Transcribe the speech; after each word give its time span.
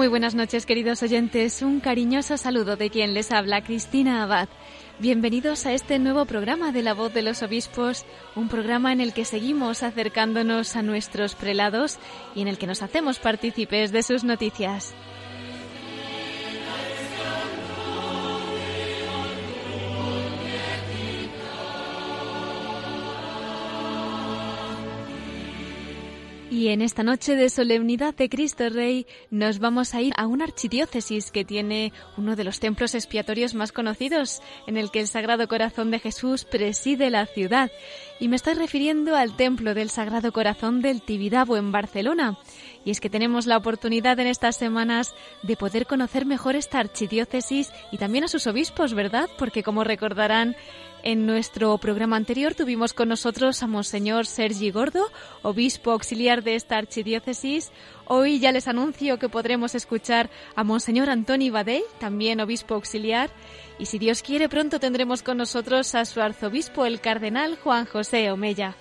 Muy 0.00 0.08
buenas 0.08 0.34
noches, 0.34 0.64
queridos 0.64 1.02
oyentes. 1.02 1.60
Un 1.60 1.78
cariñoso 1.78 2.38
saludo 2.38 2.76
de 2.76 2.88
quien 2.88 3.12
les 3.12 3.30
habla, 3.32 3.62
Cristina 3.62 4.22
Abad. 4.22 4.48
Bienvenidos 4.98 5.66
a 5.66 5.74
este 5.74 5.98
nuevo 5.98 6.24
programa 6.24 6.72
de 6.72 6.82
La 6.82 6.94
Voz 6.94 7.12
de 7.12 7.20
los 7.20 7.42
Obispos, 7.42 8.06
un 8.34 8.48
programa 8.48 8.94
en 8.94 9.02
el 9.02 9.12
que 9.12 9.26
seguimos 9.26 9.82
acercándonos 9.82 10.74
a 10.74 10.80
nuestros 10.80 11.34
prelados 11.34 11.98
y 12.34 12.40
en 12.40 12.48
el 12.48 12.56
que 12.56 12.66
nos 12.66 12.80
hacemos 12.80 13.18
partícipes 13.18 13.92
de 13.92 14.02
sus 14.02 14.24
noticias. 14.24 14.94
Y 26.60 26.68
en 26.68 26.82
esta 26.82 27.02
noche 27.02 27.36
de 27.36 27.48
solemnidad 27.48 28.14
de 28.14 28.28
Cristo 28.28 28.68
Rey 28.68 29.06
nos 29.30 29.60
vamos 29.60 29.94
a 29.94 30.02
ir 30.02 30.12
a 30.18 30.26
una 30.26 30.44
archidiócesis 30.44 31.30
que 31.30 31.42
tiene 31.42 31.94
uno 32.18 32.36
de 32.36 32.44
los 32.44 32.60
templos 32.60 32.94
expiatorios 32.94 33.54
más 33.54 33.72
conocidos, 33.72 34.42
en 34.66 34.76
el 34.76 34.90
que 34.90 35.00
el 35.00 35.08
Sagrado 35.08 35.48
Corazón 35.48 35.90
de 35.90 36.00
Jesús 36.00 36.44
preside 36.44 37.08
la 37.08 37.24
ciudad. 37.24 37.70
Y 38.18 38.28
me 38.28 38.36
estoy 38.36 38.52
refiriendo 38.52 39.16
al 39.16 39.36
Templo 39.36 39.72
del 39.72 39.88
Sagrado 39.88 40.32
Corazón 40.32 40.82
del 40.82 41.00
Tibidabo 41.00 41.56
en 41.56 41.72
Barcelona. 41.72 42.36
Y 42.84 42.90
es 42.90 43.00
que 43.00 43.08
tenemos 43.08 43.46
la 43.46 43.56
oportunidad 43.56 44.20
en 44.20 44.26
estas 44.26 44.56
semanas 44.56 45.14
de 45.42 45.56
poder 45.56 45.86
conocer 45.86 46.26
mejor 46.26 46.56
esta 46.56 46.78
archidiócesis 46.78 47.72
y 47.90 47.96
también 47.96 48.24
a 48.24 48.28
sus 48.28 48.46
obispos, 48.46 48.92
¿verdad? 48.92 49.30
Porque 49.38 49.62
como 49.62 49.82
recordarán, 49.82 50.54
en 51.02 51.26
nuestro 51.26 51.76
programa 51.78 52.16
anterior 52.16 52.54
tuvimos 52.54 52.92
con 52.92 53.08
nosotros 53.08 53.62
a 53.62 53.66
Monseñor 53.66 54.26
Sergi 54.26 54.70
Gordo, 54.70 55.10
obispo 55.42 55.92
auxiliar 55.92 56.42
de 56.42 56.54
esta 56.54 56.76
archidiócesis. 56.76 57.70
Hoy 58.06 58.40
ya 58.40 58.52
les 58.52 58.68
anuncio 58.68 59.18
que 59.18 59.28
podremos 59.28 59.74
escuchar 59.74 60.30
a 60.56 60.64
Monseñor 60.64 61.10
Antoni 61.10 61.50
Badell, 61.50 61.82
también 61.98 62.40
obispo 62.40 62.74
auxiliar. 62.74 63.30
Y 63.78 63.86
si 63.86 63.98
Dios 63.98 64.22
quiere, 64.22 64.48
pronto 64.48 64.80
tendremos 64.80 65.22
con 65.22 65.38
nosotros 65.38 65.94
a 65.94 66.04
su 66.04 66.20
arzobispo, 66.20 66.86
el 66.86 67.00
cardenal 67.00 67.56
Juan 67.56 67.86
José 67.86 68.30
Omella. 68.30 68.76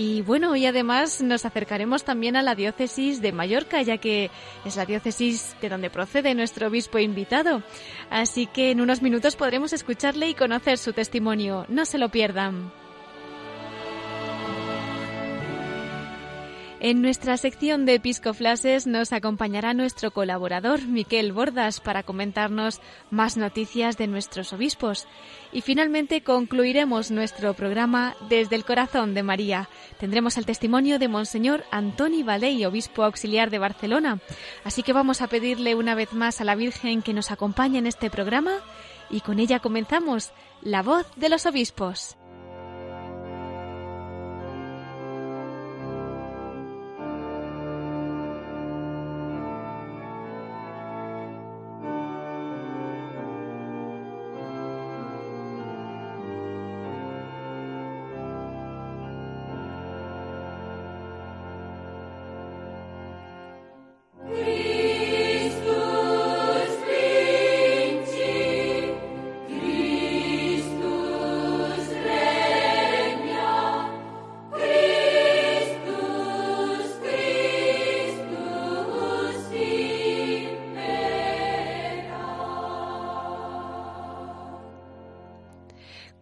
Y 0.00 0.22
bueno, 0.22 0.52
hoy 0.52 0.64
además 0.64 1.20
nos 1.22 1.44
acercaremos 1.44 2.04
también 2.04 2.36
a 2.36 2.42
la 2.42 2.54
diócesis 2.54 3.20
de 3.20 3.32
Mallorca, 3.32 3.82
ya 3.82 3.98
que 3.98 4.30
es 4.64 4.76
la 4.76 4.86
diócesis 4.86 5.56
de 5.60 5.68
donde 5.68 5.90
procede 5.90 6.36
nuestro 6.36 6.68
obispo 6.68 7.00
invitado. 7.00 7.64
Así 8.08 8.46
que 8.46 8.70
en 8.70 8.80
unos 8.80 9.02
minutos 9.02 9.34
podremos 9.34 9.72
escucharle 9.72 10.28
y 10.28 10.34
conocer 10.34 10.78
su 10.78 10.92
testimonio. 10.92 11.66
No 11.68 11.84
se 11.84 11.98
lo 11.98 12.10
pierdan. 12.10 12.70
En 16.80 17.02
nuestra 17.02 17.36
sección 17.36 17.86
de 17.86 17.94
Episcoflases 17.94 18.86
nos 18.86 19.12
acompañará 19.12 19.74
nuestro 19.74 20.12
colaborador 20.12 20.86
Miquel 20.86 21.32
Bordas 21.32 21.80
para 21.80 22.04
comentarnos 22.04 22.80
más 23.10 23.36
noticias 23.36 23.98
de 23.98 24.06
nuestros 24.06 24.52
obispos. 24.52 25.08
Y 25.50 25.62
finalmente 25.62 26.22
concluiremos 26.22 27.10
nuestro 27.10 27.54
programa 27.54 28.14
desde 28.28 28.54
el 28.54 28.64
corazón 28.64 29.12
de 29.12 29.24
María. 29.24 29.68
Tendremos 29.98 30.38
el 30.38 30.46
testimonio 30.46 31.00
de 31.00 31.08
Monseñor 31.08 31.64
Antoni 31.72 32.22
Valey, 32.22 32.64
obispo 32.64 33.02
auxiliar 33.02 33.50
de 33.50 33.58
Barcelona. 33.58 34.20
Así 34.62 34.84
que 34.84 34.92
vamos 34.92 35.20
a 35.20 35.26
pedirle 35.26 35.74
una 35.74 35.96
vez 35.96 36.12
más 36.12 36.40
a 36.40 36.44
la 36.44 36.54
Virgen 36.54 37.02
que 37.02 37.12
nos 37.12 37.32
acompañe 37.32 37.78
en 37.78 37.88
este 37.88 38.08
programa 38.08 38.52
y 39.10 39.20
con 39.20 39.40
ella 39.40 39.58
comenzamos 39.58 40.30
La 40.62 40.84
voz 40.84 41.08
de 41.16 41.28
los 41.28 41.44
obispos. 41.44 42.17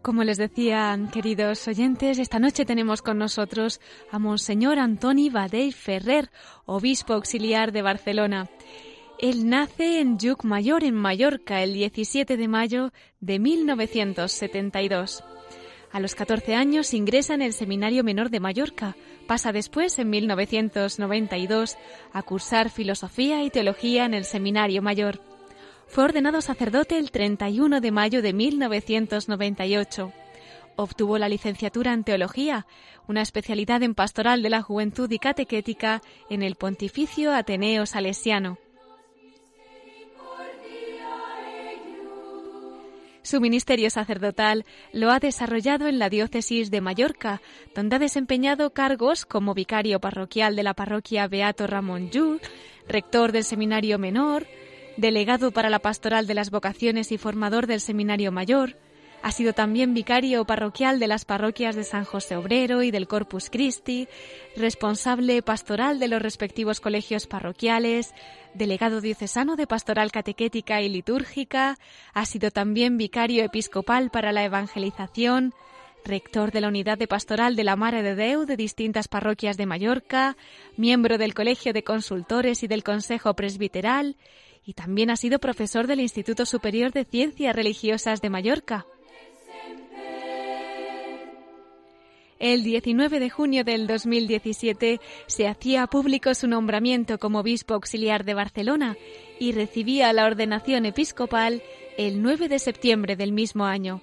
Como 0.07 0.23
les 0.23 0.39
decían, 0.39 1.11
queridos 1.11 1.67
oyentes, 1.67 2.21
esta 2.21 2.39
noche 2.39 2.65
tenemos 2.65 3.03
con 3.03 3.19
nosotros 3.19 3.81
a 4.13 4.21
Monseñor 4.21 4.79
Antoni 4.79 5.31
Badell 5.31 5.73
Ferrer, 5.73 6.31
obispo 6.65 7.15
auxiliar 7.15 7.73
de 7.73 7.83
Barcelona. 7.83 8.49
Él 9.19 9.51
nace 9.51 9.99
en 9.99 10.17
Mayor, 10.45 10.85
en 10.85 10.95
Mallorca, 10.95 11.61
el 11.61 11.75
17 11.75 12.37
de 12.37 12.47
mayo 12.47 12.93
de 13.19 13.41
1972. 13.41 15.25
A 15.91 15.99
los 15.99 16.15
14 16.15 16.55
años 16.55 16.95
ingresa 16.95 17.35
en 17.35 17.43
el 17.43 17.53
Seminario 17.53 18.05
Menor 18.05 18.31
de 18.31 18.39
Mallorca. 18.39 18.95
Pasa 19.27 19.51
después, 19.51 19.99
en 19.99 20.09
1992, 20.11 21.77
a 22.13 22.23
cursar 22.23 22.71
Filosofía 22.71 23.43
y 23.43 23.51
Teología 23.51 24.05
en 24.05 24.15
el 24.15 24.25
Seminario 24.25 24.83
Mayor. 24.83 25.36
Fue 25.87 26.05
ordenado 26.05 26.41
sacerdote 26.41 26.99
el 26.99 27.11
31 27.11 27.81
de 27.81 27.91
mayo 27.91 28.23
de 28.23 28.33
1998. 28.33 30.13
Obtuvo 30.77 31.17
la 31.17 31.29
licenciatura 31.29 31.95
en 31.95 32.05
Teología, 32.05 32.67
una 33.09 33.23
especialidad 33.23 33.83
en 33.83 33.95
Pastoral 33.95 34.43
de 34.43 34.51
la 34.51 34.63
Juventud 34.63 35.11
y 35.11 35.19
Catequética 35.19 36.03
en 36.29 36.43
el 36.43 36.57
Pontificio 36.57 37.33
Ateneo 37.33 37.87
Salesiano. 37.87 38.59
Su 43.23 43.41
ministerio 43.41 43.91
sacerdotal 43.91 44.65
lo 44.93 45.11
ha 45.11 45.19
desarrollado 45.19 45.89
en 45.89 45.99
la 45.99 46.09
diócesis 46.09 46.71
de 46.71 46.81
Mallorca, 46.81 47.41
donde 47.75 47.97
ha 47.97 47.99
desempeñado 47.99 48.73
cargos 48.73 49.27
como 49.27 49.53
vicario 49.53 49.99
parroquial 49.99 50.55
de 50.55 50.63
la 50.63 50.75
parroquia 50.75 51.27
Beato 51.27 51.67
Ramón 51.67 52.11
Llull, 52.11 52.41
rector 52.87 53.33
del 53.33 53.43
Seminario 53.43 53.99
Menor, 53.99 54.47
delegado 54.97 55.51
para 55.51 55.71
la 55.71 55.79
pastoral 55.79 56.27
de 56.27 56.35
las 56.35 56.51
vocaciones 56.51 57.13
y 57.13 57.19
formador 57.19 57.67
del 57.67 57.81
Seminario 57.81 58.33
Mayor. 58.33 58.77
Ha 59.23 59.33
sido 59.33 59.55
también 59.55 59.93
vicario 59.93 60.45
parroquial 60.45 61.01
de 61.01 61.09
las 61.09 61.25
parroquias 61.25 61.75
de 61.75 61.85
San 61.85 62.05
José 62.05 62.37
Obrero 62.37 62.83
y 62.83 62.91
del 62.91 63.09
Corpus 63.09 63.51
Christi, 63.51 64.09
responsable 64.57 65.43
pastoral 65.43 65.99
de 65.99 66.09
los 66.09 66.23
respectivos 66.23 66.81
colegios 66.81 67.27
parroquiales, 67.27 68.15
delegado 68.55 69.01
diocesano 69.01 69.57
de 69.57 69.67
pastoral 69.67 70.13
catequética 70.13 70.81
y 70.81 70.89
litúrgica, 70.89 71.77
ha 72.13 72.25
sido 72.25 72.51
también 72.51 72.99
vicario 72.99 73.43
episcopal 73.43 74.11
para 74.11 74.33
la 74.33 74.45
evangelización, 74.45 75.55
rector 76.05 76.53
de 76.53 76.61
la 76.61 76.69
unidad 76.69 76.97
de 76.97 77.09
pastoral 77.09 77.57
de 77.57 77.65
la 77.65 77.75
Mare 77.75 78.03
de 78.03 78.15
Deu 78.15 78.47
de 78.47 78.57
distintas 78.57 79.09
parroquias 79.09 79.57
de 79.57 79.67
Mallorca, 79.67 80.37
miembro 80.77 81.19
del 81.19 81.35
Colegio 81.35 81.73
de 81.73 81.83
Consultores 81.83 82.63
y 82.63 82.69
del 82.69 82.85
Consejo 82.85 83.35
Presbiteral, 83.35 84.17
y 84.67 84.75
también 84.75 85.11
ha 85.11 85.17
sido 85.17 85.39
profesor 85.39 85.87
del 85.87 86.01
Instituto 86.01 86.45
Superior 86.45 86.93
de 86.93 87.05
Ciencias 87.05 87.55
Religiosas 87.55 88.21
de 88.21 88.31
Mallorca. 88.31 88.85
El 92.39 92.65
19 92.65 93.19
de 93.21 93.31
junio 93.31 93.65
del 93.65 93.87
2017 93.87 95.01
se 95.27 95.49
hacía 95.49 95.87
público 95.87 96.35
su 96.35 96.49
nombramiento 96.49 97.19
como 97.19 97.39
obispo 97.39 97.75
auxiliar 97.75 98.25
de 98.25 98.35
Barcelona 98.35 98.97
y 99.39 99.53
recibía 99.53 100.13
la 100.13 100.27
ordenación 100.27 100.85
episcopal 100.85 101.63
el 101.97 102.21
9 102.21 102.49
de 102.49 102.59
septiembre 102.59 103.17
del 103.17 103.33
mismo 103.33 103.65
año. 103.65 104.03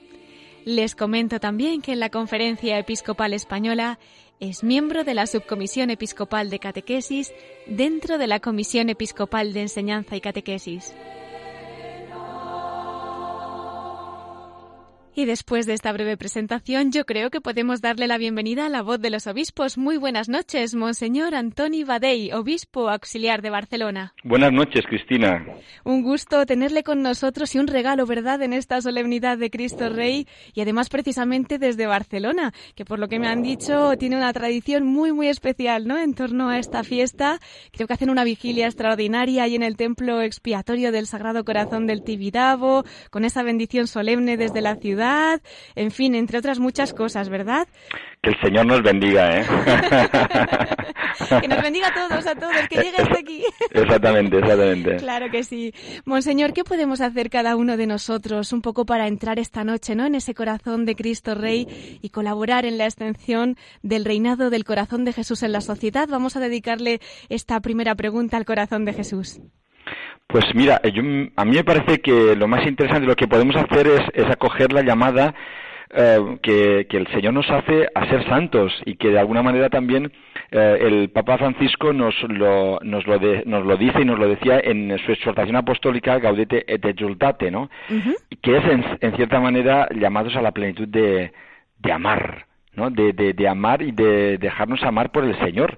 Les 0.66 0.96
comento 0.96 1.42
también 1.42 1.82
que 1.82 1.92
en 1.92 2.00
la 2.00 2.10
Conferencia 2.10 2.80
Episcopal 2.80 3.34
Española 3.34 4.00
es 4.40 4.64
miembro 4.64 5.04
de 5.04 5.14
la 5.14 5.28
Subcomisión 5.28 5.90
Episcopal 5.90 6.50
de 6.50 6.60
Catequesis 6.60 7.34
dentro 7.68 8.18
de 8.18 8.28
la 8.28 8.40
Comisión 8.40 8.90
Episcopal 8.90 9.52
de 9.52 9.62
Enseñanza 9.64 10.16
y 10.16 10.22
Catequesis. 10.22 10.94
Y 15.16 15.26
después 15.26 15.68
de 15.68 15.74
esta 15.74 15.92
breve 15.92 16.18
presentación, 16.18 16.92
yo 16.92 17.06
creo 17.06 17.30
que 17.30 17.40
podemos 17.40 17.82
darle 17.82 18.08
la 18.08 18.18
bienvenida 18.18 18.66
a 18.66 18.70
la 18.70 18.82
voz 18.82 19.00
de 19.00 19.12
los 19.12 19.28
obispos. 19.28 19.78
Muy 19.78 19.98
buenas 19.98 20.28
noches, 20.28 20.74
Monseñor 20.74 21.36
Antoni 21.36 21.84
Badei, 21.84 22.32
obispo 22.32 22.90
auxiliar 22.90 23.44
de 23.44 23.52
Barcelona. 23.52 24.16
Buenas 24.24 24.52
noches, 24.52 24.84
Cristina. 24.88 25.46
Un 25.84 26.02
gusto 26.02 26.48
tenerle 26.48 26.82
con 26.82 27.04
nosotros 27.04 27.54
y 27.54 27.60
un 27.60 27.68
regalo, 27.68 28.08
¿verdad?, 28.08 28.42
en 28.42 28.54
esta 28.54 28.82
solemnidad 28.82 29.38
de 29.38 29.52
Cristo 29.52 29.88
Rey 29.90 30.28
y 30.56 30.62
además 30.62 30.90
precisamente 30.90 31.60
desde 31.60 31.86
Barcelona, 31.86 32.52
que 32.74 32.84
por 32.84 32.98
lo 32.98 33.08
que 33.08 33.20
me 33.20 33.28
han 33.28 33.44
dicho 33.44 33.96
tiene 34.00 34.18
una 34.18 34.34
tradición 34.34 34.84
muy, 34.84 35.12
muy 35.12 35.28
especial, 35.28 35.88
¿no?, 35.88 36.00
en 36.00 36.16
torno 36.16 36.50
a 36.50 36.58
esta 36.58 36.84
fiesta. 36.84 37.40
Creo 37.72 37.86
que 37.86 37.94
hacen 37.94 38.10
una 38.10 38.24
vigilia 38.24 38.66
extraordinaria 38.66 39.44
ahí 39.44 39.54
en 39.54 39.64
el 39.64 39.78
templo 39.78 40.22
expiatorio 40.24 40.92
del 40.92 41.06
Sagrado 41.06 41.46
Corazón 41.46 41.86
del 41.86 42.04
Tibidabo, 42.04 42.84
con 43.12 43.26
esa 43.26 43.44
bendición 43.44 43.86
solemne 43.86 44.38
desde 44.38 44.62
la 44.62 44.76
ciudad 44.78 45.03
en 45.76 45.92
fin, 45.92 46.16
entre 46.16 46.38
otras 46.38 46.60
muchas 46.60 46.94
cosas, 46.94 47.30
¿verdad? 47.30 47.68
Que 48.22 48.32
el 48.32 48.40
Señor 48.42 48.66
nos 48.66 48.82
bendiga, 48.82 49.40
¿eh? 49.40 49.46
que 51.42 51.48
nos 51.48 51.62
bendiga 51.62 51.88
a 51.88 51.94
todos, 51.94 52.26
a 52.26 52.36
todos, 52.36 52.68
que 52.70 52.78
llegue 52.78 52.98
hasta 52.98 53.20
aquí. 53.20 53.44
exactamente, 53.72 54.38
exactamente. 54.38 54.96
Claro 54.98 55.30
que 55.32 55.44
sí. 55.44 55.74
Monseñor, 56.06 56.54
¿qué 56.54 56.64
podemos 56.64 57.02
hacer 57.02 57.30
cada 57.30 57.56
uno 57.56 57.78
de 57.78 57.88
nosotros 57.88 58.54
un 58.54 58.62
poco 58.62 58.86
para 58.86 59.08
entrar 59.08 59.40
esta 59.40 59.64
noche, 59.64 59.96
¿no? 59.96 60.06
En 60.06 60.16
ese 60.16 60.34
corazón 60.34 60.86
de 60.86 60.96
Cristo 60.96 61.36
Rey 61.36 62.00
y 62.02 62.10
colaborar 62.10 62.66
en 62.66 62.78
la 62.78 62.86
extensión 62.86 63.58
del 63.82 64.06
reinado 64.06 64.50
del 64.50 64.64
corazón 64.64 65.06
de 65.06 65.14
Jesús 65.14 65.44
en 65.44 65.52
la 65.52 65.62
sociedad. 65.62 66.08
Vamos 66.10 66.36
a 66.36 66.40
dedicarle 66.40 67.00
esta 67.30 67.60
primera 67.60 67.96
pregunta 67.96 68.38
al 68.38 68.46
corazón 68.46 68.86
de 68.86 68.94
Jesús. 68.94 69.40
Pues 70.34 70.46
mira, 70.56 70.82
yo, 70.82 71.04
a 71.36 71.46
mí 71.46 71.52
me 71.56 71.64
parece 71.64 72.02
que 72.02 72.36
lo 72.36 72.48
más 72.48 72.66
interesante, 72.66 73.06
lo 73.06 73.16
que 73.16 73.28
podemos 73.28 73.56
hacer 73.56 73.86
es, 74.16 74.26
acoger 74.32 74.74
la 74.74 74.82
llamada 74.82 75.36
eh, 75.94 76.18
que, 76.42 76.88
el 76.90 77.08
Señor 77.10 77.36
nos 77.36 77.48
hace 77.52 77.88
a 77.94 78.10
ser 78.10 78.28
santos 78.28 78.74
y 78.84 78.96
que 78.96 79.10
de 79.10 79.20
alguna 79.20 79.44
manera 79.44 79.70
también 79.70 80.12
eh, 80.50 80.78
el 80.82 81.12
Papa 81.12 81.38
Francisco 81.38 81.94
nos 81.94 82.16
lo, 82.24 82.80
nos, 82.82 83.06
lo 83.06 83.20
nos 83.46 83.64
lo 83.64 83.78
dice 83.78 84.02
y 84.02 84.06
nos 84.06 84.18
lo 84.18 84.28
decía 84.28 84.60
en 84.60 84.98
su 85.06 85.12
exhortación 85.12 85.56
apostólica 85.56 86.18
Gaudete 86.18 86.66
et 86.66 86.84
exultate, 86.84 87.52
¿no? 87.52 87.70
Que 88.42 88.58
es 88.58 88.64
en, 89.02 89.16
cierta 89.16 89.40
manera 89.40 89.88
llamados 89.94 90.36
a 90.36 90.42
la 90.42 90.52
plenitud 90.52 90.88
de, 90.88 91.32
de 91.78 91.92
amar, 91.92 92.48
¿no? 92.74 92.90
De, 92.90 93.14
de, 93.14 93.34
de 93.34 93.48
amar 93.48 93.84
y 93.84 93.92
de 93.92 94.40
dejarnos 94.40 94.82
amar 94.82 95.12
por 95.12 95.26
el 95.26 95.38
Señor 95.46 95.78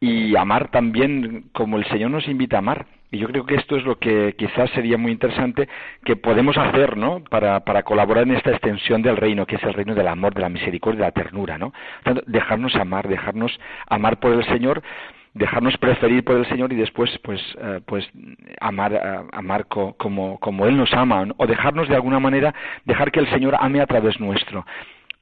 y 0.00 0.34
amar 0.34 0.72
también 0.72 1.50
como 1.52 1.78
el 1.78 1.84
Señor 1.86 2.10
nos 2.10 2.26
invita 2.26 2.56
a 2.56 2.58
amar 2.58 2.95
y 3.10 3.18
yo 3.18 3.28
creo 3.28 3.46
que 3.46 3.54
esto 3.54 3.76
es 3.76 3.84
lo 3.84 3.98
que 3.98 4.34
quizás 4.36 4.70
sería 4.70 4.98
muy 4.98 5.12
interesante 5.12 5.68
que 6.04 6.16
podemos 6.16 6.56
hacer, 6.56 6.96
¿no? 6.96 7.22
Para, 7.30 7.60
para 7.60 7.82
colaborar 7.82 8.24
en 8.24 8.34
esta 8.34 8.50
extensión 8.50 9.02
del 9.02 9.16
reino, 9.16 9.46
que 9.46 9.56
es 9.56 9.62
el 9.62 9.74
reino 9.74 9.94
del 9.94 10.08
amor, 10.08 10.34
de 10.34 10.42
la 10.42 10.48
misericordia, 10.48 11.00
de 11.00 11.06
la 11.06 11.12
ternura, 11.12 11.58
¿no? 11.58 11.72
dejarnos 12.26 12.74
amar, 12.76 13.08
dejarnos 13.08 13.58
amar 13.88 14.18
por 14.18 14.32
el 14.32 14.44
Señor, 14.46 14.82
dejarnos 15.34 15.76
preferir 15.76 16.24
por 16.24 16.36
el 16.36 16.48
Señor 16.48 16.72
y 16.72 16.76
después 16.76 17.10
pues 17.22 17.40
eh, 17.60 17.80
pues 17.84 18.08
amar 18.60 18.92
eh, 18.94 19.28
amar 19.32 19.66
como 19.66 20.38
como 20.38 20.66
él 20.66 20.76
nos 20.76 20.92
ama 20.94 21.26
o 21.36 21.46
dejarnos 21.46 21.88
de 21.88 21.94
alguna 21.94 22.18
manera 22.18 22.54
dejar 22.86 23.12
que 23.12 23.20
el 23.20 23.28
Señor 23.28 23.54
ame 23.60 23.82
a 23.82 23.86
través 23.86 24.18
nuestro 24.18 24.64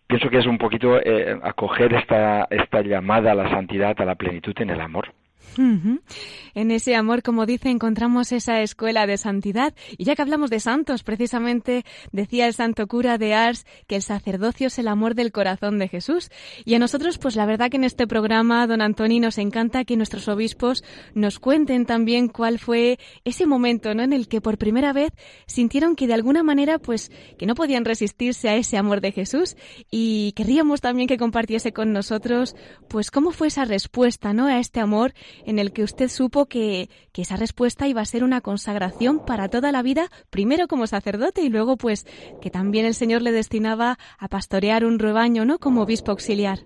pienso 0.06 0.30
que 0.30 0.38
es 0.38 0.46
un 0.46 0.58
poquito 0.58 1.00
eh, 1.00 1.36
acoger 1.42 1.94
esta 1.94 2.46
esta 2.50 2.82
llamada 2.82 3.32
a 3.32 3.34
la 3.34 3.50
santidad 3.50 4.00
a 4.00 4.04
la 4.04 4.14
plenitud 4.14 4.54
en 4.60 4.70
el 4.70 4.80
amor 4.80 5.08
en 5.56 6.70
ese 6.70 6.94
amor, 6.96 7.22
como 7.22 7.46
dice, 7.46 7.68
encontramos 7.68 8.32
esa 8.32 8.60
escuela 8.62 9.06
de 9.06 9.16
santidad. 9.16 9.74
Y 9.96 10.04
ya 10.04 10.14
que 10.14 10.22
hablamos 10.22 10.50
de 10.50 10.60
santos, 10.60 11.02
precisamente 11.02 11.84
decía 12.12 12.46
el 12.46 12.54
santo 12.54 12.86
cura 12.86 13.18
de 13.18 13.34
Ars 13.34 13.66
que 13.86 13.96
el 13.96 14.02
sacerdocio 14.02 14.68
es 14.68 14.78
el 14.78 14.88
amor 14.88 15.14
del 15.14 15.32
corazón 15.32 15.78
de 15.78 15.88
Jesús. 15.88 16.30
Y 16.64 16.74
a 16.74 16.78
nosotros, 16.78 17.18
pues 17.18 17.36
la 17.36 17.46
verdad 17.46 17.70
que 17.70 17.76
en 17.76 17.84
este 17.84 18.06
programa, 18.06 18.66
don 18.66 18.80
Antoni, 18.80 19.20
nos 19.20 19.38
encanta 19.38 19.84
que 19.84 19.96
nuestros 19.96 20.28
obispos 20.28 20.84
nos 21.14 21.38
cuenten 21.38 21.86
también 21.86 22.28
cuál 22.28 22.58
fue 22.58 22.98
ese 23.24 23.46
momento, 23.46 23.94
¿no? 23.94 24.02
En 24.02 24.12
el 24.12 24.28
que 24.28 24.40
por 24.40 24.58
primera 24.58 24.92
vez 24.92 25.10
sintieron 25.46 25.96
que 25.96 26.06
de 26.06 26.14
alguna 26.14 26.42
manera, 26.42 26.78
pues, 26.78 27.10
que 27.38 27.46
no 27.46 27.54
podían 27.54 27.84
resistirse 27.84 28.48
a 28.48 28.56
ese 28.56 28.76
amor 28.76 29.00
de 29.00 29.12
Jesús. 29.12 29.56
Y 29.90 30.32
querríamos 30.32 30.80
también 30.80 31.08
que 31.08 31.18
compartiese 31.18 31.72
con 31.72 31.92
nosotros, 31.92 32.56
pues, 32.88 33.10
cómo 33.10 33.30
fue 33.30 33.48
esa 33.48 33.64
respuesta, 33.64 34.32
¿no? 34.32 34.46
A 34.46 34.58
este 34.58 34.80
amor 34.80 35.14
en 35.46 35.58
el 35.58 35.72
que 35.72 35.82
usted 35.82 36.08
supo 36.08 36.46
que, 36.46 36.88
que 37.12 37.22
esa 37.22 37.36
respuesta 37.36 37.86
iba 37.86 38.00
a 38.00 38.06
ser 38.06 38.24
una 38.24 38.40
consagración 38.40 39.24
para 39.24 39.48
toda 39.48 39.72
la 39.72 39.82
vida, 39.82 40.08
primero 40.30 40.66
como 40.68 40.86
sacerdote 40.86 41.42
y 41.42 41.48
luego 41.48 41.76
pues 41.76 42.04
que 42.40 42.50
también 42.50 42.86
el 42.86 42.94
Señor 42.94 43.22
le 43.22 43.32
destinaba 43.32 43.96
a 44.18 44.28
pastorear 44.28 44.84
un 44.84 44.98
rebaño, 44.98 45.44
¿no? 45.44 45.58
Como 45.58 45.82
obispo 45.82 46.10
auxiliar. 46.10 46.58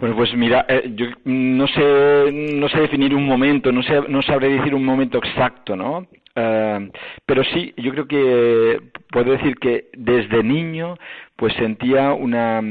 Bueno, 0.00 0.16
pues 0.16 0.34
mira, 0.34 0.64
eh, 0.66 0.92
yo 0.94 1.06
no 1.24 1.66
sé, 1.68 2.32
no 2.32 2.68
sé 2.70 2.80
definir 2.80 3.14
un 3.14 3.26
momento, 3.26 3.70
no 3.70 3.82
sé, 3.82 4.00
no 4.08 4.22
sabré 4.22 4.48
decir 4.48 4.74
un 4.74 4.84
momento 4.84 5.18
exacto, 5.18 5.76
¿no? 5.76 6.06
Eh, 6.34 6.90
pero 7.26 7.44
sí, 7.44 7.74
yo 7.76 7.92
creo 7.92 8.08
que 8.08 8.80
puedo 9.10 9.32
decir 9.32 9.56
que 9.56 9.90
desde 9.92 10.42
niño, 10.42 10.96
pues 11.36 11.52
sentía 11.56 12.14
una, 12.14 12.62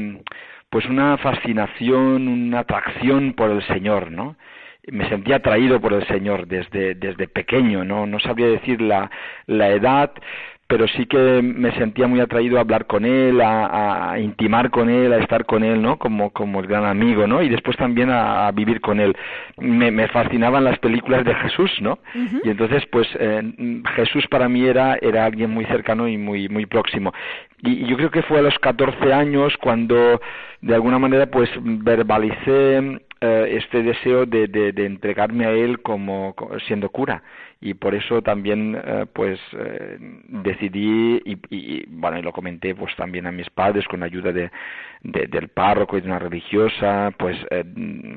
pues 0.70 0.86
una 0.86 1.18
fascinación, 1.18 2.28
una 2.28 2.60
atracción 2.60 3.34
por 3.34 3.50
el 3.50 3.62
Señor, 3.66 4.10
¿no? 4.10 4.36
me 4.88 5.08
sentía 5.08 5.36
atraído 5.36 5.80
por 5.80 5.92
el 5.92 6.06
Señor 6.06 6.46
desde, 6.46 6.94
desde 6.94 7.28
pequeño, 7.28 7.84
no, 7.84 8.06
no 8.06 8.18
sabría 8.18 8.48
decir 8.48 8.80
la, 8.80 9.10
la 9.46 9.68
edad, 9.68 10.12
pero 10.70 10.86
sí 10.86 11.04
que 11.06 11.42
me 11.42 11.72
sentía 11.72 12.06
muy 12.06 12.20
atraído 12.20 12.56
a 12.56 12.60
hablar 12.60 12.86
con 12.86 13.04
él, 13.04 13.40
a, 13.42 14.14
intimar 14.20 14.70
con 14.70 14.88
él, 14.88 15.12
a 15.12 15.18
estar 15.18 15.44
con 15.44 15.64
él, 15.64 15.82
¿no? 15.82 15.98
Como, 15.98 16.30
como 16.30 16.60
el 16.60 16.68
gran 16.68 16.84
amigo, 16.84 17.26
¿no? 17.26 17.42
Y 17.42 17.48
después 17.48 17.76
también 17.76 18.08
a, 18.08 18.48
vivir 18.52 18.80
con 18.80 19.00
él. 19.00 19.16
Me, 19.58 19.90
me, 19.90 20.06
fascinaban 20.06 20.62
las 20.62 20.78
películas 20.78 21.24
de 21.24 21.34
Jesús, 21.34 21.72
¿no? 21.80 21.98
Y 22.44 22.50
entonces, 22.50 22.86
pues, 22.86 23.08
eh, 23.18 23.42
Jesús 23.96 24.28
para 24.28 24.48
mí 24.48 24.64
era, 24.64 24.96
era 25.02 25.24
alguien 25.24 25.50
muy 25.50 25.64
cercano 25.64 26.06
y 26.06 26.16
muy, 26.16 26.48
muy 26.48 26.66
próximo. 26.66 27.12
Y, 27.62 27.84
yo 27.86 27.96
creo 27.96 28.12
que 28.12 28.22
fue 28.22 28.38
a 28.38 28.42
los 28.42 28.56
14 28.60 29.12
años 29.12 29.56
cuando, 29.60 30.20
de 30.60 30.74
alguna 30.74 31.00
manera, 31.00 31.26
pues, 31.26 31.50
verbalicé 31.60 33.00
eh, 33.22 33.58
este 33.58 33.82
deseo 33.82 34.24
de, 34.24 34.48
de, 34.48 34.72
de, 34.72 34.86
entregarme 34.86 35.44
a 35.44 35.50
él 35.50 35.82
como, 35.82 36.34
siendo 36.66 36.88
cura. 36.88 37.22
Y 37.60 37.74
por 37.74 37.94
eso 37.94 38.22
también 38.22 38.80
eh, 38.82 39.04
pues 39.12 39.38
eh, 39.52 39.98
decidí 40.28 41.20
y, 41.26 41.38
y, 41.50 41.84
bueno 41.88 42.18
y 42.18 42.22
lo 42.22 42.32
comenté 42.32 42.74
pues 42.74 42.96
también 42.96 43.26
a 43.26 43.32
mis 43.32 43.50
padres 43.50 43.86
con 43.88 44.02
ayuda 44.02 44.32
de, 44.32 44.50
del 45.02 45.48
párroco 45.48 45.98
y 45.98 46.00
de 46.00 46.06
una 46.06 46.18
religiosa 46.18 47.12
pues 47.18 47.36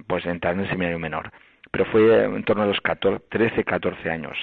pues 0.07 0.25
entrar 0.25 0.53
en 0.53 0.62
el 0.62 0.69
seminario 0.69 1.00
menor 1.00 1.31
pero 1.73 1.85
fue 1.85 2.25
en 2.25 2.43
torno 2.43 2.61
a 2.61 2.65
los 2.67 2.79
14, 2.81 3.25
13, 3.29 3.63
14 3.63 4.07
años. 4.07 4.37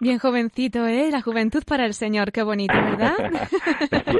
Bien 0.00 0.18
jovencito, 0.18 0.86
¿eh? 0.86 1.08
La 1.10 1.22
juventud 1.22 1.62
para 1.66 1.86
el 1.86 1.94
Señor, 1.94 2.30
qué 2.30 2.42
bonito, 2.42 2.74
¿verdad? 2.74 3.14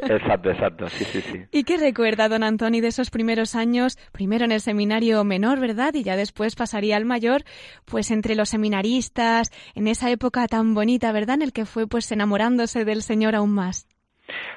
exacto, 0.09 0.51
exacto, 0.51 0.89
sí, 0.89 1.05
sí, 1.05 1.21
sí. 1.21 1.41
¿Y 1.53 1.65
qué 1.65 1.77
recuerda 1.77 2.27
don 2.31 2.43
Antoni 2.43 2.81
de 2.81 2.89
esos 2.89 3.11
primeros 3.11 3.55
años, 3.55 3.99
primero 4.13 4.47
en 4.47 4.53
el 4.53 4.61
seminario 4.61 5.23
menor, 5.25 5.61
¿verdad? 5.61 5.93
Y 5.93 6.05
ya 6.05 6.17
después 6.17 6.57
pasaría 6.57 6.97
al 6.97 7.05
mayor, 7.05 7.43
pues 7.85 8.11
entre 8.11 8.35
los 8.35 8.49
seminaristas, 8.49 9.51
en 9.75 9.87
esa 9.87 10.11
época 10.11 10.47
tan 10.47 10.73
bonita, 10.73 11.13
¿verdad? 11.13 11.35
En 11.35 11.43
el 11.43 11.53
que 11.53 11.67
fue 11.67 11.87
pues 11.87 12.11
enamorándose 12.13 12.87
del 12.87 13.03
Señor 13.03 13.35
aún 13.35 13.53
más. 13.53 13.87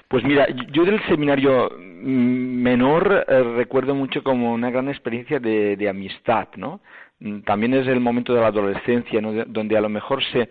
Pues 0.08 0.24
mira, 0.24 0.48
yo 0.72 0.86
del 0.86 1.02
seminario 1.08 1.70
menor 1.78 3.26
eh, 3.28 3.44
recuerdo 3.58 3.96
mucho 3.96 4.24
como 4.24 4.54
una 4.54 4.72
gran 4.72 4.88
experiencia 4.88 5.40
de, 5.40 5.76
de 5.76 5.90
amistad, 5.90 6.48
¿no? 6.56 6.80
Mm, 7.22 7.42
también 7.42 7.74
es 7.76 7.88
el 7.88 8.00
momento 8.00 8.34
de 8.34 8.42
la 8.42 8.48
adolescencia, 8.48 9.22
¿no? 9.22 9.32
donde 9.46 9.78
a 9.78 9.82
lo 9.82 9.90
mejor 9.90 10.24
se, 10.24 10.50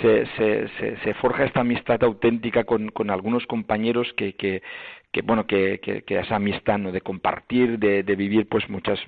se, 0.00 0.26
se, 0.36 0.96
se, 1.02 1.14
forja 1.14 1.44
esta 1.44 1.60
amistad 1.60 2.02
auténtica 2.04 2.64
con, 2.64 2.90
con 2.90 3.10
algunos 3.10 3.44
compañeros 3.46 4.12
que, 4.16 4.34
que, 4.34 4.62
que 5.12 5.22
bueno 5.22 5.46
que, 5.46 5.80
que, 5.80 6.02
que, 6.02 6.18
esa 6.18 6.36
amistad 6.36 6.78
no 6.78 6.92
de 6.92 7.00
compartir 7.00 7.78
de, 7.78 8.02
de, 8.04 8.16
vivir 8.16 8.48
pues 8.48 8.68
muchas 8.68 9.00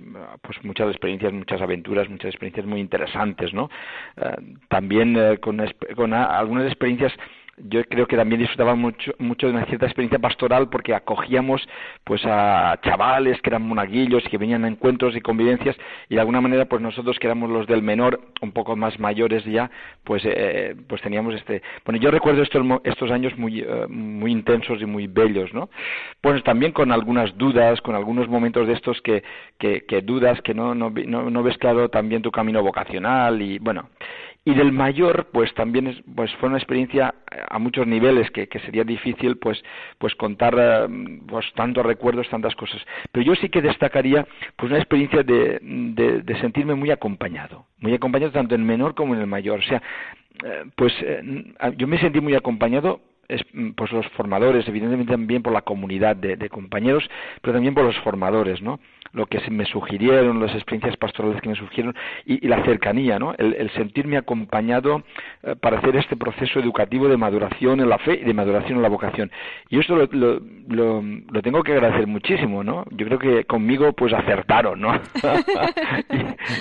pues 0.43 0.63
muchas 0.65 0.89
experiencias 0.89 1.33
muchas 1.33 1.61
aventuras 1.61 2.09
muchas 2.09 2.31
experiencias 2.31 2.67
muy 2.67 2.81
interesantes 2.81 3.53
no 3.53 3.71
eh, 4.17 4.57
también 4.69 5.17
eh, 5.17 5.39
con, 5.39 5.61
con 5.95 6.15
algunas 6.15 6.67
experiencias 6.67 7.13
yo 7.69 7.85
creo 7.85 8.07
que 8.07 8.17
también 8.17 8.41
disfrutaba 8.41 8.75
mucho, 8.75 9.13
mucho 9.19 9.47
de 9.47 9.53
una 9.55 9.67
cierta 9.67 9.87
experiencia 9.87 10.19
pastoral 10.19 10.69
porque 10.69 10.95
acogíamos 10.95 11.67
pues 12.05 12.23
a 12.25 12.79
chavales 12.83 13.41
que 13.41 13.51
eran 13.51 13.63
monaguillos 13.63 14.25
que 14.31 14.39
venían 14.39 14.65
a 14.65 14.69
encuentros 14.69 15.17
y 15.17 15.21
convivencias 15.21 15.77
y 16.09 16.15
de 16.15 16.21
alguna 16.21 16.41
manera 16.41 16.67
pues 16.67 16.83
nosotros 16.83 17.19
que 17.19 17.27
éramos 17.27 17.51
los 17.51 17.67
del 17.67 17.83
menor, 17.83 18.21
un 18.41 18.53
poco 18.53 18.77
más 18.77 18.99
mayores 18.99 19.45
ya, 19.45 19.71
pues 20.05 20.23
eh, 20.25 20.75
pues 20.89 21.03
teníamos 21.03 21.35
este, 21.35 21.63
bueno, 21.85 22.01
yo 22.01 22.11
recuerdo 22.11 22.43
estos, 22.43 22.65
estos 22.85 23.11
años 23.11 23.37
muy, 23.37 23.61
eh, 23.61 23.87
muy 23.89 24.33
intensos 24.33 24.81
y 24.81 24.87
muy 24.87 25.07
bellos, 25.07 25.53
¿no? 25.53 25.71
Pues 26.21 26.43
también 26.45 26.73
con 26.73 26.93
algunas 26.93 27.37
dudas, 27.37 27.81
con 27.81 27.95
algunos 27.95 28.29
momentos 28.29 28.67
de 28.67 28.75
estos 28.75 29.01
que, 29.03 29.23
que, 29.59 29.85
que 29.87 30.03
dudas, 30.03 30.41
que 30.43 30.55
no, 30.55 30.75
no, 30.75 30.91
no, 30.91 31.31
no 31.31 31.43
ves 31.43 31.59
claro 31.59 31.89
también 31.89 32.23
tu 32.23 32.31
camino 32.31 32.63
vocacional 32.63 33.41
y 33.43 33.59
bueno, 33.59 33.89
y 34.49 34.55
del 34.55 34.73
mayor 34.73 35.29
pues 35.31 35.53
también 35.53 35.89
es, 35.89 35.97
pues 36.17 36.35
fue 36.37 36.49
una 36.49 36.57
experiencia 36.57 37.15
a 37.51 37.59
muchos 37.59 37.87
niveles 37.87 38.31
que, 38.31 38.49
sería 38.65 38.83
difícil 38.83 39.37
pues 39.37 39.63
pues 39.99 40.15
contar 40.15 40.55
eh, 40.59 40.89
pues 41.27 41.45
tantos 41.55 41.85
recuerdos 41.85 42.27
tantas 42.31 42.55
cosas. 42.55 42.81
Pero 43.13 43.27
yo 43.27 43.35
sí 43.35 43.51
que 43.51 43.61
destacaría 43.61 44.27
pues 44.57 44.71
una 44.71 44.79
experiencia 44.79 45.23
de, 45.23 45.59
de, 45.61 46.23
de 46.23 46.41
sentirme 46.41 46.75
muy 46.75 46.91
acompañado. 46.91 47.67
Muy 47.81 47.93
acompañado 47.93 48.33
tanto 48.33 48.55
en 48.55 48.65
menor 48.65 48.95
como 48.95 49.15
en 49.15 49.21
el 49.21 49.27
mayor. 49.27 49.59
O 49.59 49.63
sea 49.65 49.83
eh, 50.43 50.65
pues 50.77 50.95
eh, 51.03 51.53
yo 51.77 51.87
me 51.87 51.99
sentí 51.99 52.23
muy 52.23 52.35
acompañado 52.35 53.01
pues 53.77 53.93
los 53.93 54.07
formadores, 54.09 54.67
evidentemente 54.69 55.13
también 55.13 55.43
por 55.43 55.53
la 55.53 55.63
comunidad 55.63 56.17
de, 56.17 56.37
de, 56.37 56.49
compañeros, 56.49 57.09
pero 57.43 57.53
también 57.53 57.75
por 57.75 57.85
los 57.85 57.97
formadores, 57.99 58.63
¿no? 58.63 58.81
Lo 59.13 59.27
que 59.27 59.41
se 59.41 59.51
me 59.51 59.65
sugirieron, 59.65 60.41
las 60.41 60.55
experiencias 60.55 60.97
pastorales 60.97 61.41
que 61.41 61.49
me 61.49 61.55
sugirieron 61.55 61.95
y, 62.25 62.47
la 62.47 62.63
cercanía, 62.65 63.19
¿no? 63.19 63.35
El, 63.37 63.71
sentirme 63.71 64.17
acompañado 64.17 65.03
eh, 65.43 65.55
para 65.57 65.79
hacer 65.79 65.97
este 65.97 66.17
proceso 66.17 66.59
educativo 66.59 67.09
de 67.09 67.17
maduración 67.17 67.81
en 67.81 67.89
la 67.89 67.99
fe 67.99 68.19
y 68.21 68.25
de 68.25 68.35
maduración 68.35 68.77
en 68.77 68.83
la 68.83 68.89
vocación. 68.89 69.31
Y 69.69 69.79
esto 69.79 69.97
lo, 69.97 70.41
lo, 70.69 71.43
tengo 71.43 71.63
que 71.63 71.73
agradecer 71.73 72.07
muchísimo, 72.07 72.65
¿no? 72.65 72.85
Yo 72.91 73.07
creo 73.07 73.19
que 73.19 73.45
conmigo 73.45 73.93
pues 73.93 74.13
acertaron, 74.13 74.81
¿no? 74.81 74.95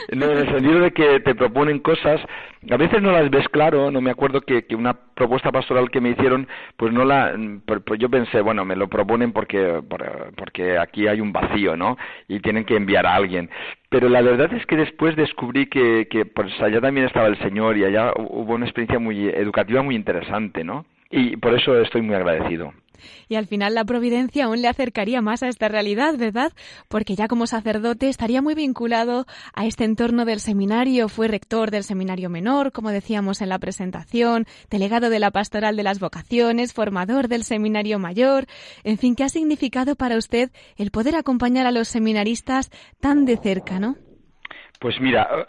en 0.09 0.21
el 0.21 0.49
sentido 0.51 0.79
de 0.79 0.91
que 0.91 1.19
te 1.21 1.35
proponen 1.35 1.79
cosas, 1.79 2.21
a 2.69 2.77
veces 2.77 3.01
no 3.01 3.11
las 3.11 3.29
ves 3.29 3.47
claro, 3.49 3.91
no 3.91 4.01
me 4.01 4.11
acuerdo 4.11 4.41
que, 4.41 4.65
que 4.65 4.75
una 4.75 4.93
propuesta 4.93 5.51
pastoral 5.51 5.89
que 5.89 6.01
me 6.01 6.09
hicieron 6.09 6.47
pues 6.75 6.93
no 6.93 7.05
la 7.05 7.33
pues 7.65 7.99
yo 7.99 8.09
pensé 8.09 8.41
bueno 8.41 8.65
me 8.65 8.75
lo 8.75 8.87
proponen 8.87 9.31
porque 9.31 9.81
porque 10.35 10.77
aquí 10.77 11.07
hay 11.07 11.21
un 11.21 11.33
vacío 11.33 11.75
no 11.75 11.97
y 12.27 12.39
tienen 12.39 12.65
que 12.65 12.75
enviar 12.75 13.05
a 13.05 13.15
alguien. 13.15 13.49
Pero 13.89 14.09
la 14.09 14.21
verdad 14.21 14.53
es 14.53 14.65
que 14.65 14.75
después 14.75 15.15
descubrí 15.15 15.67
que 15.67 16.07
que 16.09 16.25
pues 16.25 16.59
allá 16.61 16.81
también 16.81 17.07
estaba 17.07 17.27
el 17.27 17.37
señor 17.39 17.77
y 17.77 17.85
allá 17.85 18.11
hubo 18.15 18.55
una 18.55 18.65
experiencia 18.65 18.99
muy 18.99 19.29
educativa 19.29 19.81
muy 19.81 19.95
interesante 19.95 20.63
no 20.63 20.85
y 21.09 21.37
por 21.37 21.53
eso 21.53 21.79
estoy 21.79 22.01
muy 22.01 22.15
agradecido 22.15 22.73
y 23.29 23.35
al 23.35 23.47
final 23.47 23.75
la 23.75 23.85
providencia 23.85 24.45
aún 24.45 24.61
le 24.61 24.67
acercaría 24.67 25.21
más 25.21 25.43
a 25.43 25.47
esta 25.47 25.67
realidad, 25.67 26.15
¿verdad? 26.17 26.51
Porque 26.87 27.15
ya 27.15 27.27
como 27.27 27.47
sacerdote 27.47 28.09
estaría 28.09 28.41
muy 28.41 28.55
vinculado 28.55 29.25
a 29.53 29.65
este 29.65 29.83
entorno 29.83 30.25
del 30.25 30.39
seminario, 30.39 31.09
fue 31.09 31.27
rector 31.27 31.71
del 31.71 31.83
seminario 31.83 32.29
menor, 32.29 32.71
como 32.71 32.89
decíamos 32.89 33.41
en 33.41 33.49
la 33.49 33.59
presentación, 33.59 34.45
delegado 34.69 35.09
de 35.09 35.19
la 35.19 35.31
pastoral 35.31 35.75
de 35.75 35.83
las 35.83 35.99
vocaciones, 35.99 36.73
formador 36.73 37.27
del 37.27 37.43
seminario 37.43 37.99
mayor, 37.99 38.45
en 38.83 38.97
fin, 38.97 39.15
¿qué 39.15 39.23
ha 39.23 39.29
significado 39.29 39.95
para 39.95 40.17
usted 40.17 40.51
el 40.77 40.91
poder 40.91 41.15
acompañar 41.15 41.65
a 41.65 41.71
los 41.71 41.87
seminaristas 41.87 42.69
tan 42.99 43.25
de 43.25 43.37
cerca, 43.37 43.79
no? 43.79 43.95
Pues 44.79 44.99
mira, 45.01 45.47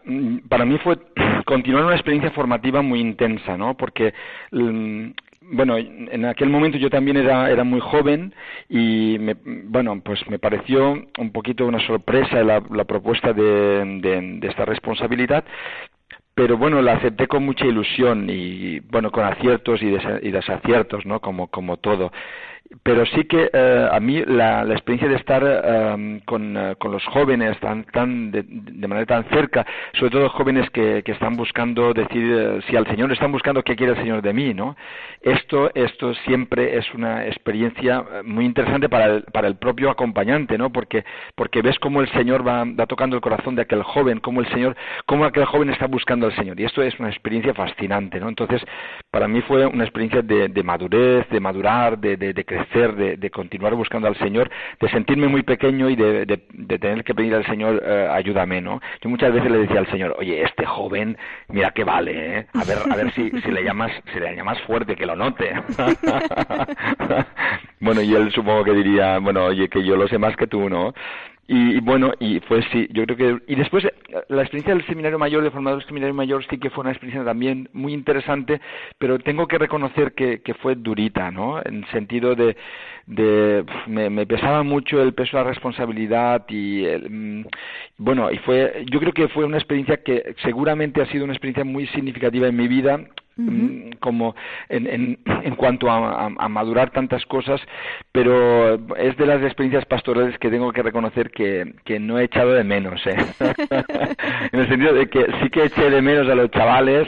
para 0.48 0.64
mí 0.64 0.78
fue 0.82 0.96
continuar 1.46 1.84
una 1.84 1.94
experiencia 1.94 2.30
formativa 2.30 2.82
muy 2.82 3.00
intensa, 3.00 3.56
¿no? 3.56 3.76
Porque 3.76 4.14
bueno, 5.50 5.76
en 5.76 6.24
aquel 6.24 6.50
momento 6.50 6.78
yo 6.78 6.90
también 6.90 7.16
era, 7.16 7.50
era 7.50 7.64
muy 7.64 7.80
joven 7.80 8.34
y, 8.68 9.16
me, 9.18 9.34
bueno, 9.44 10.00
pues 10.04 10.20
me 10.28 10.38
pareció 10.38 10.92
un 11.18 11.32
poquito 11.32 11.66
una 11.66 11.84
sorpresa 11.86 12.42
la, 12.42 12.62
la 12.70 12.84
propuesta 12.84 13.32
de, 13.32 14.00
de, 14.00 14.48
esta 14.48 14.64
responsabilidad, 14.64 15.44
pero 16.34 16.56
bueno, 16.56 16.82
la 16.82 16.94
acepté 16.94 17.26
con 17.26 17.44
mucha 17.44 17.66
ilusión 17.66 18.28
y 18.28 18.80
bueno, 18.80 19.10
con 19.10 19.24
aciertos 19.24 19.82
y, 19.82 19.90
des 19.90 20.04
y 20.22 20.30
desaciertos, 20.30 21.06
¿no? 21.06 21.20
Como, 21.20 21.48
como 21.48 21.78
todo 21.78 22.12
pero 22.82 23.06
sí 23.06 23.24
que 23.24 23.50
eh, 23.52 23.88
a 23.90 23.98
mí 23.98 24.22
la, 24.26 24.62
experiencia 24.72 25.08
de 25.08 25.16
estar 25.16 25.42
con, 26.26 26.56
uh, 26.56 26.76
con, 26.76 26.92
los 26.92 27.04
jóvenes 27.06 27.58
tan, 27.60 27.84
tan 27.84 28.30
de, 28.30 28.44
de, 28.46 28.88
manera 28.88 29.06
tan 29.06 29.24
cerca, 29.30 29.66
sobre 29.94 30.10
todo 30.10 30.28
jóvenes 30.28 30.68
que, 30.70 31.02
que 31.02 31.12
están 31.12 31.36
buscando 31.36 31.94
decir 31.94 32.24
uh, 32.24 32.60
si 32.62 32.76
al 32.76 32.86
Señor 32.86 33.10
están 33.12 33.32
buscando 33.32 33.62
qué 33.62 33.74
quiere 33.74 33.92
el 33.92 33.98
Señor 33.98 34.20
de 34.20 34.32
mí, 34.34 34.52
¿no? 34.52 34.76
Esto, 35.22 35.70
esto 35.74 36.14
siempre 36.26 36.76
es 36.76 36.92
una 36.94 37.26
experiencia 37.26 38.04
muy 38.24 38.44
interesante 38.44 38.88
para 38.88 39.06
el, 39.06 39.22
para 39.24 39.48
el 39.48 39.56
propio 39.56 39.90
acompañante, 39.90 40.58
¿no? 40.58 40.70
Porque, 40.70 41.04
porque 41.34 41.62
ves 41.62 41.78
cómo 41.78 42.02
el 42.02 42.08
Señor 42.12 42.46
va, 42.46 42.64
va 42.64 42.86
tocando 42.86 43.16
el 43.16 43.22
corazón 43.22 43.54
de 43.54 43.62
aquel 43.62 43.82
joven, 43.82 44.20
cómo 44.20 44.40
el 44.40 44.48
Señor, 44.48 44.76
cómo 45.06 45.24
aquel 45.24 45.46
joven 45.46 45.70
está 45.70 45.86
buscando 45.86 46.26
al 46.26 46.36
Señor. 46.36 46.60
Y 46.60 46.64
esto 46.64 46.82
es 46.82 46.98
una 47.00 47.08
experiencia 47.08 47.54
fascinante, 47.54 48.20
¿no? 48.20 48.28
Entonces, 48.28 48.62
para 49.10 49.26
mí 49.26 49.40
fue 49.42 49.66
una 49.66 49.84
experiencia 49.84 50.22
de, 50.22 50.62
madurez, 50.62 51.28
de 51.30 51.40
madurar, 51.40 51.98
de, 51.98 52.16
de 52.16 52.44
crecer, 52.44 52.57
de, 52.96 53.16
de, 53.16 53.30
continuar 53.30 53.74
buscando 53.74 54.08
al 54.08 54.16
Señor, 54.16 54.50
de 54.80 54.88
sentirme 54.88 55.28
muy 55.28 55.42
pequeño 55.42 55.88
y 55.90 55.96
de, 55.96 56.26
de, 56.26 56.40
de 56.52 56.78
tener 56.78 57.04
que 57.04 57.14
pedir 57.14 57.34
al 57.34 57.46
Señor, 57.46 57.82
eh, 57.84 58.08
ayúdame, 58.10 58.60
¿no? 58.60 58.80
Yo 59.00 59.08
muchas 59.08 59.32
veces 59.32 59.50
le 59.50 59.58
decía 59.58 59.80
al 59.80 59.90
Señor, 59.90 60.16
oye, 60.18 60.42
este 60.42 60.66
joven, 60.66 61.16
mira 61.48 61.70
que 61.70 61.84
vale, 61.84 62.38
¿eh? 62.38 62.46
A 62.54 62.64
ver, 62.64 62.78
a 62.90 62.96
ver 62.96 63.12
si, 63.12 63.30
si 63.30 63.50
le 63.50 63.62
llamas, 63.62 63.92
si 64.12 64.20
le 64.20 64.34
llamas 64.34 64.60
fuerte, 64.62 64.96
que 64.96 65.06
lo 65.06 65.16
note. 65.16 65.50
bueno, 67.80 68.02
y 68.02 68.14
él 68.14 68.30
supongo 68.32 68.64
que 68.64 68.72
diría, 68.72 69.18
bueno, 69.18 69.44
oye, 69.44 69.68
que 69.68 69.84
yo 69.84 69.96
lo 69.96 70.08
sé 70.08 70.18
más 70.18 70.36
que 70.36 70.46
tú, 70.46 70.68
¿no? 70.68 70.94
Y, 71.50 71.80
bueno, 71.80 72.12
y 72.20 72.40
fue 72.40 72.62
sí, 72.70 72.86
yo 72.92 73.04
creo 73.06 73.16
que... 73.16 73.52
Y 73.52 73.56
después 73.56 73.82
la 74.28 74.42
experiencia 74.42 74.74
del 74.74 74.86
seminario 74.86 75.18
mayor, 75.18 75.42
de 75.42 75.50
formador 75.50 75.78
del 75.78 75.88
seminario 75.88 76.14
mayor, 76.14 76.44
sí 76.46 76.58
que 76.58 76.68
fue 76.68 76.82
una 76.82 76.90
experiencia 76.90 77.24
también 77.24 77.70
muy 77.72 77.94
interesante, 77.94 78.60
pero 78.98 79.18
tengo 79.18 79.48
que 79.48 79.56
reconocer 79.56 80.12
que, 80.12 80.42
que 80.42 80.52
fue 80.52 80.74
durita, 80.74 81.30
¿no? 81.30 81.58
En 81.64 81.86
sentido 81.86 82.34
de... 82.34 82.54
de 83.08 83.64
me, 83.86 84.10
me, 84.10 84.26
pesaba 84.26 84.62
mucho 84.62 85.02
el 85.02 85.14
peso 85.14 85.36
de 85.36 85.44
la 85.44 85.48
responsabilidad 85.50 86.44
y... 86.48 86.84
El, 86.84 87.46
bueno, 87.96 88.30
y 88.30 88.38
fue... 88.38 88.84
Yo 88.90 89.00
creo 89.00 89.12
que 89.12 89.28
fue 89.28 89.44
una 89.44 89.56
experiencia 89.56 90.02
que 90.02 90.34
seguramente 90.42 91.00
ha 91.02 91.06
sido 91.06 91.24
una 91.24 91.32
experiencia 91.32 91.64
muy 91.64 91.86
significativa 91.88 92.46
en 92.46 92.56
mi 92.56 92.68
vida, 92.68 93.00
Uh 93.38 93.42
-huh. 93.42 93.98
como 94.00 94.34
en, 94.68 94.88
en, 94.88 95.18
en 95.44 95.54
cuanto 95.54 95.88
a, 95.88 96.26
a, 96.26 96.30
a, 96.36 96.48
madurar 96.48 96.90
tantas 96.90 97.24
cosas, 97.26 97.60
pero 98.10 98.74
es 98.96 99.16
de 99.16 99.26
las 99.26 99.40
experiencias 99.44 99.84
pastorales 99.84 100.36
que 100.40 100.50
tengo 100.50 100.72
que 100.72 100.82
reconocer 100.82 101.30
que, 101.30 101.72
que 101.84 102.00
no 102.00 102.18
he 102.18 102.24
echado 102.24 102.52
de 102.52 102.64
menos, 102.64 103.00
¿eh? 103.06 103.14
en 104.52 104.58
el 104.58 104.68
sentido 104.68 104.92
de 104.92 105.06
que 105.08 105.24
sí 105.40 105.50
que 105.50 105.66
eché 105.66 105.88
de 105.88 106.02
menos 106.02 106.28
a 106.28 106.34
los 106.34 106.50
chavales, 106.50 107.06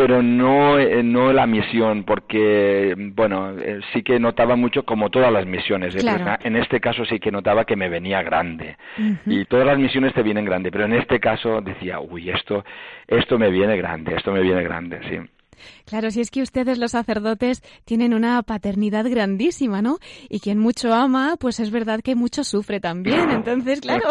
pero 0.00 0.22
no, 0.22 0.78
no 1.02 1.30
la 1.30 1.46
misión, 1.46 2.04
porque, 2.04 2.94
bueno, 3.14 3.50
eh, 3.58 3.80
sí 3.92 4.02
que 4.02 4.18
notaba 4.18 4.56
mucho 4.56 4.82
como 4.82 5.10
todas 5.10 5.30
las 5.30 5.44
misiones. 5.44 5.94
Claro. 5.94 6.38
En 6.42 6.56
este 6.56 6.80
caso 6.80 7.04
sí 7.04 7.20
que 7.20 7.30
notaba 7.30 7.66
que 7.66 7.76
me 7.76 7.90
venía 7.90 8.22
grande. 8.22 8.78
Uh 8.96 9.02
-huh. 9.02 9.18
Y 9.26 9.44
todas 9.44 9.66
las 9.66 9.78
misiones 9.78 10.14
te 10.14 10.22
vienen 10.22 10.46
grande, 10.46 10.70
pero 10.72 10.86
en 10.86 10.94
este 10.94 11.20
caso 11.20 11.60
decía, 11.60 12.00
uy, 12.00 12.30
esto, 12.30 12.64
esto 13.06 13.38
me 13.38 13.50
viene 13.50 13.76
grande, 13.76 14.14
esto 14.16 14.32
me 14.32 14.40
viene 14.40 14.62
grande, 14.62 15.00
sí. 15.06 15.18
Claro, 15.90 16.12
si 16.12 16.20
es 16.20 16.30
que 16.30 16.40
ustedes 16.40 16.78
los 16.78 16.92
sacerdotes 16.92 17.64
tienen 17.84 18.14
una 18.14 18.40
paternidad 18.44 19.10
grandísima, 19.10 19.82
¿no? 19.82 19.98
Y 20.28 20.38
quien 20.38 20.56
mucho 20.56 20.94
ama, 20.94 21.36
pues 21.36 21.58
es 21.58 21.72
verdad 21.72 22.00
que 22.00 22.14
mucho 22.14 22.44
sufre 22.44 22.78
también, 22.78 23.28
entonces, 23.32 23.80
claro. 23.80 24.04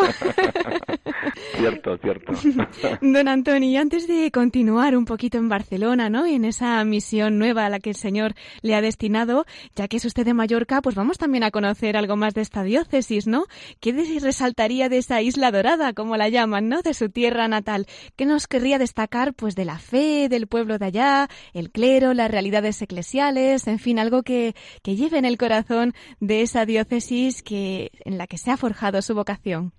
cierto, 1.56 1.98
cierto. 2.00 2.34
Don 3.02 3.30
Antonio, 3.30 3.80
antes 3.80 4.10
de 4.10 4.30
continuar 4.30 4.98
un 4.98 5.06
poquito 5.06 5.38
en 5.38 5.48
Barcelona, 5.48 6.10
¿no? 6.10 6.28
Y 6.28 6.34
en 6.34 6.44
esa 6.44 6.84
misión 6.84 7.40
nueva 7.40 7.66
a 7.66 7.70
la 7.70 7.80
que 7.80 7.92
el 7.92 7.96
Señor 7.96 8.34
le 8.62 8.76
ha 8.76 8.82
destinado, 8.82 9.46
ya 9.74 9.88
que 9.88 9.96
es 9.98 10.04
usted 10.04 10.26
de 10.26 10.34
Mallorca, 10.34 10.82
pues 10.82 10.96
vamos 10.96 11.18
también 11.18 11.46
a 11.46 11.52
conocer 11.52 11.96
algo 11.96 12.18
más 12.18 12.34
de 12.34 12.42
esta 12.42 12.64
diócesis, 12.64 13.26
¿no? 13.26 13.46
¿Qué 13.80 13.94
resaltaría 14.22 14.90
de 14.90 14.98
esa 14.98 15.22
isla 15.22 15.50
dorada, 15.50 15.94
como 15.94 16.18
la 16.18 16.28
llaman, 16.28 16.68
¿no? 16.68 16.82
De 16.82 16.94
su 16.94 17.08
tierra 17.08 17.48
natal. 17.48 17.86
¿Qué 18.18 18.26
nos 18.26 18.48
querría 18.48 18.80
destacar, 18.80 19.34
pues, 19.34 19.56
de 19.56 19.64
la 19.64 19.80
fe 19.80 20.28
del 20.28 20.48
pueblo 20.48 20.78
de 20.78 20.88
allá, 20.88 21.30
el 21.54 21.69
clero, 21.70 22.14
las 22.14 22.32
realidades 22.32 22.82
eclesiales, 22.82 23.68
en 23.68 23.80
fin, 23.80 24.00
algo 24.00 24.24
que, 24.24 24.56
que 24.84 24.96
lleve 24.96 25.18
en 25.18 25.26
el 25.26 25.38
corazón 25.38 25.94
de 26.20 26.42
esa 26.42 26.66
diócesis 26.66 27.44
que, 27.44 27.92
en 28.06 28.18
la 28.18 28.28
que 28.28 28.38
se 28.38 28.52
ha 28.52 28.58
forjado 28.58 29.02
su 29.02 29.16
vocación. 29.16 29.74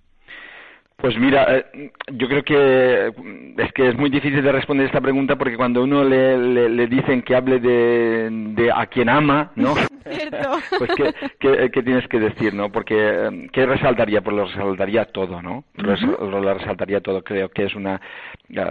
Pues 1.01 1.17
mira, 1.17 1.57
eh, 1.57 1.91
yo 2.13 2.27
creo 2.27 2.43
que 2.43 3.11
es 3.57 3.73
que 3.73 3.89
es 3.89 3.97
muy 3.97 4.11
difícil 4.11 4.43
de 4.43 4.51
responder 4.51 4.85
esta 4.85 5.01
pregunta 5.01 5.35
porque 5.35 5.57
cuando 5.57 5.83
uno 5.83 6.03
le, 6.03 6.37
le, 6.37 6.69
le 6.69 6.87
dicen 6.87 7.23
que 7.23 7.35
hable 7.35 7.59
de, 7.59 8.29
de, 8.29 8.71
a 8.71 8.85
quien 8.85 9.09
ama, 9.09 9.51
¿no? 9.55 9.73
Cierto. 10.11 10.59
pues 10.77 10.91
¿qué, 10.95 11.13
qué, 11.39 11.71
qué, 11.71 11.83
tienes 11.83 12.07
que 12.07 12.19
decir, 12.19 12.53
¿no? 12.53 12.71
Porque 12.71 12.95
eh, 12.97 13.49
¿qué 13.51 13.65
resaltaría? 13.65 14.21
Pues 14.21 14.35
lo 14.35 14.45
resaltaría 14.45 15.05
todo, 15.05 15.41
¿no? 15.41 15.63
Uh 15.77 15.81
-huh. 15.81 16.29
Lo 16.29 16.53
resaltaría 16.53 17.01
todo. 17.01 17.23
Creo 17.23 17.49
que 17.49 17.63
es 17.63 17.75
una 17.75 17.99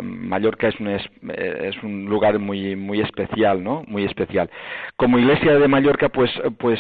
Mallorca 0.03 0.69
es 0.69 0.79
un, 0.79 0.89
es, 0.89 1.83
un 1.83 2.05
lugar 2.07 2.39
muy 2.39 2.77
muy 2.77 3.01
especial, 3.01 3.63
¿no? 3.63 3.83
Muy 3.87 4.05
especial. 4.05 4.51
Como 4.97 5.19
iglesia 5.19 5.59
de 5.59 5.69
Mallorca, 5.69 6.09
pues 6.11 6.31
pues 6.59 6.79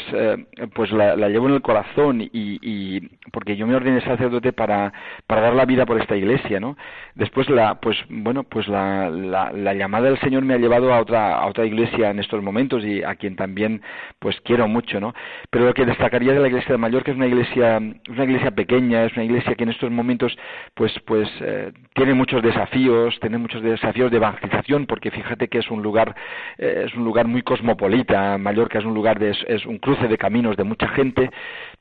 pues 0.75 0.91
la, 0.93 1.17
llevo 1.29 1.49
en 1.49 1.55
el 1.55 1.63
corazón 1.63 2.21
y, 2.21 2.31
y 2.33 3.01
porque 3.33 3.57
yo 3.57 3.67
me 3.67 3.75
ordené 3.75 4.01
sacerdote 4.03 4.53
para 4.53 4.93
para 5.27 5.40
dar 5.41 5.55
la 5.55 5.65
vida 5.65 5.87
por 5.87 6.01
esta 6.01 6.17
iglesia, 6.17 6.61
¿no? 6.61 6.77
Después 7.15 7.49
la 7.51 7.81
pues 7.81 7.97
bueno 8.09 8.45
pues 8.45 8.69
la, 8.69 9.11
la, 9.11 9.53
la 9.53 9.75
llamada 9.75 10.07
del 10.09 10.19
Señor 10.21 10.45
me 10.45 10.55
ha 10.55 10.59
llevado 10.59 10.93
a 10.93 11.01
otra 11.01 11.35
a 11.37 11.47
otra 11.47 11.67
iglesia 11.67 12.11
en 12.11 12.19
estos 12.19 12.43
momentos 12.43 12.85
y 12.85 13.03
a 13.03 13.15
quien 13.17 13.37
también 13.37 13.83
pues 14.19 14.41
quiero 14.43 14.69
mucho, 14.69 15.01
¿no? 15.01 15.15
Pero 15.51 15.65
lo 15.65 15.75
que 15.75 15.87
destacaría 15.87 16.33
de 16.33 16.41
la 16.41 16.49
iglesia 16.49 16.73
de 16.73 16.79
Mallorca 16.79 17.11
es 17.11 17.17
una 17.17 17.27
iglesia 17.27 17.79
una 17.79 18.25
iglesia 18.25 18.51
pequeña, 18.53 19.05
es 19.05 19.13
una 19.15 19.25
iglesia 19.25 19.55
que 19.55 19.65
en 19.65 19.71
estos 19.71 19.91
momentos 19.91 20.37
pues 20.75 20.93
pues 21.07 21.29
eh, 21.41 21.73
tiene 21.95 22.15
muchos 22.15 22.43
desafíos, 22.43 23.19
tiene 23.21 23.39
muchos 23.39 23.63
desafíos 23.63 24.11
de 24.11 24.19
evangelización 24.19 24.87
porque 24.87 25.11
fíjate 25.11 25.49
que 25.49 25.59
es 25.59 25.71
un 25.71 25.83
lugar 25.83 26.15
eh, 26.59 26.85
es 26.87 26.95
un 26.95 27.05
lugar 27.05 27.27
muy 27.27 27.43
cosmopolita, 27.43 28.39
Mallorca 28.39 28.79
es 28.79 28.85
un 28.85 28.95
lugar 28.95 29.19
de 29.19 29.31
es 29.31 29.67
un 29.67 29.79
cruce 29.79 30.09
de 30.09 30.19
caminos 30.19 30.57
de 30.57 30.65
mucha 30.65 30.89
gente, 30.89 31.31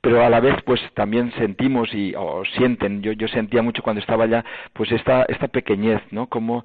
pero 0.01 0.23
a 0.23 0.29
la 0.29 0.39
vez 0.39 0.55
pues 0.65 0.81
también 0.93 1.31
sentimos 1.37 1.93
y 1.93 2.13
o 2.15 2.43
sienten, 2.55 3.01
yo 3.01 3.11
yo 3.13 3.27
sentía 3.49 3.63
mucho 3.63 3.81
cuando 3.81 3.99
estaba 3.99 4.25
allá 4.25 4.45
pues 4.73 4.91
esta 4.91 5.23
esta 5.23 5.47
pequeñez, 5.47 6.01
¿no? 6.11 6.27
Como 6.27 6.63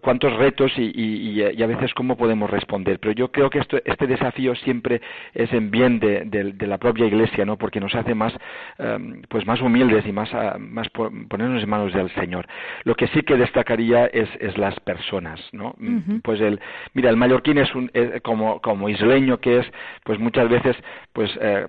cuántos 0.00 0.34
retos 0.36 0.72
y, 0.76 1.42
a 1.42 1.66
veces 1.66 1.94
cómo 1.94 2.16
podemos 2.16 2.50
responder. 2.50 2.98
Pero 2.98 3.12
yo 3.12 3.30
creo 3.30 3.50
que 3.50 3.60
este 3.60 4.06
desafío 4.06 4.54
siempre 4.56 5.00
es 5.34 5.52
en 5.52 5.70
bien 5.70 6.00
de, 6.00 6.66
la 6.66 6.78
propia 6.78 7.06
Iglesia, 7.06 7.44
¿no? 7.44 7.56
Porque 7.56 7.80
nos 7.80 7.94
hace 7.94 8.14
más, 8.14 8.34
em, 8.78 9.22
pues 9.28 9.46
más 9.46 9.60
humildes 9.60 10.06
y 10.06 10.12
más, 10.12 10.32
ah, 10.34 10.56
más 10.58 10.88
ponernos 10.90 11.62
en 11.62 11.68
manos 11.68 11.92
del 11.92 12.10
Señor. 12.14 12.46
Lo 12.84 12.94
que 12.94 13.06
sí 13.08 13.22
que 13.22 13.36
destacaría 13.36 14.06
es, 14.06 14.28
las 14.58 14.78
personas, 14.80 15.40
¿no? 15.52 15.74
Pues 16.22 16.40
el, 16.40 16.60
mira, 16.94 17.10
el 17.10 17.16
mallorquín 17.16 17.58
es 17.58 17.72
un, 17.74 17.90
como, 18.22 18.60
como 18.60 18.88
isleño 18.88 19.38
que 19.38 19.58
es, 19.58 19.66
pues 20.04 20.18
muchas 20.18 20.48
veces, 20.48 20.76
pues 21.12 21.30
eh, 21.40 21.66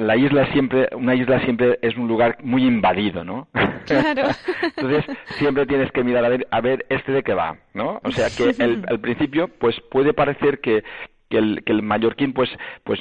la 0.00 0.16
isla 0.16 0.46
siempre, 0.52 0.88
una 0.92 1.14
isla 1.14 1.40
siempre 1.40 1.78
es 1.82 1.96
un 1.96 2.08
lugar 2.08 2.38
muy 2.42 2.64
invadido, 2.64 3.22
¿no? 3.24 3.48
Claro. 3.86 4.22
Entonces 4.76 5.04
siempre 5.38 5.66
tienes 5.66 5.90
que 5.92 6.02
mirar 6.02 6.24
a 6.24 6.28
ver, 6.28 6.46
a 6.50 6.60
ver 6.60 6.86
este 6.88 7.12
de 7.12 7.22
qué 7.22 7.34
va, 7.34 7.56
¿no? 7.74 8.00
O 8.02 8.10
sea 8.10 8.28
que 8.30 8.62
el, 8.62 8.84
al 8.88 9.00
principio 9.00 9.48
pues 9.48 9.80
puede 9.90 10.12
parecer 10.12 10.60
que 10.60 10.84
que 11.28 11.36
el, 11.36 11.62
que 11.64 11.72
el 11.72 11.82
mallorquín 11.82 12.32
pues 12.32 12.50
pues 12.84 13.00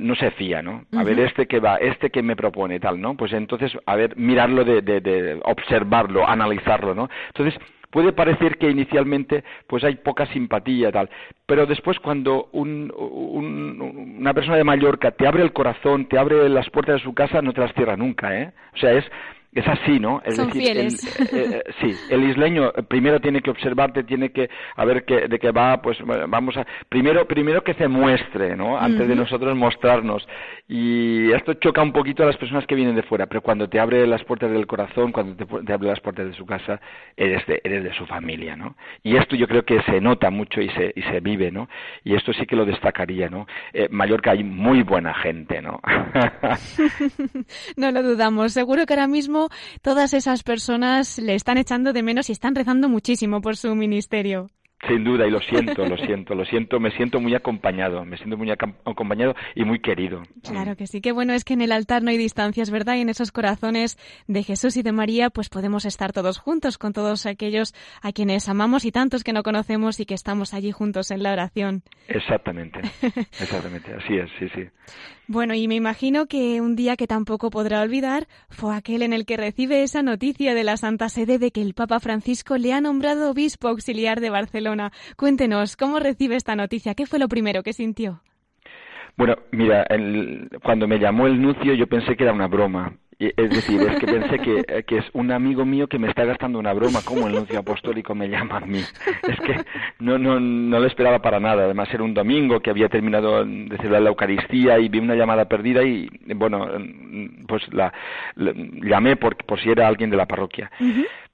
no 0.00 0.14
se 0.16 0.32
fía, 0.32 0.62
¿no? 0.62 0.84
A 0.96 1.04
ver 1.04 1.20
este 1.20 1.46
que 1.46 1.60
va, 1.60 1.76
este 1.76 2.10
que 2.10 2.22
me 2.22 2.34
propone 2.34 2.80
tal, 2.80 3.00
¿no? 3.00 3.16
Pues 3.16 3.32
entonces 3.32 3.72
a 3.86 3.94
ver 3.94 4.16
mirarlo 4.16 4.64
de, 4.64 4.82
de, 4.82 5.00
de 5.00 5.40
observarlo, 5.44 6.26
analizarlo, 6.26 6.94
¿no? 6.94 7.08
Entonces 7.28 7.60
puede 7.90 8.12
parecer 8.12 8.58
que 8.58 8.68
inicialmente 8.68 9.44
pues 9.66 9.84
hay 9.84 9.96
poca 9.96 10.26
simpatía 10.26 10.92
tal 10.92 11.08
pero 11.46 11.66
después 11.66 11.98
cuando 12.00 12.48
un, 12.52 12.92
un, 12.94 14.16
una 14.18 14.34
persona 14.34 14.56
de 14.56 14.64
Mallorca 14.64 15.12
te 15.12 15.26
abre 15.26 15.42
el 15.42 15.52
corazón 15.52 16.06
te 16.06 16.18
abre 16.18 16.48
las 16.48 16.68
puertas 16.70 16.96
de 16.96 17.04
su 17.04 17.14
casa 17.14 17.40
no 17.40 17.52
te 17.52 17.62
las 17.62 17.72
cierra 17.72 17.96
nunca 17.96 18.38
eh 18.38 18.52
o 18.74 18.76
sea 18.76 18.92
es 18.92 19.04
es 19.52 19.66
así, 19.66 19.98
¿no? 19.98 20.20
Es 20.24 20.36
Son 20.36 20.48
decir, 20.48 20.62
fieles. 20.62 21.32
El, 21.32 21.54
eh, 21.54 21.62
sí, 21.80 21.94
el 22.10 22.28
isleño 22.28 22.72
primero 22.86 23.18
tiene 23.18 23.40
que 23.40 23.50
observarte, 23.50 24.04
tiene 24.04 24.30
que 24.30 24.50
a 24.76 24.84
ver 24.84 25.04
qué, 25.04 25.26
de 25.26 25.38
qué 25.38 25.50
va, 25.52 25.80
pues 25.80 25.96
vamos 26.28 26.56
a 26.56 26.66
primero 26.88 27.26
primero 27.26 27.64
que 27.64 27.74
se 27.74 27.88
muestre, 27.88 28.56
¿no? 28.56 28.78
Antes 28.78 29.08
de 29.08 29.14
nosotros 29.14 29.56
mostrarnos. 29.56 30.26
Y 30.68 31.32
esto 31.32 31.54
choca 31.54 31.82
un 31.82 31.92
poquito 31.92 32.22
a 32.22 32.26
las 32.26 32.36
personas 32.36 32.66
que 32.66 32.74
vienen 32.74 32.94
de 32.94 33.02
fuera, 33.02 33.26
pero 33.26 33.40
cuando 33.40 33.68
te 33.68 33.80
abre 33.80 34.06
las 34.06 34.22
puertas 34.24 34.50
del 34.50 34.66
corazón, 34.66 35.12
cuando 35.12 35.34
te, 35.34 35.72
abre 35.72 35.88
las 35.88 36.00
puertas 36.00 36.26
de 36.26 36.34
su 36.34 36.44
casa, 36.44 36.78
eres 37.16 37.46
de, 37.46 37.60
eres 37.64 37.84
de 37.84 37.94
su 37.94 38.04
familia, 38.04 38.54
¿no? 38.54 38.76
Y 39.02 39.16
esto 39.16 39.34
yo 39.34 39.48
creo 39.48 39.64
que 39.64 39.80
se 39.82 40.00
nota 40.00 40.30
mucho 40.30 40.60
y 40.60 40.68
se 40.70 40.92
y 40.94 41.02
se 41.02 41.20
vive, 41.20 41.50
¿no? 41.50 41.68
Y 42.04 42.14
esto 42.14 42.34
sí 42.34 42.44
que 42.44 42.56
lo 42.56 42.66
destacaría, 42.66 43.30
¿no? 43.30 43.46
Eh, 43.72 43.88
Mallorca 43.90 44.32
hay 44.32 44.44
muy 44.44 44.82
buena 44.82 45.14
gente, 45.14 45.62
¿no? 45.62 45.80
no 47.76 47.90
lo 47.90 48.02
dudamos. 48.02 48.52
Seguro 48.52 48.84
que 48.84 48.92
ahora 48.92 49.06
mismo 49.06 49.37
todas 49.82 50.14
esas 50.14 50.42
personas 50.42 51.18
le 51.18 51.34
están 51.34 51.58
echando 51.58 51.92
de 51.92 52.02
menos 52.02 52.28
y 52.28 52.32
están 52.32 52.54
rezando 52.54 52.88
muchísimo 52.88 53.40
por 53.40 53.56
su 53.56 53.74
ministerio. 53.74 54.48
Sin 54.86 55.02
duda, 55.02 55.26
y 55.26 55.30
lo 55.30 55.40
siento, 55.50 55.84
lo 55.86 55.96
siento, 55.96 56.34
lo 56.34 56.44
siento, 56.44 56.78
me 56.78 56.90
siento 56.92 57.20
muy 57.20 57.34
acompañado, 57.34 58.04
me 58.04 58.16
siento 58.16 58.36
muy 58.36 58.50
acompañado 58.50 59.34
y 59.54 59.64
muy 59.64 59.80
querido. 59.80 60.22
Claro 60.42 60.76
que 60.76 60.86
sí, 60.86 61.00
qué 61.00 61.10
bueno 61.10 61.32
es 61.32 61.44
que 61.44 61.54
en 61.54 61.62
el 61.62 61.72
altar 61.72 62.02
no 62.02 62.10
hay 62.10 62.16
distancias, 62.16 62.70
¿verdad? 62.70 62.94
Y 62.94 63.00
en 63.00 63.08
esos 63.08 63.32
corazones 63.32 63.98
de 64.28 64.42
Jesús 64.44 64.76
y 64.76 64.82
de 64.82 64.92
María, 64.92 65.30
pues 65.30 65.48
podemos 65.48 65.84
estar 65.84 66.12
todos 66.12 66.38
juntos 66.38 66.78
con 66.78 66.92
todos 66.92 67.26
aquellos 67.26 67.74
a 68.02 68.12
quienes 68.12 68.48
amamos 68.48 68.84
y 68.84 68.92
tantos 68.92 69.24
que 69.24 69.32
no 69.32 69.42
conocemos 69.42 69.98
y 69.98 70.06
que 70.06 70.14
estamos 70.14 70.54
allí 70.54 70.70
juntos 70.70 71.10
en 71.10 71.24
la 71.24 71.32
oración. 71.32 71.82
Exactamente, 72.06 72.80
exactamente, 73.40 73.92
así 73.94 74.16
es, 74.16 74.30
sí, 74.38 74.48
sí. 74.54 74.68
Bueno, 75.30 75.52
y 75.52 75.68
me 75.68 75.74
imagino 75.74 76.24
que 76.24 76.62
un 76.62 76.74
día 76.74 76.96
que 76.96 77.06
tampoco 77.06 77.50
podrá 77.50 77.82
olvidar 77.82 78.26
fue 78.48 78.74
aquel 78.74 79.02
en 79.02 79.12
el 79.12 79.26
que 79.26 79.36
recibe 79.36 79.82
esa 79.82 80.02
noticia 80.02 80.54
de 80.54 80.64
la 80.64 80.78
Santa 80.78 81.10
Sede 81.10 81.38
de 81.38 81.50
que 81.50 81.60
el 81.60 81.74
Papa 81.74 82.00
Francisco 82.00 82.56
le 82.56 82.72
ha 82.72 82.80
nombrado 82.80 83.30
obispo 83.30 83.68
auxiliar 83.68 84.22
de 84.22 84.30
Barcelona. 84.30 84.90
Cuéntenos, 85.18 85.76
¿cómo 85.76 85.98
recibe 85.98 86.34
esta 86.34 86.56
noticia? 86.56 86.94
¿Qué 86.94 87.04
fue 87.04 87.18
lo 87.18 87.28
primero 87.28 87.62
que 87.62 87.74
sintió? 87.74 88.22
Bueno, 89.18 89.36
mira, 89.52 89.86
cuando 90.62 90.88
me 90.88 90.98
llamó 90.98 91.26
el 91.26 91.42
nuncio 91.42 91.74
yo 91.74 91.86
pensé 91.86 92.16
que 92.16 92.24
era 92.24 92.32
una 92.32 92.46
broma, 92.46 92.96
es 93.18 93.50
decir, 93.50 93.80
es 93.82 93.98
que 93.98 94.06
pensé 94.06 94.38
que, 94.38 94.64
eh, 94.68 94.82
que, 94.84 94.98
es 94.98 95.04
un 95.12 95.32
amigo 95.32 95.64
mío 95.64 95.88
que 95.88 95.98
me 95.98 96.08
está 96.08 96.24
gastando 96.24 96.58
una 96.58 96.72
broma, 96.72 97.00
como 97.04 97.26
el 97.26 97.34
nuncio 97.34 97.58
apostólico 97.58 98.14
me 98.14 98.28
llama 98.28 98.58
a 98.58 98.60
mí. 98.60 98.78
Es 98.78 99.40
que 99.40 99.56
no, 99.98 100.18
no, 100.18 100.38
no 100.38 100.78
lo 100.78 100.86
esperaba 100.86 101.20
para 101.20 101.40
nada. 101.40 101.64
Además, 101.64 101.88
era 101.92 102.04
un 102.04 102.14
domingo 102.14 102.60
que 102.60 102.70
había 102.70 102.88
terminado 102.88 103.44
de 103.44 103.76
celebrar 103.78 104.02
la 104.02 104.10
Eucaristía 104.10 104.78
y 104.78 104.88
vi 104.88 105.00
una 105.00 105.16
llamada 105.16 105.48
perdida 105.48 105.82
y, 105.82 106.08
bueno, 106.34 106.68
pues 107.48 107.62
la, 107.72 107.92
llamé 108.36 109.16
por, 109.16 109.36
por 109.36 109.60
si 109.60 109.68
era 109.68 109.88
alguien 109.88 110.10
de 110.10 110.16
la 110.16 110.26
parroquia. 110.26 110.70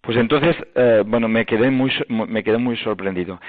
Pues 0.00 0.16
entonces, 0.16 0.56
eh, 0.74 1.02
bueno, 1.06 1.28
me 1.28 1.44
quedé 1.44 1.70
muy, 1.70 1.92
me 2.08 2.42
quedé 2.42 2.56
muy 2.56 2.78
sorprendido. 2.78 3.40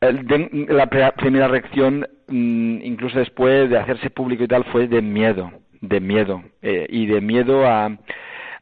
La 0.00 0.88
primera 1.12 1.48
reacción, 1.48 2.06
mm, 2.28 2.80
incluso 2.82 3.18
después 3.18 3.68
de 3.68 3.78
hacerse 3.78 4.08
público 4.08 4.44
y 4.44 4.48
tal, 4.48 4.64
fue 4.64 4.86
de 4.86 5.02
miedo 5.02 5.50
de 5.88 6.00
miedo 6.00 6.42
eh, 6.62 6.86
y 6.88 7.06
de 7.06 7.20
miedo 7.20 7.66
a, 7.66 7.96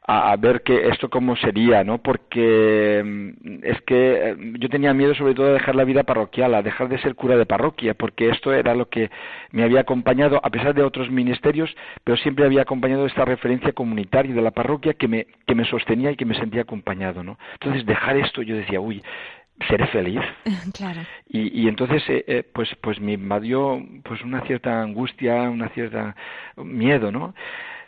a, 0.05 0.37
ver 0.37 0.63
que 0.63 0.89
esto 0.89 1.09
cómo 1.09 1.37
sería, 1.37 1.85
¿no? 1.85 1.99
Porque 1.99 3.03
mm, 3.05 3.59
es 3.63 3.81
que 3.83 4.31
eh, 4.31 4.37
yo 4.59 4.69
tenía 4.69 4.93
miedo 4.95 5.15
sobre 5.15 5.35
todo 5.35 5.47
de 5.47 5.53
dejar 5.55 5.77
la 5.77 5.85
vida 5.85 6.03
parroquial, 6.03 6.55
a 6.55 6.63
dejar 6.63 6.89
de 6.89 6.99
ser 6.99 7.15
cura 7.15 7.37
de 7.37 7.47
parroquia, 7.47 7.95
porque 7.95 8.29
esto 8.29 8.53
era 8.53 8.75
lo 8.75 8.89
que 8.89 9.11
me 9.53 9.63
había 9.63 9.81
acompañado, 9.81 10.41
a 10.43 10.51
pesar 10.51 10.75
de 10.75 10.83
otros 10.83 11.11
ministerios, 11.11 11.75
pero 12.05 12.17
siempre 12.17 12.45
había 12.45 12.63
acompañado 12.63 13.07
esta 13.07 13.25
referencia 13.25 13.73
comunitaria 13.73 14.35
de 14.35 14.43
la 14.43 14.51
parroquia 14.51 14.95
que 14.95 15.09
me, 15.09 15.27
que 15.47 15.55
me 15.55 15.65
sostenía 15.65 16.11
y 16.11 16.17
que 16.17 16.25
me 16.25 16.35
sentía 16.35 16.63
acompañado, 16.63 17.23
¿no? 17.23 17.39
Entonces 17.55 17.87
dejar 17.87 18.17
esto, 18.17 18.43
yo 18.43 18.57
decía, 18.57 18.81
uy, 18.81 19.03
seré 19.69 19.87
feliz. 19.89 20.21
Claro. 20.75 21.01
Y, 21.29 21.63
y 21.63 21.69
entonces, 21.69 22.03
eh, 22.09 22.25
eh, 22.27 22.43
pues, 22.53 22.69
pues 22.81 23.01
me 23.01 23.13
invadió 23.13 23.81
pues 24.05 24.23
una 24.23 24.41
cierta 24.43 24.81
angustia, 24.81 25.51
una 25.51 25.69
cierta 25.71 26.15
miedo, 26.57 27.11
¿no? 27.13 27.35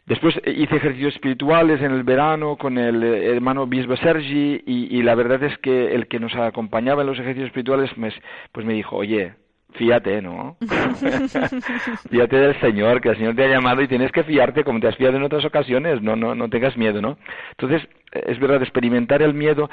Después 0.06 0.34
hice 0.46 0.76
ejercicios 0.76 1.14
espirituales 1.14 1.80
en 1.80 1.92
el 1.92 2.02
verano 2.02 2.56
con 2.56 2.76
el 2.76 3.02
eh, 3.02 3.30
hermano 3.34 3.66
Bisbe 3.66 3.96
Sergi 3.96 4.62
y, 4.66 4.98
y, 4.98 5.02
la 5.02 5.14
verdad 5.14 5.42
es 5.44 5.56
que 5.58 5.94
el 5.94 6.08
que 6.08 6.20
nos 6.20 6.34
acompañaba 6.34 7.02
en 7.02 7.08
los 7.08 7.18
ejercicios 7.18 7.46
espirituales 7.46 7.96
me, 7.96 8.12
pues 8.52 8.66
me 8.66 8.74
dijo, 8.74 8.96
oye, 8.96 9.32
fíjate, 9.74 10.22
¿no? 10.22 10.56
fíjate 12.10 12.36
del 12.36 12.60
Señor, 12.60 13.00
que 13.00 13.10
el 13.10 13.16
Señor 13.16 13.34
te 13.34 13.44
ha 13.44 13.48
llamado 13.48 13.82
y 13.82 13.88
tienes 13.88 14.12
que 14.12 14.24
fiarte 14.24 14.64
como 14.64 14.80
te 14.80 14.88
has 14.88 14.96
fiado 14.96 15.16
en 15.16 15.22
otras 15.22 15.44
ocasiones, 15.44 16.02
no, 16.02 16.16
no, 16.16 16.34
no 16.34 16.48
tengas 16.48 16.76
miedo, 16.76 17.00
¿no? 17.00 17.18
Entonces, 17.52 17.88
es 18.14 18.38
verdad, 18.38 18.62
experimentar 18.62 19.22
el 19.22 19.34
miedo, 19.34 19.68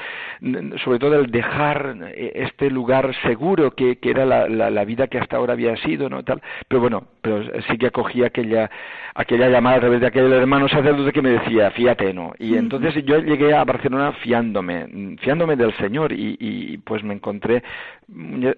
sobre 0.84 0.99
todo 0.99 1.19
el 1.19 1.32
dejar 1.32 1.95
eh, 2.13 2.32
este 2.36 2.69
lugar 2.69 3.13
seguro 3.21 3.71
que, 3.71 3.97
que 3.97 4.10
era 4.10 4.25
la, 4.25 4.47
la, 4.47 4.86
vida 4.86 5.08
que 5.08 5.19
hasta 5.19 5.38
ahora 5.38 5.54
había 5.54 5.75
sido, 5.77 6.10
¿no? 6.10 6.23
Tal, 6.23 6.41
pero 6.67 6.82
bueno, 6.82 7.04
pero 7.21 7.43
sí 7.69 7.77
que 7.77 7.88
acogí 7.88 8.23
aquella, 8.23 8.69
aquella 9.13 9.47
llamada 9.47 9.77
a 9.77 9.80
través 9.82 10.01
de 10.01 10.08
aquel 10.08 10.32
hermano 10.34 10.67
sacerdote 10.67 11.12
que 11.12 11.21
me 11.21 11.30
decía, 11.32 11.71
fíjate, 11.71 12.13
¿no? 12.13 12.34
Y 12.39 12.56
entonces 12.56 13.06
yo 13.06 13.19
llegué 13.19 13.54
a 13.54 13.63
Barcelona 13.63 14.13
fiándome, 14.23 15.17
fiándome 15.21 15.56
del 15.56 15.75
Señor 15.77 16.12
y, 16.12 16.38
y 16.39 16.77
pues 16.80 17.04
me 17.04 17.13
encontré 17.13 17.63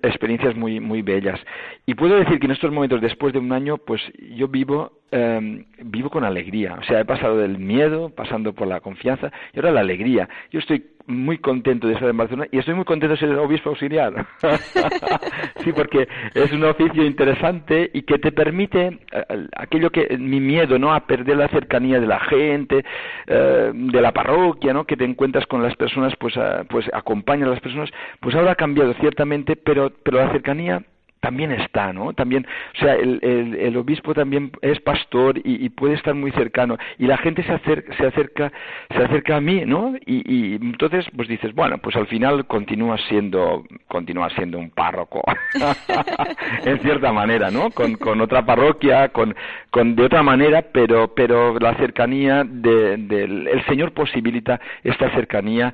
experiencias 0.02 0.56
muy, 0.56 0.80
muy 0.80 1.02
bellas. 1.02 1.40
Y 1.86 1.96
puedo 1.96 2.16
decir 2.16 2.40
que 2.40 2.46
en 2.46 2.52
estos 2.52 2.72
momentos, 2.72 3.02
después 3.02 3.34
de 3.34 3.40
un 3.40 3.52
año, 3.52 3.78
pues 3.78 4.02
yo 4.36 4.48
vivo 4.48 5.04
Em, 5.16 5.66
vivo 5.78 6.10
con 6.10 6.24
alegría. 6.24 6.74
O 6.74 6.84
sea, 6.86 7.02
he 7.02 7.06
pasado 7.06 7.38
del 7.38 7.60
miedo, 7.60 8.10
pasando 8.10 8.52
por 8.54 8.68
la 8.68 8.80
confianza, 8.80 9.32
y 9.54 9.60
ahora 9.60 9.72
la 9.74 9.82
alegría. 9.82 10.30
Yo 10.52 10.60
estoy 10.60 10.84
muy 11.06 11.38
contento 11.38 11.88
de 11.88 11.94
estar 11.94 12.10
en 12.10 12.18
Barcelona 12.18 12.48
y 12.52 12.58
estoy 12.58 12.76
muy 12.76 12.86
contento 12.86 13.14
de 13.14 13.20
ser 13.20 13.38
obispo 13.38 13.70
auxiliar. 13.70 14.26
sí, 15.64 15.74
porque 15.74 16.08
es 16.34 16.52
un 16.52 16.64
oficio 16.64 17.04
interesante 17.06 17.90
y 17.94 18.04
que 18.04 18.20
te 18.20 18.32
permite 18.32 19.00
eh, 19.12 19.48
aquello 19.56 19.90
que 19.90 20.18
mi 20.18 20.40
miedo, 20.40 20.80
¿no? 20.80 20.94
A 20.94 21.06
perder 21.06 21.38
la 21.38 21.50
cercanía 21.50 22.00
de 22.00 22.08
la 22.08 22.20
gente, 22.22 22.86
eh, 23.28 23.72
de 23.74 24.02
la 24.02 24.12
parroquia, 24.12 24.74
¿no? 24.74 24.86
Que 24.86 24.96
te 24.96 25.04
encuentras 25.04 25.46
con 25.48 25.62
las 25.62 25.76
personas, 25.76 26.14
pues, 26.18 26.36
pues 26.70 26.90
acompaña 26.94 27.46
a 27.46 27.50
las 27.50 27.60
personas, 27.60 27.90
pues 28.20 28.36
ahora 28.36 28.52
ha 28.52 28.56
cambiado 28.56 28.94
ciertamente, 28.94 29.56
pero, 29.56 29.92
pero 30.04 30.18
la 30.18 30.32
cercanía 30.32 30.84
también 31.24 31.54
está, 31.54 31.94
¿no? 31.94 32.12
También, 32.12 32.46
o 32.76 32.80
sea, 32.80 32.96
el, 32.96 33.22
el, 33.24 33.78
obispo 33.78 34.14
también 34.14 34.52
es 34.62 34.82
pastor 34.82 35.40
y, 35.42 35.70
puede 35.70 35.94
estar 35.94 36.14
muy 36.14 36.32
cercano 36.32 36.78
y 37.00 37.08
la 37.08 37.18
gente 37.18 37.44
se 37.44 37.54
acerca, 37.54 37.96
se 37.96 38.08
acerca, 38.08 38.52
se 38.90 39.02
acerca 39.02 39.38
a 39.38 39.42
mí, 39.42 39.64
¿no? 39.66 39.96
Y, 40.06 40.56
entonces, 40.56 41.06
pues 41.16 41.30
dices, 41.30 41.56
bueno, 41.56 41.78
pues 41.78 41.96
al 41.96 42.08
final 42.08 42.46
continúas 42.46 43.00
siendo, 43.08 43.64
continúas 43.88 44.34
siendo 44.34 44.58
un 44.58 44.70
párroco, 44.72 45.24
en 46.66 46.80
cierta 46.80 47.14
manera, 47.14 47.50
¿no? 47.50 47.72
Con, 47.72 47.96
con 47.96 48.20
otra 48.20 48.46
parroquia, 48.46 49.08
con, 49.14 49.34
con 49.72 49.96
de 49.96 50.04
otra 50.04 50.24
manera, 50.24 50.62
pero, 50.74 51.16
pero 51.16 51.58
la 51.58 51.74
cercanía 51.76 52.44
del 52.44 53.08
de, 53.08 53.24
el 53.24 53.66
Señor 53.68 53.94
posibilita 53.94 54.60
esta 54.84 55.10
cercanía 55.12 55.74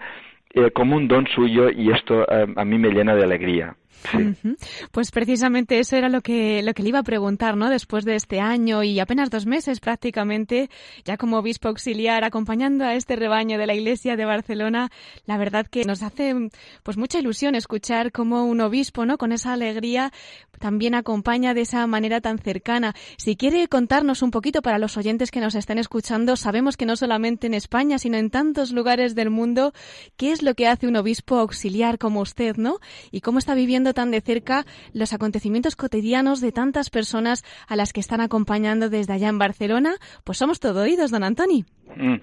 eh, 0.53 0.69
como 0.69 0.95
un 0.95 1.07
don 1.07 1.25
suyo 1.27 1.71
y 1.71 1.91
esto 1.91 2.23
eh, 2.23 2.45
a 2.55 2.65
mí 2.65 2.77
me 2.77 2.89
llena 2.89 3.15
de 3.15 3.23
alegría. 3.23 3.75
Pues 4.91 5.11
precisamente 5.11 5.79
eso 5.79 5.95
era 5.95 6.09
lo 6.09 6.21
que, 6.21 6.63
lo 6.63 6.73
que 6.73 6.83
le 6.83 6.89
iba 6.89 6.99
a 6.99 7.03
preguntar, 7.03 7.57
¿no? 7.57 7.69
Después 7.69 8.05
de 8.05 8.15
este 8.15 8.39
año 8.39 8.83
y 8.83 8.99
apenas 8.99 9.29
dos 9.29 9.45
meses 9.45 9.79
prácticamente, 9.79 10.69
ya 11.05 11.17
como 11.17 11.37
obispo 11.37 11.67
auxiliar, 11.67 12.23
acompañando 12.23 12.85
a 12.85 12.95
este 12.95 13.15
rebaño 13.15 13.57
de 13.57 13.67
la 13.67 13.75
Iglesia 13.75 14.15
de 14.15 14.25
Barcelona, 14.25 14.89
la 15.25 15.37
verdad 15.37 15.67
que 15.67 15.83
nos 15.85 16.03
hace 16.03 16.33
pues 16.83 16.97
mucha 16.97 17.19
ilusión 17.19 17.55
escuchar 17.55 18.11
cómo 18.11 18.45
un 18.45 18.61
obispo, 18.61 19.05
¿no? 19.05 19.17
Con 19.17 19.31
esa 19.31 19.53
alegría 19.53 20.11
también 20.59 20.93
acompaña 20.93 21.53
de 21.53 21.61
esa 21.61 21.85
manera 21.87 22.21
tan 22.21 22.37
cercana. 22.37 22.93
Si 23.17 23.35
quiere 23.35 23.67
contarnos 23.67 24.21
un 24.21 24.31
poquito 24.31 24.61
para 24.61 24.77
los 24.77 24.97
oyentes 24.97 25.31
que 25.31 25.39
nos 25.39 25.55
estén 25.55 25.77
escuchando, 25.77 26.35
sabemos 26.35 26.77
que 26.77 26.85
no 26.85 26.95
solamente 26.95 27.47
en 27.47 27.53
España, 27.53 27.97
sino 27.97 28.17
en 28.17 28.29
tantos 28.29 28.71
lugares 28.71 29.15
del 29.15 29.29
mundo, 29.29 29.73
¿qué 30.17 30.31
es 30.31 30.43
lo 30.43 30.53
que 30.55 30.67
hace 30.67 30.87
un 30.87 30.97
obispo 30.97 31.37
auxiliar 31.37 31.97
como 31.97 32.21
usted, 32.21 32.57
¿no? 32.57 32.79
Y 33.11 33.21
cómo 33.21 33.39
está 33.39 33.55
viviendo 33.55 33.88
tan 33.93 34.11
de 34.11 34.21
cerca 34.21 34.65
los 34.93 35.13
acontecimientos 35.13 35.75
cotidianos 35.75 36.41
de 36.41 36.51
tantas 36.51 36.89
personas 36.89 37.43
a 37.67 37.75
las 37.75 37.93
que 37.93 37.99
están 37.99 38.21
acompañando 38.21 38.89
desde 38.89 39.13
allá 39.13 39.29
en 39.29 39.39
Barcelona, 39.39 39.95
pues 40.23 40.37
somos 40.37 40.59
todo 40.59 40.81
oídos, 40.83 41.11
don 41.11 41.23
Antoni. 41.23 41.65
Mm. 41.95 42.15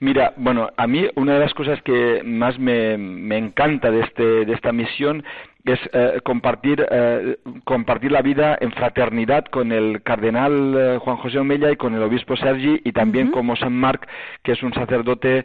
Mira, 0.00 0.34
bueno, 0.36 0.68
a 0.76 0.86
mí 0.86 1.06
una 1.16 1.34
de 1.34 1.40
las 1.40 1.54
cosas 1.54 1.80
que 1.82 2.22
más 2.24 2.58
me, 2.58 2.96
me 2.98 3.38
encanta 3.38 3.90
de, 3.90 4.00
este, 4.00 4.44
de 4.44 4.52
esta 4.52 4.72
misión 4.72 5.24
es 5.64 5.78
eh, 5.92 6.20
compartir, 6.24 6.84
eh, 6.90 7.38
compartir 7.64 8.10
la 8.10 8.22
vida 8.22 8.58
en 8.60 8.72
fraternidad 8.72 9.44
con 9.44 9.70
el 9.70 10.02
cardenal 10.02 10.74
eh, 10.76 10.98
Juan 10.98 11.16
José 11.18 11.38
Omella 11.38 11.70
y 11.70 11.76
con 11.76 11.94
el 11.94 12.02
obispo 12.02 12.36
Sergi 12.36 12.80
y 12.84 12.92
también 12.92 13.30
como 13.30 13.54
San 13.54 13.72
Marc, 13.72 14.08
que 14.42 14.52
es 14.52 14.62
un 14.62 14.72
sacerdote 14.74 15.44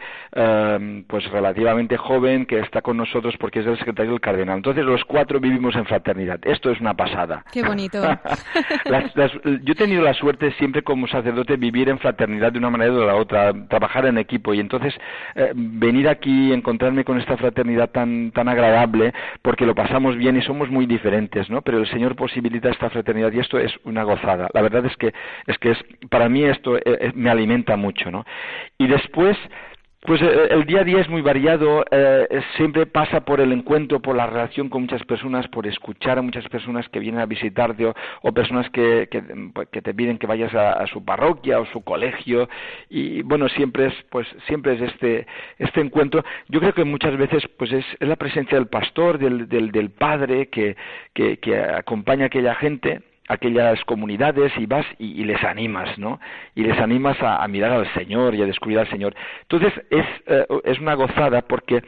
pues 1.07 1.29
relativamente 1.31 1.97
joven 1.97 2.45
que 2.45 2.59
está 2.59 2.81
con 2.81 2.97
nosotros 2.97 3.35
porque 3.39 3.59
es 3.59 3.67
el 3.67 3.77
secretario 3.77 4.11
del 4.11 4.21
cardenal. 4.21 4.57
Entonces 4.57 4.83
los 4.85 5.03
cuatro 5.05 5.39
vivimos 5.39 5.75
en 5.75 5.85
fraternidad. 5.85 6.39
Esto 6.43 6.71
es 6.71 6.79
una 6.79 6.93
pasada. 6.93 7.43
Qué 7.51 7.63
bonito. 7.63 8.01
yo 8.85 9.73
he 9.73 9.75
tenido 9.75 10.01
la 10.01 10.13
suerte 10.13 10.51
siempre 10.53 10.83
como 10.83 11.07
sacerdote 11.07 11.57
vivir 11.57 11.89
en 11.89 11.99
fraternidad 11.99 12.51
de 12.51 12.59
una 12.59 12.69
manera 12.69 12.93
o 12.93 12.99
de 12.99 13.05
la 13.05 13.15
otra, 13.15 13.53
trabajar 13.67 14.05
en 14.05 14.17
equipo 14.17 14.53
y 14.53 14.59
entonces 14.59 14.93
venir 15.55 16.07
aquí 16.07 16.49
y 16.49 16.53
encontrarme 16.53 17.03
con 17.03 17.19
esta 17.19 17.37
fraternidad 17.37 17.89
tan, 17.89 18.31
tan 18.31 18.47
agradable 18.47 19.13
porque 19.41 19.65
lo 19.65 19.75
pasamos 19.75 20.06
bien 20.15 20.37
y 20.37 20.41
somos 20.41 20.69
muy 20.69 20.85
diferentes, 20.85 21.49
¿no? 21.49 21.61
Pero 21.61 21.79
el 21.79 21.87
Señor 21.87 22.15
posibilita 22.15 22.69
esta 22.69 22.89
fraternidad 22.89 23.31
y 23.31 23.39
esto 23.39 23.57
es 23.57 23.73
una 23.83 24.03
gozada. 24.03 24.49
La 24.53 24.61
verdad 24.61 24.85
es 24.85 24.95
que 24.97 25.13
es 25.47 25.57
que 25.57 25.71
es 25.71 25.77
para 26.09 26.29
mí 26.29 26.43
esto 26.43 26.77
eh, 26.77 26.81
eh, 26.85 27.11
me 27.15 27.29
alimenta 27.29 27.75
mucho, 27.75 28.11
¿no? 28.11 28.25
Y 28.77 28.87
después 28.87 29.37
pues 30.01 30.21
eh, 30.21 30.47
el 30.51 30.65
día 30.65 30.81
a 30.81 30.83
día 30.83 31.01
es 31.01 31.09
muy 31.09 31.21
variado, 31.21 31.83
eh, 31.89 32.27
siempre 32.55 32.85
pasa 32.85 33.21
por 33.21 33.41
el 33.41 33.51
encuentro, 33.51 33.99
por 33.99 34.15
la 34.15 34.27
relación 34.27 34.69
con 34.69 34.83
muchas 34.83 35.03
personas, 35.03 35.47
por 35.47 35.65
escuchar 35.65 36.19
a 36.19 36.21
muchas 36.21 36.47
personas 36.49 36.87
que 36.89 36.99
vienen 36.99 37.19
a 37.19 37.25
visitarte 37.25 37.91
o, 38.21 38.31
personas 38.31 38.69
que, 38.69 39.09
que, 39.09 39.81
te 39.81 39.93
piden 39.93 40.19
que 40.19 40.27
vayas 40.27 40.53
a, 40.53 40.85
su 40.87 41.03
parroquia 41.03 41.59
o 41.59 41.65
su 41.67 41.81
colegio 41.83 42.47
y 42.89 43.23
bueno, 43.23 43.49
siempre 43.49 43.87
es 43.87 43.93
pues 44.09 44.27
siempre 44.45 44.75
es 44.75 44.81
este 44.81 45.25
este 45.57 45.81
encuentro. 45.81 46.23
Yo 46.47 46.59
creo 46.59 46.73
que 46.73 46.83
muchas 46.83 47.17
veces 47.17 47.43
pues 47.57 47.71
es, 47.71 47.85
la 47.99 48.15
presencia 48.15 48.57
del 48.57 48.67
pastor, 48.67 49.17
del, 49.17 49.49
del, 49.49 49.71
del 49.71 49.89
padre 49.89 50.47
que, 50.49 50.77
que, 51.13 51.37
que 51.37 51.59
acompaña 51.59 52.25
a 52.25 52.27
aquella 52.27 52.53
gente 52.55 53.01
aquellas 53.27 53.83
comunidades 53.85 54.51
y 54.57 54.65
vas 54.65 54.85
y, 54.97 55.23
les 55.23 55.43
animas, 55.43 55.97
¿no? 55.97 56.19
Y 56.55 56.63
les 56.63 56.79
animas 56.79 57.17
a, 57.21 57.45
mirar 57.47 57.71
al 57.71 57.93
Señor 57.93 58.35
y 58.35 58.41
a 58.41 58.45
descubrir 58.45 58.79
al 58.79 58.89
Señor. 58.89 59.13
Entonces 59.41 59.73
es, 59.89 60.05
eh, 60.27 60.45
es 60.63 60.79
una 60.79 60.95
gozada 60.95 61.41
porque 61.41 61.83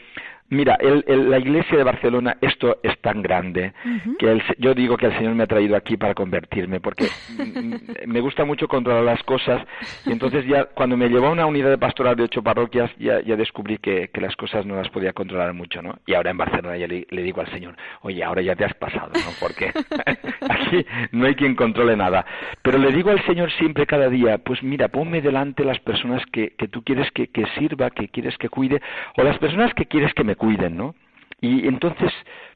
Mira, 0.51 0.77
el, 0.79 1.29
la 1.29 1.37
iglesia 1.37 1.77
de 1.77 1.83
Barcelona, 1.83 2.37
esto 2.41 2.79
es 2.81 2.97
tan 3.01 3.21
grande 3.21 3.73
que 4.17 4.41
yo 4.57 4.73
digo 4.73 4.97
que 4.97 5.05
el 5.05 5.15
Señor 5.15 5.35
me 5.35 5.43
ha 5.43 5.47
traído 5.47 5.75
aquí 5.75 5.95
para 5.95 6.15
convertirme, 6.15 6.79
porque 6.79 7.07
me 8.07 8.19
gusta 8.19 8.45
mucho 8.45 8.67
controlar 8.67 9.03
las 9.03 9.21
cosas. 9.23 9.61
Y 10.05 10.11
entonces 10.11 10.45
ya 10.47 10.65
cuando 10.65 10.97
me 10.97 11.07
llevó 11.07 11.27
a 11.27 11.31
una 11.31 11.45
unidad 11.45 11.69
de 11.69 11.77
pastoral 11.77 12.15
de 12.15 12.23
ocho 12.23 12.41
parroquias, 12.41 12.89
ya, 12.97 13.21
ya 13.21 13.35
descubrí 13.35 13.77
que, 13.77 14.09
que, 14.09 14.21
las 14.21 14.35
cosas 14.35 14.65
no 14.65 14.75
las 14.75 14.89
podía 14.89 15.13
controlar 15.13 15.53
mucho, 15.53 15.83
¿no? 15.83 15.99
Y 16.07 16.15
ahora 16.15 16.31
en 16.31 16.37
Barcelona 16.37 16.77
ya 16.77 16.87
le, 16.87 17.05
le, 17.09 17.21
digo 17.21 17.41
al 17.41 17.51
Señor, 17.51 17.75
oye, 18.01 18.23
ahora 18.23 18.41
ya 18.41 18.55
te 18.55 18.65
has 18.65 18.73
pasado, 18.73 19.11
¿no? 19.13 19.31
Porque 19.39 19.71
aquí 20.49 20.85
no 21.11 21.27
hay 21.27 21.35
quien 21.35 21.55
controle 21.55 21.95
nada. 21.95 22.25
Pero 22.63 22.79
le 22.79 22.91
digo 22.91 23.11
al 23.11 23.23
Señor 23.25 23.51
siempre, 23.51 23.85
cada 23.85 24.09
día, 24.09 24.39
pues 24.39 24.63
mira, 24.63 24.87
ponme 24.87 25.21
delante 25.21 25.63
las 25.63 25.79
personas 25.79 26.23
que, 26.31 26.55
que 26.57 26.67
tú 26.67 26.83
quieres 26.83 27.11
que, 27.11 27.27
que 27.27 27.45
sirva, 27.59 27.91
que 27.91 28.07
quieres 28.07 28.35
que 28.37 28.49
cuide, 28.49 28.81
o 29.15 29.23
las 29.23 29.37
personas 29.37 29.73
que 29.75 29.85
quieres 29.85 30.11
que 30.15 30.23
me 30.23 30.35
cuiden, 30.39 30.75
¿no? 30.75 30.95
Y 31.41 31.67
entonces, 31.67 32.11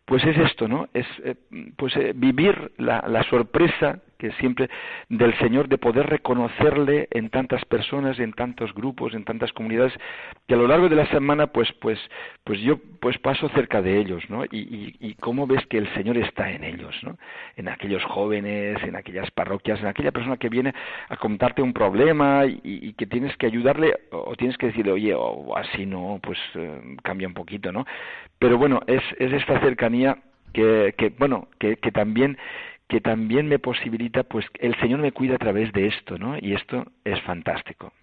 pues 0.06 0.24
es 0.26 0.38
esto, 0.38 0.68
¿no? 0.68 0.88
Es 0.94 1.06
eh, 1.24 1.36
pues 1.78 1.96
eh, 1.96 2.14
vivir 2.16 2.72
la, 2.78 3.06
la 3.08 3.22
sorpresa 3.24 4.00
que 4.24 4.32
siempre 4.40 4.70
del 5.10 5.38
Señor 5.40 5.68
de 5.68 5.78
poder 5.78 6.06
reconocerle 6.08 7.10
en 7.12 7.30
tantas 7.30 7.66
personas, 7.66 8.18
en 8.20 8.32
tantos 8.32 8.74
grupos, 8.74 9.14
en 9.16 9.26
tantas 9.26 9.52
comunidades, 9.52 9.92
que 10.48 10.54
a 10.54 10.58
lo 10.58 10.66
largo 10.66 10.88
de 10.88 10.96
la 10.96 11.06
semana, 11.08 11.48
pues, 11.48 11.70
pues, 11.82 12.00
pues 12.46 12.58
yo 12.62 12.78
pues 13.02 13.18
paso 13.18 13.50
cerca 13.50 13.82
de 13.82 14.00
ellos, 14.00 14.24
¿no? 14.30 14.46
Y, 14.46 14.96
y, 14.98 15.16
cómo 15.16 15.46
ves 15.46 15.66
que 15.68 15.78
el 15.78 15.94
Señor 15.94 16.18
está 16.18 16.50
en 16.52 16.64
ellos, 16.64 16.96
¿no? 17.04 17.18
En 17.58 17.68
aquellos 17.68 18.02
jóvenes, 18.06 18.82
en 18.84 18.96
aquellas 18.96 19.30
parroquias, 19.32 19.82
en 19.82 19.88
aquella 19.88 20.14
persona 20.14 20.38
que 20.38 20.48
viene 20.48 20.74
a 21.10 21.18
contarte 21.18 21.62
un 21.62 21.74
problema 21.74 22.46
y, 22.46 22.94
que 22.94 23.06
tienes 23.06 23.36
que 23.36 23.48
ayudarle 23.48 23.94
o 24.12 24.38
tienes 24.38 24.58
que 24.58 24.68
decirle, 24.68 24.94
oye, 24.94 25.14
o 25.14 25.58
así 25.58 25.86
no, 25.86 26.22
pues 26.24 26.40
eh, 26.56 26.96
cambia 27.04 27.28
un 27.28 27.34
poquito, 27.34 27.74
¿no? 27.74 27.86
Pero 28.40 28.58
bueno, 28.58 28.80
es, 28.88 29.04
es 29.20 29.34
esta 29.34 29.60
cercanía 29.60 30.18
que, 30.54 30.94
que 30.98 31.10
bueno, 31.10 31.50
que, 31.60 31.76
que 31.78 31.92
también 31.92 32.38
que 32.88 33.02
también 33.02 33.48
me 33.48 33.60
posibilita, 33.60 34.24
pues 34.24 34.46
el 34.60 34.76
Señor 34.80 35.00
me 35.00 35.12
cuida 35.12 35.36
a 35.36 35.40
través 35.40 35.72
de 35.74 35.88
esto, 35.88 36.18
¿no? 36.18 36.38
Y 36.38 36.54
esto 36.54 36.86
es 37.04 37.22
fantástico. 37.22 37.94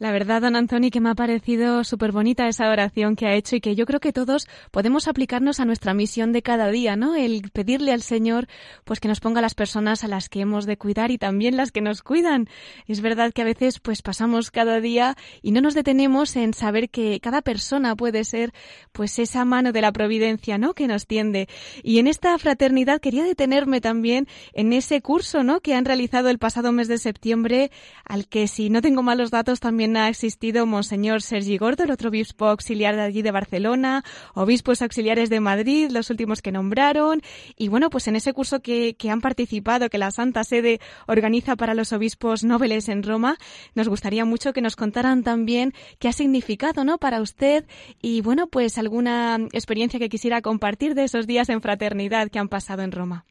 La 0.00 0.12
verdad, 0.12 0.40
don 0.40 0.56
Antoni, 0.56 0.90
que 0.90 0.98
me 0.98 1.10
ha 1.10 1.14
parecido 1.14 1.84
súper 1.84 2.10
bonita 2.10 2.48
esa 2.48 2.70
oración 2.70 3.16
que 3.16 3.26
ha 3.26 3.34
hecho 3.34 3.56
y 3.56 3.60
que 3.60 3.76
yo 3.76 3.84
creo 3.84 4.00
que 4.00 4.14
todos 4.14 4.48
podemos 4.70 5.08
aplicarnos 5.08 5.60
a 5.60 5.66
nuestra 5.66 5.92
misión 5.92 6.32
de 6.32 6.40
cada 6.40 6.70
día, 6.70 6.96
¿no? 6.96 7.16
El 7.16 7.50
pedirle 7.52 7.92
al 7.92 8.00
Señor, 8.00 8.46
pues 8.84 8.98
que 8.98 9.08
nos 9.08 9.20
ponga 9.20 9.42
las 9.42 9.54
personas 9.54 10.02
a 10.02 10.08
las 10.08 10.30
que 10.30 10.40
hemos 10.40 10.64
de 10.64 10.78
cuidar 10.78 11.10
y 11.10 11.18
también 11.18 11.58
las 11.58 11.70
que 11.70 11.82
nos 11.82 12.00
cuidan. 12.00 12.48
Es 12.86 13.02
verdad 13.02 13.30
que 13.34 13.42
a 13.42 13.44
veces, 13.44 13.78
pues 13.78 14.00
pasamos 14.00 14.50
cada 14.50 14.80
día 14.80 15.18
y 15.42 15.52
no 15.52 15.60
nos 15.60 15.74
detenemos 15.74 16.34
en 16.36 16.54
saber 16.54 16.88
que 16.88 17.20
cada 17.20 17.42
persona 17.42 17.94
puede 17.94 18.24
ser, 18.24 18.54
pues 18.92 19.18
esa 19.18 19.44
mano 19.44 19.70
de 19.70 19.82
la 19.82 19.92
providencia, 19.92 20.56
¿no? 20.56 20.72
Que 20.72 20.86
nos 20.86 21.06
tiende. 21.06 21.46
Y 21.82 21.98
en 21.98 22.06
esta 22.06 22.38
fraternidad 22.38 23.02
quería 23.02 23.24
detenerme 23.24 23.82
también 23.82 24.28
en 24.54 24.72
ese 24.72 25.02
curso, 25.02 25.42
¿no? 25.42 25.60
Que 25.60 25.74
han 25.74 25.84
realizado 25.84 26.30
el 26.30 26.38
pasado 26.38 26.72
mes 26.72 26.88
de 26.88 26.96
septiembre, 26.96 27.70
al 28.06 28.28
que 28.28 28.48
si 28.48 28.70
no 28.70 28.80
tengo 28.80 29.02
malos 29.02 29.30
datos 29.30 29.60
también 29.60 29.89
ha 29.96 30.08
existido 30.08 30.66
Monseñor 30.66 31.22
Sergi 31.22 31.58
Gordo, 31.58 31.84
el 31.84 31.90
otro 31.90 32.08
obispo 32.08 32.46
auxiliar 32.46 32.96
de 32.96 33.02
allí 33.02 33.22
de 33.22 33.30
Barcelona, 33.30 34.04
obispos 34.34 34.82
auxiliares 34.82 35.30
de 35.30 35.40
Madrid, 35.40 35.90
los 35.90 36.10
últimos 36.10 36.42
que 36.42 36.52
nombraron. 36.52 37.22
Y 37.56 37.68
bueno, 37.68 37.90
pues 37.90 38.08
en 38.08 38.16
ese 38.16 38.32
curso 38.32 38.60
que, 38.60 38.96
han 39.10 39.20
participado, 39.20 39.90
que 39.90 39.98
la 39.98 40.10
Santa 40.10 40.44
Sede 40.44 40.80
organiza 41.06 41.56
para 41.56 41.74
los 41.74 41.92
obispos 41.92 42.44
nobles 42.44 42.88
en 42.88 43.02
Roma, 43.02 43.38
nos 43.74 43.88
gustaría 43.88 44.24
mucho 44.24 44.52
que 44.52 44.60
nos 44.60 44.76
contaran 44.76 45.22
también 45.22 45.72
qué 45.98 46.08
ha 46.08 46.12
significado, 46.12 46.84
¿no? 46.84 46.98
Para 46.98 47.20
usted 47.20 47.64
y 48.02 48.20
bueno, 48.20 48.46
pues 48.46 48.78
alguna 48.78 49.38
experiencia 49.52 49.98
que 49.98 50.08
quisiera 50.08 50.42
compartir 50.42 50.94
de 50.94 51.04
esos 51.04 51.26
días 51.26 51.48
en 51.48 51.60
fraternidad 51.62 52.30
que 52.30 52.38
han 52.38 52.48
pasado 52.48 52.82
en 52.82 52.92
Roma. 52.92 53.24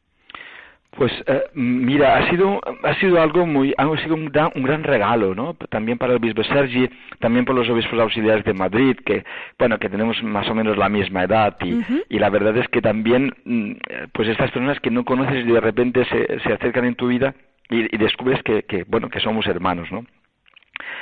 Pues 0.96 1.12
eh, 1.26 1.44
mira, 1.54 2.16
ha 2.18 2.30
sido 2.30 2.60
ha 2.82 2.94
sido 2.94 3.20
algo 3.22 3.46
muy 3.46 3.72
ha 3.78 3.84
sido 4.02 4.14
un 4.16 4.26
gran, 4.26 4.50
un 4.56 4.64
gran 4.64 4.82
regalo, 4.82 5.34
¿no? 5.34 5.54
También 5.54 5.98
para 5.98 6.12
el 6.12 6.18
obispo 6.18 6.42
Sergi, 6.42 6.88
también 7.20 7.44
por 7.44 7.54
los 7.54 7.68
obispos 7.68 7.98
auxiliares 8.00 8.44
de 8.44 8.54
Madrid, 8.54 8.96
que 9.04 9.24
bueno 9.58 9.78
que 9.78 9.88
tenemos 9.88 10.20
más 10.24 10.48
o 10.48 10.54
menos 10.54 10.76
la 10.76 10.88
misma 10.88 11.22
edad 11.22 11.56
y, 11.60 11.80
y 12.08 12.18
la 12.18 12.28
verdad 12.28 12.56
es 12.56 12.66
que 12.68 12.82
también 12.82 13.32
mm, 13.44 13.72
pues 14.12 14.28
estas 14.28 14.50
personas 14.50 14.80
que 14.80 14.90
no 14.90 15.04
conoces 15.04 15.46
y 15.46 15.52
de 15.52 15.60
repente 15.60 16.04
se, 16.06 16.40
se 16.40 16.52
acercan 16.52 16.84
en 16.84 16.96
tu 16.96 17.06
vida 17.06 17.34
y, 17.70 17.94
y 17.94 17.98
descubres 17.98 18.42
que, 18.42 18.64
que 18.64 18.84
bueno 18.88 19.08
que 19.10 19.20
somos 19.20 19.46
hermanos, 19.46 19.90
¿no? 19.92 20.04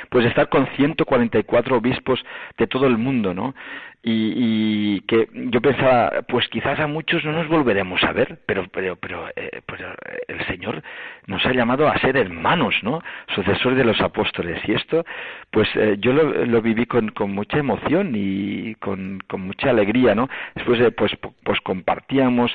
Pues 0.09 0.25
estar 0.25 0.49
con 0.49 0.67
144 0.75 1.77
obispos 1.77 2.23
de 2.57 2.67
todo 2.67 2.87
el 2.87 2.97
mundo, 2.97 3.33
¿no? 3.33 3.53
y, 4.01 5.01
que 5.01 5.27
yo 5.33 5.61
pensaba 5.61 6.21
pues 6.27 6.47
quizás 6.47 6.79
a 6.79 6.87
muchos 6.87 7.23
no 7.25 7.33
nos 7.33 7.47
volveremos 7.49 8.01
a 8.03 8.13
ver 8.13 8.39
pero 8.45 8.65
pero 8.71 8.95
pero 8.95 9.27
eh, 9.35 9.61
pues, 9.65 9.81
eh, 9.81 9.85
el 10.27 10.45
Señor 10.47 10.81
nos 11.27 11.45
ha 11.45 11.51
llamado 11.51 11.87
a 11.87 11.97
ser 11.99 12.15
hermanos 12.15 12.75
no 12.81 13.01
sucesores 13.35 13.77
de 13.77 13.83
los 13.83 13.99
apóstoles. 14.01 14.61
Y 14.67 14.73
esto 14.73 15.05
pues 15.51 15.67
eh, 15.75 15.97
yo 15.99 16.13
lo, 16.13 16.45
lo, 16.45 16.61
viví 16.61 16.85
con, 16.85 17.09
con 17.09 17.31
mucha 17.31 17.57
emoción 17.57 18.13
y 18.15 18.75
con, 18.75 19.19
mucha 19.37 19.69
alegría 19.69 20.15
no 20.15 20.29
después 20.55 20.79
pues 20.95 21.11
pues 21.43 21.59
compartíamos 21.61 22.51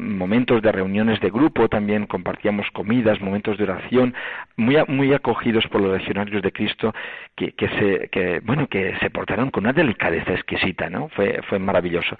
momentos 0.00 0.62
de 0.62 0.72
reuniones 0.72 1.20
de 1.20 1.30
grupo 1.30 1.68
también 1.68 2.06
compartíamos 2.06 2.70
comidas 2.72 3.20
momentos 3.20 3.56
de 3.58 3.64
oración 3.64 4.14
muy 4.56 4.76
muy 4.88 5.12
acogidos 5.12 5.66
por 5.68 5.80
los 5.80 5.98
legionarios 5.98 6.42
de 6.42 6.52
Cristo 6.56 6.94
que, 7.36 7.52
que 7.52 7.68
se 7.68 8.08
que 8.08 8.40
bueno 8.40 8.66
que 8.66 8.96
se 9.00 9.10
portaron 9.10 9.50
con 9.50 9.64
una 9.64 9.72
delicadeza 9.72 10.32
exquisita 10.32 10.88
¿no? 10.88 11.08
Fue, 11.10 11.40
fue 11.48 11.58
maravilloso. 11.58 12.16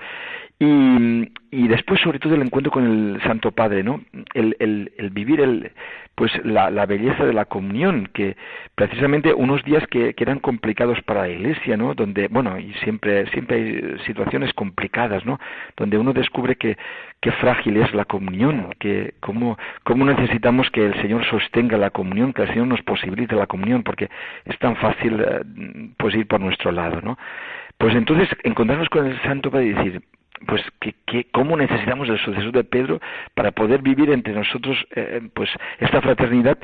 Y, 0.59 1.33
y 1.51 1.69
después, 1.69 2.01
sobre 2.01 2.19
todo, 2.19 2.35
el 2.35 2.43
encuentro 2.43 2.73
con 2.73 2.85
el 2.85 3.23
Santo 3.23 3.53
Padre, 3.53 3.83
¿no? 3.83 4.01
El, 4.33 4.57
el, 4.59 4.93
el 4.97 5.11
vivir 5.11 5.41
el, 5.41 5.73
pues 6.17 6.33
la, 6.45 6.71
la, 6.71 6.87
belleza 6.87 7.27
de 7.27 7.35
la 7.35 7.45
comunión, 7.45 8.09
que 8.15 8.37
precisamente 8.75 9.35
unos 9.35 9.63
días 9.65 9.87
que, 9.89 10.15
que, 10.15 10.25
eran 10.25 10.39
complicados 10.39 11.01
para 11.03 11.21
la 11.21 11.29
Iglesia, 11.29 11.77
¿no? 11.77 11.95
Donde, 11.95 12.29
bueno, 12.29 12.59
y 12.59 12.73
siempre, 12.85 13.27
siempre 13.33 13.57
hay 13.57 13.99
situaciones 14.07 14.55
complicadas, 14.55 15.27
¿no? 15.27 15.39
Donde 15.77 15.99
uno 15.99 16.15
descubre 16.15 16.57
que, 16.57 16.79
qué 17.21 17.33
frágil 17.33 17.77
es 17.77 17.95
la 17.95 18.07
comunión, 18.07 18.75
que 18.79 19.13
cómo, 19.21 19.59
cómo 19.85 20.07
necesitamos 20.07 20.71
que 20.71 20.87
el 20.87 20.95
Señor 21.03 21.23
sostenga 21.27 21.77
la 21.77 21.91
comunión, 21.91 22.33
que 22.33 22.43
el 22.43 22.49
Señor 22.49 22.69
nos 22.69 22.81
posibilite 22.81 23.37
la 23.37 23.47
comunión, 23.47 23.83
porque 23.83 24.09
es 24.47 24.59
tan 24.59 24.75
fácil, 24.77 25.21
eh, 25.21 25.43
pues, 25.99 26.15
ir 26.15 26.27
por 26.27 26.41
nuestro 26.41 26.73
lado, 26.73 27.03
¿no? 27.03 27.19
Pues 27.77 27.95
entonces 27.95 28.29
encontrarnos 28.43 28.89
con 28.89 29.07
el 29.07 29.21
Santo 29.21 29.51
para 29.51 29.65
decir, 29.65 30.01
pues 30.47 30.63
que, 30.81 30.95
que, 31.07 31.25
cómo 31.33 31.57
necesitamos 31.57 32.09
el 32.09 32.19
sucesor 32.19 32.53
de 32.53 32.65
Pedro 32.65 33.01
para 33.35 33.53
poder 33.53 33.83
vivir 33.83 34.11
entre 34.11 34.35
nosotros 34.35 34.77
eh, 34.95 35.21
pues 35.35 35.51
esta 35.79 36.01
fraternidad 36.01 36.59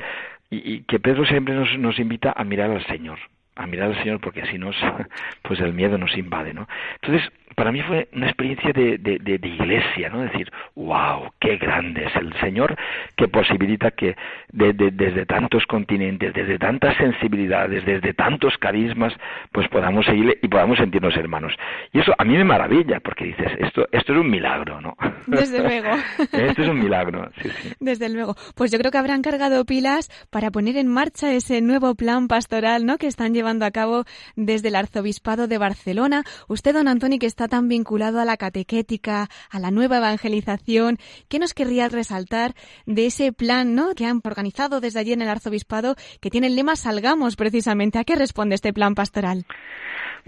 y, 0.49 0.81
que 0.81 0.99
Pedro 0.99 1.25
siempre 1.25 1.55
nos, 1.55 1.77
nos 1.79 1.97
invita 1.99 2.33
a 2.35 2.43
mirar 2.43 2.69
al 2.69 2.85
Señor 2.85 3.17
a 3.55 3.67
mirar 3.67 3.89
al 3.89 4.03
Señor 4.03 4.19
porque 4.19 4.45
si 4.47 4.57
no 4.57 4.71
pues 5.41 5.59
el 5.59 5.73
miedo 5.73 5.97
nos 5.97 6.15
invade 6.17 6.53
no 6.53 6.67
entonces 7.01 7.31
para 7.55 7.71
mí 7.71 7.81
fue 7.81 8.07
una 8.13 8.27
experiencia 8.27 8.71
de, 8.73 8.97
de, 8.97 9.19
de, 9.19 9.47
iglesia, 9.47 10.09
¿no? 10.09 10.21
Decir, 10.21 10.51
wow, 10.75 11.31
qué 11.39 11.57
grande 11.57 12.05
es 12.05 12.15
el 12.15 12.33
Señor 12.39 12.75
que 13.15 13.27
posibilita 13.27 13.91
que 13.91 14.15
desde 14.51 15.25
tantos 15.25 15.65
continentes, 15.65 16.33
desde 16.33 16.57
tantas 16.57 16.95
sensibilidades, 16.97 17.85
desde 17.85 18.13
tantos 18.13 18.57
carismas, 18.57 19.13
pues 19.51 19.67
podamos 19.69 20.05
seguirle 20.05 20.37
y 20.41 20.47
podamos 20.47 20.77
sentirnos 20.77 21.15
hermanos. 21.15 21.53
Y 21.91 21.99
eso 21.99 22.13
a 22.17 22.23
mí 22.23 22.35
me 22.35 22.43
maravilla, 22.43 22.99
porque 22.99 23.25
dices, 23.25 23.51
esto, 23.59 23.87
esto 23.91 24.13
es 24.13 24.19
un 24.19 24.29
milagro, 24.29 24.81
¿no? 24.81 24.95
Desde 25.27 25.59
luego. 25.63 25.89
esto 26.31 26.61
es 26.61 26.67
un 26.67 26.79
milagro, 26.79 27.29
sí, 27.41 27.49
sí. 27.49 27.73
Desde 27.79 28.09
luego. 28.09 28.35
Pues 28.55 28.71
yo 28.71 28.79
creo 28.79 28.91
que 28.91 28.97
habrán 28.97 29.21
cargado 29.21 29.65
pilas 29.65 30.09
para 30.29 30.51
poner 30.51 30.77
en 30.77 30.87
marcha 30.87 31.31
ese 31.33 31.61
nuevo 31.61 31.95
plan 31.95 32.27
pastoral, 32.27 32.85
¿no? 32.85 32.97
Que 32.97 33.07
están 33.07 33.33
llevando 33.33 33.65
a 33.65 33.71
cabo 33.71 34.05
desde 34.35 34.69
el 34.69 34.75
Arzobispado 34.75 35.47
de 35.47 35.57
Barcelona. 35.57 36.23
Usted, 36.47 36.73
don 36.73 36.87
Antoni, 36.87 37.19
que 37.19 37.25
está 37.25 37.42
tan 37.47 37.67
vinculado 37.67 38.19
a 38.19 38.25
la 38.25 38.37
catequética, 38.37 39.27
a 39.49 39.59
la 39.59 39.71
nueva 39.71 39.97
evangelización. 39.97 40.97
¿Qué 41.29 41.39
nos 41.39 41.53
querría 41.53 41.89
resaltar 41.89 42.53
de 42.85 43.05
ese 43.05 43.33
plan 43.33 43.75
¿no? 43.75 43.93
que 43.95 44.05
han 44.05 44.21
organizado 44.23 44.79
desde 44.79 44.99
allí 44.99 45.13
en 45.13 45.21
el 45.21 45.29
arzobispado, 45.29 45.95
que 46.21 46.29
tiene 46.29 46.47
el 46.47 46.55
lema 46.55 46.75
Salgamos 46.75 47.35
precisamente? 47.35 47.99
¿A 47.99 48.03
qué 48.03 48.15
responde 48.15 48.55
este 48.55 48.73
plan 48.73 48.95
pastoral? 48.95 49.45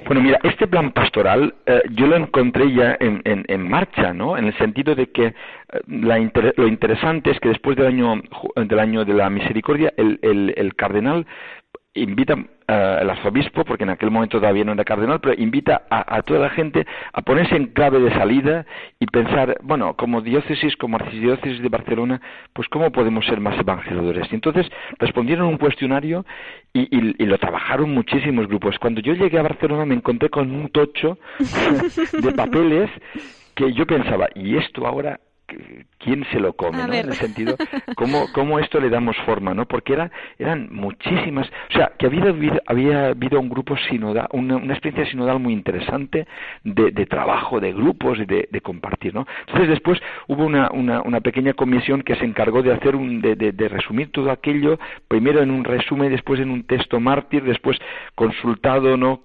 Bueno, 0.06 0.21
mira, 0.21 0.39
este 0.43 0.67
plan 0.67 0.91
pastoral 0.91 1.56
eh, 1.65 1.82
yo 1.91 2.08
lo 2.08 2.17
encontré 2.17 2.73
ya 2.73 2.97
en, 2.99 3.21
en, 3.23 3.69
marcha, 3.69 4.13
¿no? 4.13 4.38
En 4.38 4.45
el 4.45 4.58
sentido 4.58 4.93
de 4.93 5.08
que 5.08 5.28
eh, 5.28 5.34
la 5.88 6.17
lo 6.58 6.67
interesante 6.67 7.32
es 7.32 7.39
que 7.39 7.49
después 7.49 7.78
del 7.78 7.88
año 7.88 8.21
del 8.58 8.80
año 8.80 9.06
de 9.06 9.13
la 9.13 9.30
misericordia, 9.30 9.93
el, 9.95 10.19
el, 10.21 10.54
el 10.58 10.75
cardenal 10.75 11.25
invita 11.93 12.36
uh, 12.67 13.01
el 13.01 13.10
arzobispo, 13.10 13.63
porque 13.63 13.84
en 13.84 13.91
aquel 13.91 14.12
momento 14.12 14.39
todavía 14.39 14.63
no 14.63 14.73
era 14.73 14.84
cardenal, 14.84 15.19
pero 15.19 15.34
invita 15.39 15.84
a, 15.89 16.15
a, 16.15 16.21
toda 16.21 16.39
la 16.39 16.49
gente 16.49 16.86
a 17.13 17.21
ponerse 17.21 17.56
en 17.56 17.67
clave 17.67 17.99
de 17.99 18.12
salida 18.13 18.65
y 18.99 19.06
pensar, 19.08 19.58
bueno, 19.63 19.95
como 19.95 20.21
diócesis, 20.21 20.75
como 20.78 20.97
archidiócesis 20.97 21.62
de 21.62 21.69
Barcelona, 21.69 22.21
pues 22.54 22.67
cómo 22.69 22.91
podemos 22.91 23.25
ser 23.25 23.39
más 23.39 23.60
evangelizadores. 23.60 24.32
Y 24.32 24.36
entonces 24.36 24.67
respondieron 24.99 25.47
un 25.47 25.58
cuestionario 25.58 26.25
y, 26.73 26.82
y, 26.82 27.15
y, 27.17 27.25
lo 27.25 27.38
trabajaron 27.38 27.91
muchísimos 27.93 28.47
grupos. 28.47 28.78
Cuando 28.80 29.01
yo 29.01 29.13
llegué 29.13 29.39
a 29.39 29.43
Barcelona 29.43 29.86
me 29.86 29.95
encontré 29.95 30.30
con 30.30 30.51
un 30.51 30.69
tocho 30.69 31.17
de 32.21 32.32
papeles 32.32 32.89
que 33.56 33.71
yo 33.73 33.86
pensaba, 33.86 34.28
¿y 34.36 34.58
esto 34.58 34.86
ahora 34.86 35.19
quién 36.06 36.24
se 36.32 36.39
lo 36.39 36.54
come, 36.54 36.78
¿no? 36.78 36.94
En 36.94 37.08
el 37.08 37.13
sentido, 37.13 37.56
¿cómo, 37.96 38.28
cómo 38.32 38.60
esto 38.60 38.80
le 38.80 38.91
damos 38.91 39.18
forma, 39.26 39.56
¿no? 39.56 39.65
Porque 39.65 39.94
era, 39.94 40.12
eran 40.38 40.68
muchísimas, 40.72 41.48
o 41.72 41.74
sea, 41.74 41.94
que 41.98 42.06
había 42.06 42.26
habido, 42.26 42.62
había 42.68 43.08
habido 43.08 43.39
un 43.39 43.50
grupo 43.50 43.76
sinodal, 43.89 44.28
una, 44.32 44.58
una 44.58 44.74
experiencia 44.74 45.10
sinodal 45.10 45.39
muy 45.39 45.54
interesante 45.54 46.28
de, 46.63 46.91
de 46.91 47.06
trabajo, 47.08 47.60
de 47.60 47.74
grupos, 47.74 48.20
de, 48.20 48.48
de, 48.52 48.62
compartir, 48.62 49.15
¿no? 49.15 49.26
Entonces 49.48 49.70
después 49.70 50.00
hubo 50.28 50.46
una, 50.46 50.70
una, 50.72 51.02
una, 51.02 51.22
pequeña 51.22 51.54
comisión 51.54 52.04
que 52.04 52.15
se 52.15 52.26
encargó 52.26 52.62
de 52.62 52.72
hacer 52.72 52.96
un, 52.96 53.20
de, 53.22 53.36
de, 53.36 53.52
de 53.52 53.68
resumir 53.68 54.12
todo 54.12 54.30
aquello, 54.30 54.78
primero 55.08 55.41
en 55.41 55.50
un 55.50 55.63
resumen, 55.63 56.12
después 56.12 56.39
en 56.39 56.52
un 56.52 56.65
texto 56.65 57.00
mártir, 57.00 57.44
después 57.44 57.80
consultado, 58.13 58.96
¿no? 58.96 59.22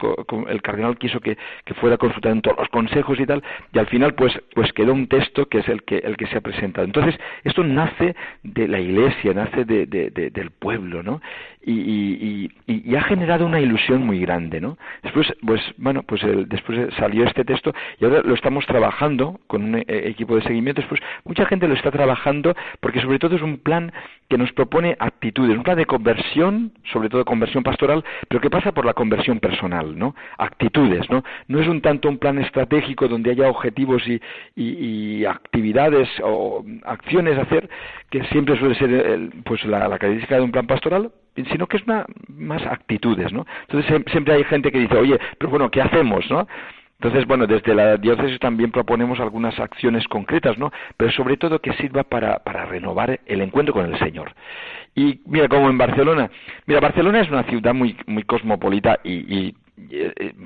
El 0.48 0.62
cardenal 0.62 0.96
quiso 0.96 1.20
que, 1.20 1.36
que 1.66 1.74
fuera 1.74 1.98
consultado 1.98 2.34
en 2.34 2.40
todos 2.40 2.56
los 2.56 2.68
consejos 2.70 3.20
y 3.20 3.26
tal, 3.26 3.42
y 3.74 3.78
al 3.78 3.86
final 3.86 4.14
pues, 4.14 4.32
pues 4.54 4.72
quedó 4.72 4.94
un 4.94 5.08
texto 5.08 5.44
que 5.46 5.58
es 5.58 5.68
el 5.68 5.82
que, 5.82 5.98
el 5.98 6.16
que 6.16 6.26
se 6.28 6.38
ha 6.38 6.40
presentado. 6.40 6.69
Entonces, 6.76 7.18
esto 7.44 7.64
nace 7.64 8.14
de 8.42 8.68
la 8.68 8.80
iglesia, 8.80 9.34
nace 9.34 9.64
de, 9.64 9.86
de, 9.86 10.10
de, 10.10 10.30
del 10.30 10.50
pueblo, 10.50 11.02
¿no? 11.02 11.20
Y, 11.62 11.72
y, 11.72 12.50
y, 12.66 12.96
ha 12.96 13.02
generado 13.02 13.44
una 13.44 13.60
ilusión 13.60 14.06
muy 14.06 14.20
grande, 14.20 14.60
¿no? 14.60 14.78
Después, 15.02 15.26
pues, 15.46 15.60
bueno, 15.76 16.02
pues 16.02 16.22
el, 16.22 16.48
después 16.48 16.92
salió 16.94 17.24
este 17.24 17.44
texto 17.44 17.74
y 18.00 18.04
ahora 18.06 18.22
lo 18.24 18.34
estamos 18.34 18.64
trabajando 18.66 19.38
con 19.46 19.64
un 19.64 19.74
eh, 19.76 19.84
equipo 19.86 20.36
de 20.36 20.42
seguimiento. 20.42 20.80
Después, 20.80 21.00
mucha 21.24 21.44
gente 21.44 21.68
lo 21.68 21.74
está 21.74 21.90
trabajando 21.90 22.54
porque 22.80 23.02
sobre 23.02 23.18
todo 23.18 23.36
es 23.36 23.42
un 23.42 23.58
plan 23.58 23.92
que 24.30 24.38
nos 24.38 24.52
propone 24.52 24.96
actitudes, 25.00 25.56
un 25.56 25.64
plan 25.64 25.76
de 25.76 25.86
conversión, 25.86 26.72
sobre 26.92 27.08
todo 27.08 27.24
conversión 27.24 27.64
pastoral, 27.64 28.04
pero 28.28 28.40
que 28.40 28.48
pasa 28.48 28.70
por 28.70 28.86
la 28.86 28.94
conversión 28.94 29.40
personal, 29.40 29.98
¿no? 29.98 30.14
Actitudes, 30.38 31.10
¿no? 31.10 31.24
No 31.48 31.60
es 31.60 31.66
un 31.66 31.80
tanto 31.80 32.08
un 32.08 32.16
plan 32.16 32.38
estratégico 32.38 33.08
donde 33.08 33.32
haya 33.32 33.48
objetivos 33.48 34.02
y, 34.06 35.24
actividades 35.24 36.08
o 36.22 36.64
acciones 36.84 37.36
a 37.38 37.42
hacer, 37.42 37.68
que 38.08 38.22
siempre 38.24 38.56
suele 38.58 38.74
ser 38.76 39.30
pues 39.44 39.64
la, 39.64 39.80
la 39.88 39.98
característica 39.98 40.36
de 40.36 40.42
un 40.42 40.52
plan 40.52 40.66
pastoral, 40.66 41.10
sino 41.50 41.66
que 41.66 41.78
es 41.78 41.82
una, 41.84 42.06
más 42.28 42.64
actitudes, 42.66 43.32
¿no? 43.32 43.46
Entonces 43.62 44.02
siempre 44.10 44.34
hay 44.34 44.44
gente 44.44 44.70
que 44.70 44.78
dice, 44.78 44.96
oye, 44.96 45.18
pero 45.38 45.50
bueno, 45.50 45.70
¿qué 45.70 45.82
hacemos, 45.82 46.30
no? 46.30 46.46
Entonces, 47.02 47.26
bueno, 47.26 47.46
desde 47.46 47.74
la 47.74 47.96
diócesis 47.96 48.38
también 48.40 48.70
proponemos 48.70 49.18
algunas 49.20 49.58
acciones 49.58 50.06
concretas, 50.06 50.58
¿no? 50.58 50.70
Pero 50.98 51.10
sobre 51.12 51.38
todo 51.38 51.58
que 51.58 51.72
sirva 51.72 52.02
para, 52.02 52.40
para 52.40 52.66
renovar 52.66 53.20
el 53.24 53.40
encuentro 53.40 53.72
con 53.72 53.86
el 53.86 53.98
Señor. 53.98 54.34
Y 54.94 55.22
mira, 55.24 55.48
como 55.48 55.70
en 55.70 55.78
Barcelona, 55.78 56.30
mira, 56.66 56.78
Barcelona 56.80 57.20
es 57.20 57.30
una 57.30 57.44
ciudad 57.44 57.72
muy, 57.72 57.96
muy 58.06 58.24
cosmopolita 58.24 58.98
y, 59.02 59.12
y 59.34 59.54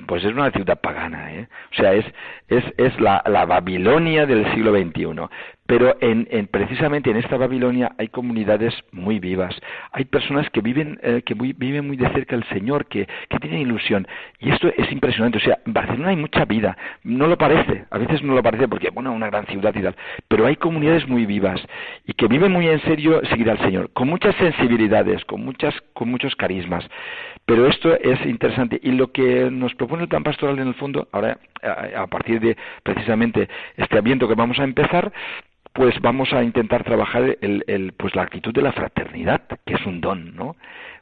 pues 0.07 0.25
es 0.25 0.33
una 0.33 0.53
ciudad 0.53 0.81
pagana, 0.81 1.35
¿eh? 1.35 1.49
O 1.73 1.75
sea, 1.75 1.93
es, 1.93 2.05
es, 2.47 2.65
es 2.77 3.01
la, 3.01 3.21
la 3.27 3.45
Babilonia 3.47 4.25
del 4.25 4.49
siglo 4.55 4.73
XXI. 4.73 5.29
Pero 5.67 5.97
en, 6.01 6.29
en, 6.31 6.47
precisamente 6.47 7.11
en 7.11 7.17
esta 7.17 7.39
Babilonia 7.39 7.93
hay 7.97 8.09
comunidades 8.09 8.75
muy 8.93 9.19
vivas, 9.19 9.59
hay 9.93 10.05
personas 10.05 10.49
que 10.51 10.61
viven, 10.61 10.99
eh, 11.03 11.23
que 11.25 11.35
muy, 11.35 11.55
viven 11.55 11.87
muy 11.87 11.97
de 11.97 12.07
cerca 12.11 12.37
el 12.37 12.45
Señor, 12.45 12.85
que, 12.87 13.09
que 13.31 13.39
tienen 13.39 13.63
ilusión. 13.63 14.07
Y 14.41 14.51
esto 14.51 14.69
es 14.77 14.93
impresionante. 14.93 15.39
O 15.39 15.41
sea, 15.41 15.59
en 15.65 15.73
Barcelona 15.73 16.11
hay 16.11 16.17
mucha 16.17 16.45
vida. 16.45 16.77
No 17.03 17.27
lo 17.29 17.39
parece, 17.39 17.87
a 17.91 17.97
veces 17.97 18.23
no 18.23 18.35
lo 18.35 18.43
parece 18.43 18.69
porque, 18.69 18.91
bueno, 18.91 19.13
una 19.13 19.29
gran 19.29 19.47
ciudad 19.47 19.75
y 19.75 19.83
tal. 19.83 19.97
Pero 20.29 20.47
hay 20.47 20.57
comunidades 20.57 21.09
muy 21.09 21.25
vivas 21.25 21.61
y 22.07 22.13
que 22.13 22.27
viven 22.27 22.53
muy 22.53 22.69
en 22.69 22.81
serio 22.83 23.23
seguir 23.31 23.49
al 23.49 23.59
Señor, 23.61 23.91
con 23.95 24.09
muchas 24.09 24.35
sensibilidades, 24.37 25.25
con, 25.25 25.43
muchas, 25.43 25.75
con 25.95 26.11
muchos 26.11 26.37
carismas. 26.37 26.87
Pero 27.47 27.67
esto 27.67 27.99
es 27.99 28.21
interesante. 28.27 28.79
Y 28.83 28.93
lo 28.93 29.13
que 29.13 29.51
nos 29.51 29.75
propone 29.75 30.03
el 30.03 30.09
plan 30.09 30.25
pastoral 30.25 30.59
en 30.59 30.69
el 30.69 30.75
fondo, 30.75 31.09
ahora 31.13 31.39
a 31.97 32.07
partir 32.07 32.41
de 32.41 32.57
precisamente 32.83 33.49
este 33.77 33.97
aviento 33.97 34.29
que 34.29 34.35
vamos 34.35 34.59
a 34.59 34.65
empezar, 34.65 35.13
pues 35.75 36.01
vamos 36.01 36.33
a 36.33 36.43
intentar 36.43 36.85
trabajar 36.85 37.37
el, 37.41 37.65
el, 37.67 37.93
pues 37.93 38.15
la 38.15 38.23
actitud 38.23 38.55
de 38.55 38.63
la 38.63 38.73
fraternidad, 38.73 39.43
que 39.67 39.75
es 39.75 39.85
un 39.85 40.01
don, 40.01 40.35
¿no? 40.37 40.57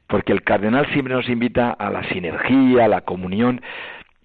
Porque 0.06 0.32
el 0.32 0.42
cardenal 0.42 0.86
siempre 0.92 1.14
nos 1.14 1.28
invita 1.28 1.70
a 1.70 1.90
la 1.90 2.02
sinergia, 2.08 2.86
a 2.86 2.88
la 2.88 3.02
comunión, 3.02 3.60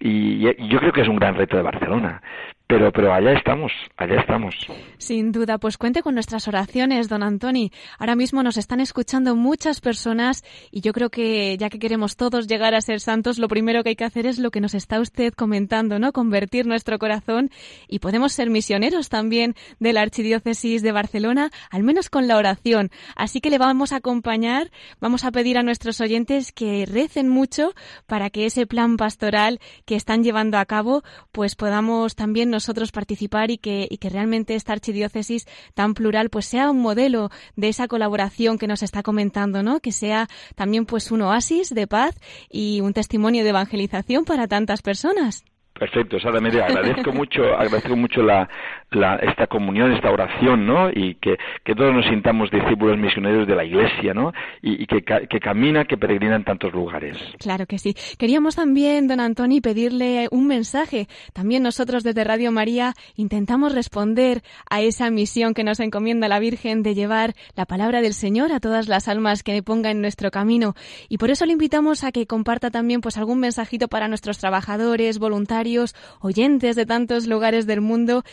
y, 0.00 0.38
yo 0.68 0.78
creo 0.78 0.92
que 0.92 1.02
es 1.02 1.08
un 1.08 1.16
gran 1.16 1.34
reto 1.34 1.56
de 1.56 1.62
Barcelona. 1.62 2.22
Pero, 2.68 2.92
pero 2.92 3.14
allá 3.14 3.32
estamos, 3.32 3.72
allá 3.96 4.20
estamos. 4.20 4.54
Sin 4.98 5.32
duda, 5.32 5.56
pues 5.56 5.78
cuente 5.78 6.02
con 6.02 6.12
nuestras 6.12 6.48
oraciones, 6.48 7.08
don 7.08 7.22
Antoni. 7.22 7.72
Ahora 7.98 8.14
mismo 8.14 8.42
nos 8.42 8.58
están 8.58 8.80
escuchando 8.80 9.34
muchas 9.34 9.80
personas 9.80 10.44
y 10.70 10.82
yo 10.82 10.92
creo 10.92 11.08
que 11.08 11.56
ya 11.56 11.70
que 11.70 11.78
queremos 11.78 12.16
todos 12.16 12.46
llegar 12.46 12.74
a 12.74 12.82
ser 12.82 13.00
santos, 13.00 13.38
lo 13.38 13.48
primero 13.48 13.82
que 13.82 13.88
hay 13.88 13.96
que 13.96 14.04
hacer 14.04 14.26
es 14.26 14.38
lo 14.38 14.50
que 14.50 14.60
nos 14.60 14.74
está 14.74 15.00
usted 15.00 15.32
comentando, 15.32 15.98
¿no? 15.98 16.12
Convertir 16.12 16.66
nuestro 16.66 16.98
corazón 16.98 17.50
y 17.88 18.00
podemos 18.00 18.34
ser 18.34 18.50
misioneros 18.50 19.08
también 19.08 19.54
de 19.78 19.94
la 19.94 20.02
Archidiócesis 20.02 20.82
de 20.82 20.92
Barcelona, 20.92 21.50
al 21.70 21.84
menos 21.84 22.10
con 22.10 22.28
la 22.28 22.36
oración. 22.36 22.90
Así 23.16 23.40
que 23.40 23.48
le 23.48 23.56
vamos 23.56 23.92
a 23.92 23.96
acompañar, 23.96 24.70
vamos 25.00 25.24
a 25.24 25.30
pedir 25.30 25.56
a 25.56 25.62
nuestros 25.62 26.02
oyentes 26.02 26.52
que 26.52 26.84
recen 26.84 27.30
mucho 27.30 27.72
para 28.06 28.28
que 28.28 28.44
ese 28.44 28.66
plan 28.66 28.98
pastoral 28.98 29.58
que 29.86 29.96
están 29.96 30.22
llevando 30.22 30.58
a 30.58 30.66
cabo, 30.66 31.02
pues 31.32 31.56
podamos 31.56 32.14
también 32.14 32.50
nosotros 32.58 32.90
participar 32.90 33.52
y 33.52 33.58
que, 33.58 33.86
y 33.88 33.98
que 33.98 34.10
realmente 34.10 34.56
esta 34.56 34.72
archidiócesis 34.72 35.46
tan 35.74 35.94
plural 35.94 36.28
pues 36.28 36.46
sea 36.46 36.70
un 36.70 36.82
modelo 36.82 37.30
de 37.54 37.68
esa 37.68 37.86
colaboración 37.86 38.58
que 38.58 38.66
nos 38.66 38.82
está 38.82 39.04
comentando, 39.04 39.62
¿no? 39.62 39.78
Que 39.78 39.92
sea 39.92 40.26
también 40.56 40.84
pues 40.84 41.12
un 41.12 41.22
oasis 41.22 41.72
de 41.72 41.86
paz 41.86 42.18
y 42.50 42.80
un 42.80 42.94
testimonio 42.94 43.44
de 43.44 43.50
evangelización 43.50 44.24
para 44.24 44.48
tantas 44.48 44.82
personas. 44.82 45.44
Perfecto, 45.78 46.18
Sara 46.18 46.40
Media, 46.40 46.66
agradezco 46.66 47.12
mucho, 47.12 47.42
agradezco 47.56 47.94
mucho 47.94 48.22
la, 48.22 48.48
la, 48.90 49.16
esta 49.16 49.46
comunión, 49.46 49.92
esta 49.92 50.10
oración, 50.10 50.66
¿no? 50.66 50.90
Y 50.90 51.16
que, 51.16 51.36
que, 51.64 51.74
todos 51.74 51.92
nos 51.94 52.06
sintamos 52.06 52.50
discípulos 52.50 52.96
misioneros 52.98 53.46
de 53.46 53.54
la 53.54 53.64
Iglesia, 53.64 54.14
¿no? 54.14 54.32
Y, 54.62 54.86
que, 54.86 55.02
que, 55.02 55.40
camina, 55.40 55.84
que 55.84 55.96
peregrina 55.96 56.36
en 56.36 56.44
tantos 56.44 56.72
lugares. 56.72 57.16
Claro 57.38 57.66
que 57.66 57.78
sí. 57.78 57.94
Queríamos 58.18 58.56
también, 58.56 59.06
don 59.06 59.20
Antoni, 59.20 59.60
pedirle 59.60 60.28
un 60.30 60.46
mensaje. 60.46 61.06
También 61.32 61.62
nosotros 61.62 62.02
desde 62.02 62.24
Radio 62.24 62.50
María 62.50 62.94
intentamos 63.16 63.74
responder 63.74 64.42
a 64.70 64.80
esa 64.80 65.10
misión 65.10 65.54
que 65.54 65.64
nos 65.64 65.80
encomienda 65.80 66.28
la 66.28 66.38
Virgen 66.38 66.82
de 66.82 66.94
llevar 66.94 67.34
la 67.56 67.66
palabra 67.66 68.00
del 68.00 68.14
Señor 68.14 68.52
a 68.52 68.60
todas 68.60 68.88
las 68.88 69.08
almas 69.08 69.42
que 69.42 69.62
ponga 69.62 69.90
en 69.90 70.00
nuestro 70.00 70.30
camino. 70.30 70.74
Y 71.08 71.18
por 71.18 71.30
eso 71.30 71.44
le 71.44 71.52
invitamos 71.52 72.04
a 72.04 72.12
que 72.12 72.26
comparta 72.26 72.70
también 72.70 73.00
pues 73.00 73.18
algún 73.18 73.40
mensajito 73.40 73.88
para 73.88 74.08
nuestros 74.08 74.38
trabajadores, 74.38 75.18
voluntarios, 75.18 75.94
oyentes 76.20 76.76
de 76.76 76.86
tantos 76.86 77.26
lugares 77.26 77.66
del 77.66 77.80
mundo, 77.80 78.24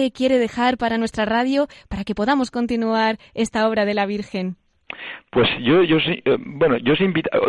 ¿qué 0.00 0.10
quiere 0.10 0.38
dejar 0.38 0.76
para 0.76 0.98
nuestra 0.98 1.24
radio 1.24 1.68
para 1.88 2.04
que 2.04 2.14
podamos 2.14 2.50
continuar 2.50 3.16
esta 3.34 3.68
obra 3.68 3.84
de 3.84 3.94
la 3.94 4.06
Virgen? 4.06 4.56
Pues 5.30 5.48
yo, 5.62 5.82
yo 5.82 5.98
eh, 5.98 6.36
bueno, 6.38 6.76
yo 6.78 6.94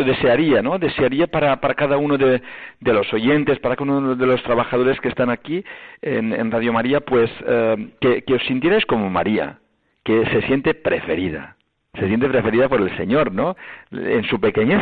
desearía, 0.06 0.62
¿no? 0.62 0.78
Desearía 0.78 1.28
para, 1.28 1.60
para 1.60 1.74
cada 1.74 1.98
uno 1.98 2.18
de, 2.18 2.42
los 2.82 3.12
oyentes, 3.14 3.60
para 3.60 3.76
cada 3.76 3.92
uno 3.92 4.16
de 4.16 4.26
los 4.26 4.42
trabajadores 4.44 5.00
que 5.02 5.10
están 5.10 5.30
aquí 5.30 5.64
en, 6.02 6.52
Radio 6.52 6.72
María, 6.72 7.02
pues 7.02 7.30
eh, 7.48 7.90
que, 8.00 8.22
que 8.24 8.34
os 8.36 8.44
sintierais 8.44 8.86
como 8.86 9.10
María, 9.10 9.60
que 10.04 10.26
se 10.28 10.42
siente 10.44 10.74
preferida, 10.74 11.58
se 12.00 12.08
siente 12.08 12.30
preferida 12.30 12.70
por 12.70 12.82
el 12.82 12.96
Señor, 12.98 13.32
¿no? 13.32 13.56
En 13.92 14.24
su 14.26 14.40
pequeñez 14.40 14.82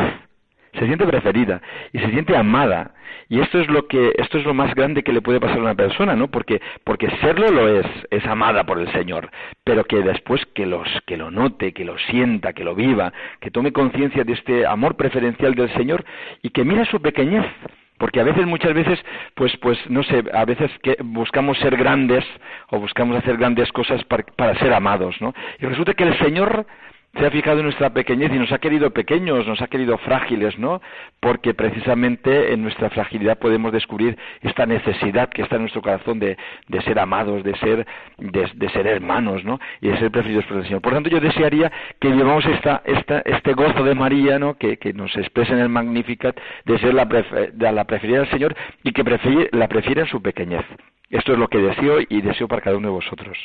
se 0.78 0.86
siente 0.86 1.06
preferida 1.06 1.60
y 1.92 1.98
se 1.98 2.10
siente 2.10 2.36
amada. 2.36 2.94
Y 3.28 3.40
esto 3.40 3.60
es 3.60 3.68
lo 3.68 3.86
que 3.86 4.12
esto 4.18 4.38
es 4.38 4.44
lo 4.44 4.54
más 4.54 4.74
grande 4.74 5.02
que 5.02 5.12
le 5.12 5.22
puede 5.22 5.40
pasar 5.40 5.58
a 5.58 5.62
una 5.62 5.74
persona 5.74 6.14
no 6.14 6.28
porque 6.28 6.60
porque 6.84 7.08
serlo 7.20 7.48
lo 7.50 7.68
es 7.68 7.86
es 8.10 8.24
amada 8.26 8.64
por 8.64 8.78
el 8.78 8.90
señor. 8.92 9.30
Pero 9.64 9.84
que 9.84 10.02
después 10.02 10.44
que 10.54 10.66
los 10.66 10.88
que 11.06 11.16
lo 11.16 11.30
note 11.30 11.72
que 11.72 11.84
lo 11.84 11.96
sienta 11.98 12.52
que 12.52 12.64
lo 12.64 12.74
viva 12.74 13.12
que 13.40 13.50
tome 13.50 13.72
conciencia 13.72 14.24
de 14.24 14.32
este 14.32 14.66
amor 14.66 14.96
preferencial 14.96 15.54
del 15.54 15.72
señor 15.74 16.04
y 16.42 16.50
que 16.50 16.64
mira 16.64 16.84
su 16.86 17.00
pequeñez. 17.00 17.46
Porque 17.96 18.20
a 18.20 18.24
veces 18.24 18.44
muchas 18.44 18.74
veces 18.74 18.98
pues 19.34 19.56
pues 19.58 19.78
no 19.88 20.02
sé 20.02 20.24
a 20.32 20.44
veces 20.44 20.70
que 20.82 20.96
buscamos 21.02 21.58
ser 21.58 21.76
grandes 21.76 22.24
o 22.70 22.78
buscamos 22.78 23.16
hacer 23.16 23.36
grandes 23.36 23.70
cosas 23.72 24.02
para, 24.04 24.24
para 24.24 24.58
ser 24.58 24.72
amados 24.72 25.16
no 25.20 25.32
y 25.60 25.66
resulta 25.66 25.94
que 25.94 26.04
el 26.04 26.18
señor 26.18 26.66
se 27.16 27.26
ha 27.26 27.30
fijado 27.30 27.58
en 27.58 27.64
nuestra 27.64 27.90
pequeñez 27.90 28.32
y 28.32 28.38
nos 28.38 28.50
ha 28.52 28.58
querido 28.58 28.90
pequeños, 28.90 29.46
nos 29.46 29.60
ha 29.62 29.68
querido 29.68 29.98
frágiles, 29.98 30.58
¿no? 30.58 30.80
Porque 31.20 31.54
precisamente 31.54 32.52
en 32.52 32.62
nuestra 32.62 32.90
fragilidad 32.90 33.38
podemos 33.38 33.72
descubrir 33.72 34.16
esta 34.42 34.66
necesidad 34.66 35.28
que 35.28 35.42
está 35.42 35.56
en 35.56 35.62
nuestro 35.62 35.82
corazón 35.82 36.18
de, 36.18 36.36
de 36.68 36.82
ser 36.82 36.98
amados, 36.98 37.44
de 37.44 37.56
ser, 37.56 37.86
de, 38.18 38.68
ser 38.70 38.86
hermanos, 38.86 39.44
¿no? 39.44 39.60
Y 39.80 39.88
de 39.88 39.98
ser 39.98 40.10
preferidos 40.10 40.44
por 40.46 40.58
el 40.58 40.64
Señor. 40.64 40.82
Por 40.82 40.92
tanto, 40.92 41.08
yo 41.08 41.20
desearía 41.20 41.70
que 42.00 42.10
llevamos 42.10 42.44
esta, 42.46 42.82
esta, 42.84 43.20
este 43.20 43.52
gozo 43.54 43.84
de 43.84 43.94
María, 43.94 44.38
¿no? 44.38 44.54
Que, 44.54 44.78
nos 44.94 45.16
expresa 45.16 45.54
en 45.54 45.60
el 45.60 45.68
Magnificat 45.68 46.38
de 46.66 46.78
ser 46.78 46.94
la, 46.94 47.08
la 47.72 47.84
preferida 47.84 48.18
del 48.18 48.30
Señor 48.30 48.54
y 48.82 48.92
que 48.92 49.02
la 49.52 49.68
prefiere 49.68 50.02
en 50.02 50.06
su 50.06 50.20
pequeñez. 50.20 50.64
Esto 51.10 51.32
es 51.32 51.38
lo 51.38 51.48
que 51.48 51.58
deseo 51.58 51.98
y 52.00 52.20
deseo 52.22 52.48
para 52.48 52.62
cada 52.62 52.76
uno 52.76 52.88
de 52.88 52.94
vosotros. 52.94 53.38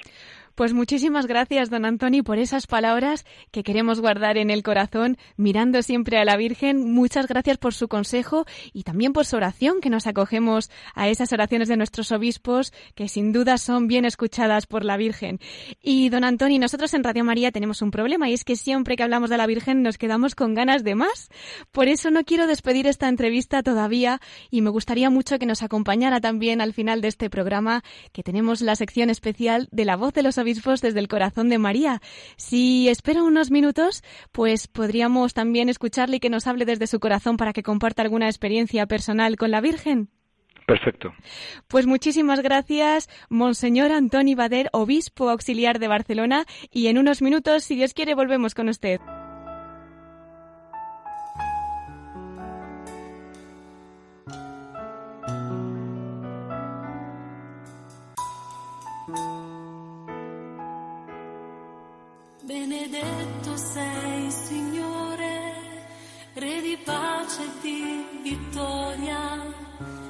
Pues 0.55 0.73
muchísimas 0.73 1.25
gracias, 1.27 1.69
don 1.69 1.85
Antoni, 1.85 2.21
por 2.21 2.37
esas 2.37 2.67
palabras 2.67 3.25
que 3.51 3.63
queremos 3.63 4.01
guardar 4.01 4.37
en 4.37 4.49
el 4.49 4.63
corazón, 4.63 5.17
mirando 5.37 5.81
siempre 5.81 6.17
a 6.17 6.25
la 6.25 6.37
Virgen. 6.37 6.91
Muchas 6.91 7.27
gracias 7.27 7.57
por 7.57 7.73
su 7.73 7.87
consejo 7.87 8.45
y 8.73 8.83
también 8.83 9.13
por 9.13 9.25
su 9.25 9.37
oración, 9.37 9.81
que 9.81 9.89
nos 9.89 10.07
acogemos 10.07 10.69
a 10.95 11.07
esas 11.07 11.31
oraciones 11.31 11.67
de 11.67 11.77
nuestros 11.77 12.11
obispos, 12.11 12.73
que 12.95 13.07
sin 13.07 13.31
duda 13.31 13.57
son 13.57 13.87
bien 13.87 14.05
escuchadas 14.05 14.65
por 14.65 14.83
la 14.83 14.97
Virgen. 14.97 15.39
Y 15.81 16.09
don 16.09 16.23
Antoni, 16.23 16.59
nosotros 16.59 16.93
en 16.93 17.03
Radio 17.03 17.23
María 17.23 17.51
tenemos 17.51 17.81
un 17.81 17.91
problema 17.91 18.29
y 18.29 18.33
es 18.33 18.43
que 18.43 18.55
siempre 18.55 18.95
que 18.95 19.03
hablamos 19.03 19.29
de 19.29 19.37
la 19.37 19.47
Virgen 19.47 19.81
nos 19.83 19.97
quedamos 19.97 20.35
con 20.35 20.53
ganas 20.53 20.83
de 20.83 20.95
más. 20.95 21.29
Por 21.71 21.87
eso 21.87 22.11
no 22.11 22.23
quiero 22.23 22.47
despedir 22.47 22.87
esta 22.87 23.07
entrevista 23.07 23.63
todavía 23.63 24.19
y 24.49 24.61
me 24.61 24.69
gustaría 24.69 25.09
mucho 25.09 25.39
que 25.39 25.45
nos 25.45 25.63
acompañara 25.63 26.19
también 26.19 26.61
al 26.61 26.73
final 26.73 27.01
de 27.01 27.07
este 27.07 27.29
programa, 27.29 27.83
que 28.11 28.23
tenemos 28.23 28.61
la 28.61 28.75
sección 28.75 29.09
especial 29.09 29.67
de 29.71 29.85
la 29.85 29.95
voz 29.95 30.13
de 30.13 30.23
los 30.23 30.37
obispos 30.39 30.81
desde 30.81 30.99
el 30.99 31.07
corazón 31.07 31.49
de 31.49 31.57
María. 31.57 32.01
Si 32.37 32.89
espera 32.89 33.23
unos 33.23 33.51
minutos, 33.51 34.03
pues 34.31 34.67
podríamos 34.67 35.33
también 35.33 35.69
escucharle 35.69 36.17
y 36.17 36.19
que 36.19 36.29
nos 36.29 36.47
hable 36.47 36.65
desde 36.65 36.87
su 36.87 36.99
corazón 36.99 37.37
para 37.37 37.53
que 37.53 37.63
comparta 37.63 38.01
alguna 38.01 38.27
experiencia 38.27 38.87
personal 38.87 39.35
con 39.35 39.51
la 39.51 39.61
Virgen. 39.61 40.09
Perfecto. 40.65 41.11
Pues 41.67 41.87
muchísimas 41.87 42.41
gracias, 42.41 43.09
Monseñor 43.29 43.91
Antoni 43.91 44.35
Bader, 44.35 44.69
obispo 44.71 45.29
auxiliar 45.29 45.79
de 45.79 45.87
Barcelona, 45.87 46.45
y 46.71 46.87
en 46.87 46.99
unos 46.99 47.23
minutos, 47.23 47.63
si 47.63 47.75
Dios 47.75 47.95
quiere, 47.95 48.13
volvemos 48.13 48.53
con 48.53 48.69
usted. 48.69 48.99
Benedetto 62.49 63.55
sei, 63.57 64.31
Signore, 64.31 65.53
Re 66.33 66.61
di 66.61 66.79
pace 66.83 67.43
e 67.43 67.49
di 67.61 68.21
vittoria. 68.23 69.53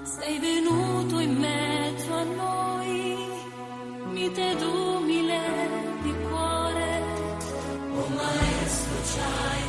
Sei 0.03 0.39
venuto 0.39 1.19
in 1.19 1.35
mezzo 1.35 2.13
a 2.13 2.23
noi, 2.23 3.27
mite 4.13 4.51
ed 4.51 4.61
umile 4.61 5.41
di 6.01 6.15
cuore. 6.29 7.03
Oh 7.91 8.07
Maestro, 8.07 9.03
ci 9.03 9.19
hai 9.19 9.68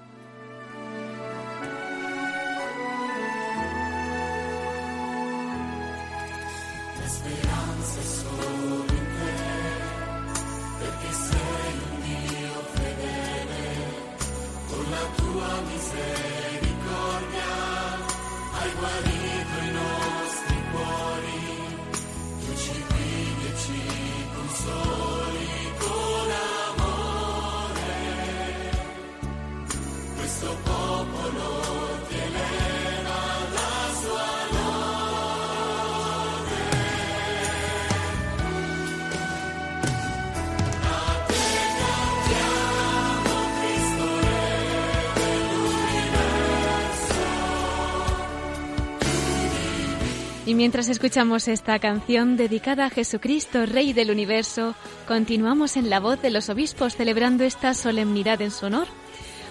Mientras 50.61 50.89
escuchamos 50.89 51.47
esta 51.47 51.79
canción 51.79 52.37
dedicada 52.37 52.85
a 52.85 52.89
Jesucristo, 52.91 53.65
Rey 53.65 53.93
del 53.93 54.11
Universo, 54.11 54.75
continuamos 55.07 55.75
en 55.75 55.89
la 55.89 55.99
voz 55.99 56.21
de 56.21 56.29
los 56.29 56.49
obispos 56.49 56.95
celebrando 56.95 57.43
esta 57.43 57.73
solemnidad 57.73 58.43
en 58.43 58.51
su 58.51 58.67
honor. 58.67 58.87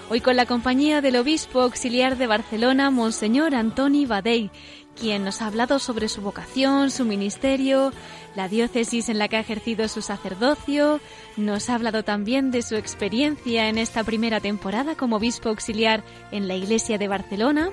Hoy 0.09 0.21
con 0.21 0.37
la 0.37 0.47
compañía 0.47 1.01
del 1.01 1.17
obispo 1.17 1.63
auxiliar 1.63 2.17
de 2.17 2.29
Barcelona, 2.29 2.93
Monseñor 2.93 3.57
Antoni 3.57 4.07
Badei, 4.07 4.53
quien 4.95 5.25
nos 5.25 5.43
ha 5.43 5.49
hablado 5.49 5.81
sobre 5.81 6.09
su 6.09 6.21
vocación, 6.21 6.93
su 6.93 7.05
ministerio, 7.05 7.93
la 8.37 8.47
diócesis 8.47 9.09
en 9.09 9.19
la 9.19 9.27
que 9.27 9.37
ha 9.37 9.41
ejercido 9.41 9.89
su 9.89 10.03
sacerdocio, 10.03 11.01
nos 11.37 11.71
ha 11.71 11.75
hablado 11.75 12.05
también 12.05 12.53
de 12.53 12.63
su 12.63 12.77
experiencia 12.77 13.69
en 13.69 13.79
esta 13.79 14.05
primera 14.05 14.39
temporada 14.39 14.95
como 14.95 15.17
obispo 15.17 15.49
auxiliar 15.49 16.05
en 16.31 16.47
la 16.47 16.55
Iglesia 16.55 16.99
de 16.99 17.09
Barcelona 17.09 17.71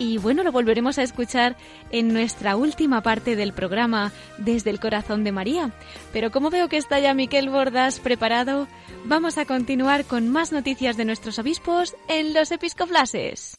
y 0.00 0.16
bueno, 0.16 0.42
lo 0.42 0.50
volveremos 0.50 0.98
a 0.98 1.02
escuchar 1.02 1.56
en 1.92 2.12
nuestra 2.14 2.56
última 2.56 3.02
parte 3.02 3.36
del 3.36 3.52
programa 3.52 4.12
desde 4.38 4.70
el 4.70 4.80
corazón 4.80 5.24
de 5.24 5.30
María. 5.30 5.72
Pero 6.10 6.30
como 6.30 6.48
veo 6.48 6.70
que 6.70 6.78
está 6.78 6.98
ya 6.98 7.12
Miquel 7.12 7.50
Bordas 7.50 8.00
preparado, 8.00 8.66
vamos 9.04 9.36
a 9.36 9.44
continuar 9.44 10.06
con 10.06 10.30
más 10.30 10.52
noticias 10.52 10.96
de 10.96 11.04
nuestros 11.04 11.38
obispos 11.38 11.94
en 12.08 12.32
los 12.32 12.50
episcoflases. 12.50 13.58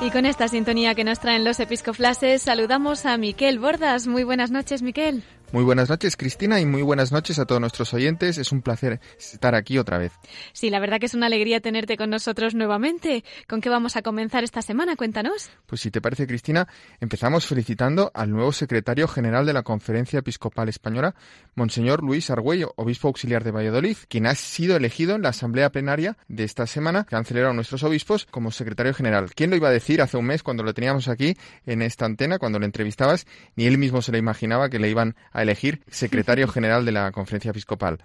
Y 0.00 0.10
con 0.10 0.26
esta 0.26 0.46
sintonía 0.48 0.94
que 0.94 1.04
nos 1.04 1.20
traen 1.20 1.44
los 1.44 1.58
episcoflases, 1.58 2.42
saludamos 2.42 3.06
a 3.06 3.16
Miquel 3.16 3.58
Bordas. 3.58 4.06
Muy 4.06 4.24
buenas 4.24 4.50
noches, 4.50 4.82
Miquel. 4.82 5.24
Muy 5.52 5.62
buenas 5.62 5.88
noches, 5.88 6.16
Cristina, 6.16 6.60
y 6.60 6.66
muy 6.66 6.82
buenas 6.82 7.12
noches 7.12 7.38
a 7.38 7.46
todos 7.46 7.60
nuestros 7.60 7.94
oyentes. 7.94 8.36
Es 8.36 8.50
un 8.50 8.62
placer 8.62 9.00
estar 9.16 9.54
aquí 9.54 9.78
otra 9.78 9.96
vez. 9.96 10.12
Sí, 10.52 10.70
la 10.70 10.80
verdad 10.80 10.98
que 10.98 11.06
es 11.06 11.14
una 11.14 11.26
alegría 11.26 11.60
tenerte 11.60 11.96
con 11.96 12.10
nosotros 12.10 12.56
nuevamente. 12.56 13.22
¿Con 13.48 13.60
qué 13.60 13.68
vamos 13.68 13.96
a 13.96 14.02
comenzar 14.02 14.42
esta 14.42 14.60
semana? 14.60 14.96
Cuéntanos. 14.96 15.50
Pues 15.66 15.80
si 15.80 15.92
te 15.92 16.00
parece, 16.00 16.26
Cristina, 16.26 16.66
empezamos 17.00 17.46
felicitando 17.46 18.10
al 18.12 18.30
nuevo 18.32 18.50
secretario 18.52 19.06
general 19.06 19.46
de 19.46 19.52
la 19.52 19.62
Conferencia 19.62 20.18
Episcopal 20.18 20.68
Española, 20.68 21.14
Monseñor 21.54 22.02
Luis 22.02 22.28
Argüello, 22.28 22.74
obispo 22.76 23.06
auxiliar 23.06 23.44
de 23.44 23.52
Valladolid, 23.52 23.96
quien 24.08 24.26
ha 24.26 24.34
sido 24.34 24.76
elegido 24.76 25.14
en 25.14 25.22
la 25.22 25.28
asamblea 25.28 25.70
plenaria 25.70 26.16
de 26.26 26.42
esta 26.42 26.66
semana 26.66 27.04
que 27.04 27.14
han 27.14 27.24
celebrado 27.24 27.54
nuestros 27.54 27.84
obispos 27.84 28.26
como 28.26 28.50
secretario 28.50 28.92
general. 28.94 29.30
¿Quién 29.36 29.50
lo 29.50 29.56
iba 29.56 29.68
a 29.68 29.72
decir 29.72 30.02
hace 30.02 30.16
un 30.16 30.26
mes 30.26 30.42
cuando 30.42 30.64
lo 30.64 30.74
teníamos 30.74 31.06
aquí 31.06 31.36
en 31.66 31.82
esta 31.82 32.04
antena, 32.04 32.40
cuando 32.40 32.58
lo 32.58 32.64
entrevistabas? 32.64 33.26
Ni 33.54 33.66
él 33.66 33.78
mismo 33.78 34.02
se 34.02 34.10
le 34.10 34.18
imaginaba 34.18 34.68
que 34.68 34.80
le 34.80 34.90
iban 34.90 35.14
a 35.35 35.35
elegir 35.42 35.80
secretario 35.88 36.48
general 36.48 36.84
de 36.84 36.92
la 36.92 37.12
Conferencia 37.12 37.50
Episcopal. 37.50 37.98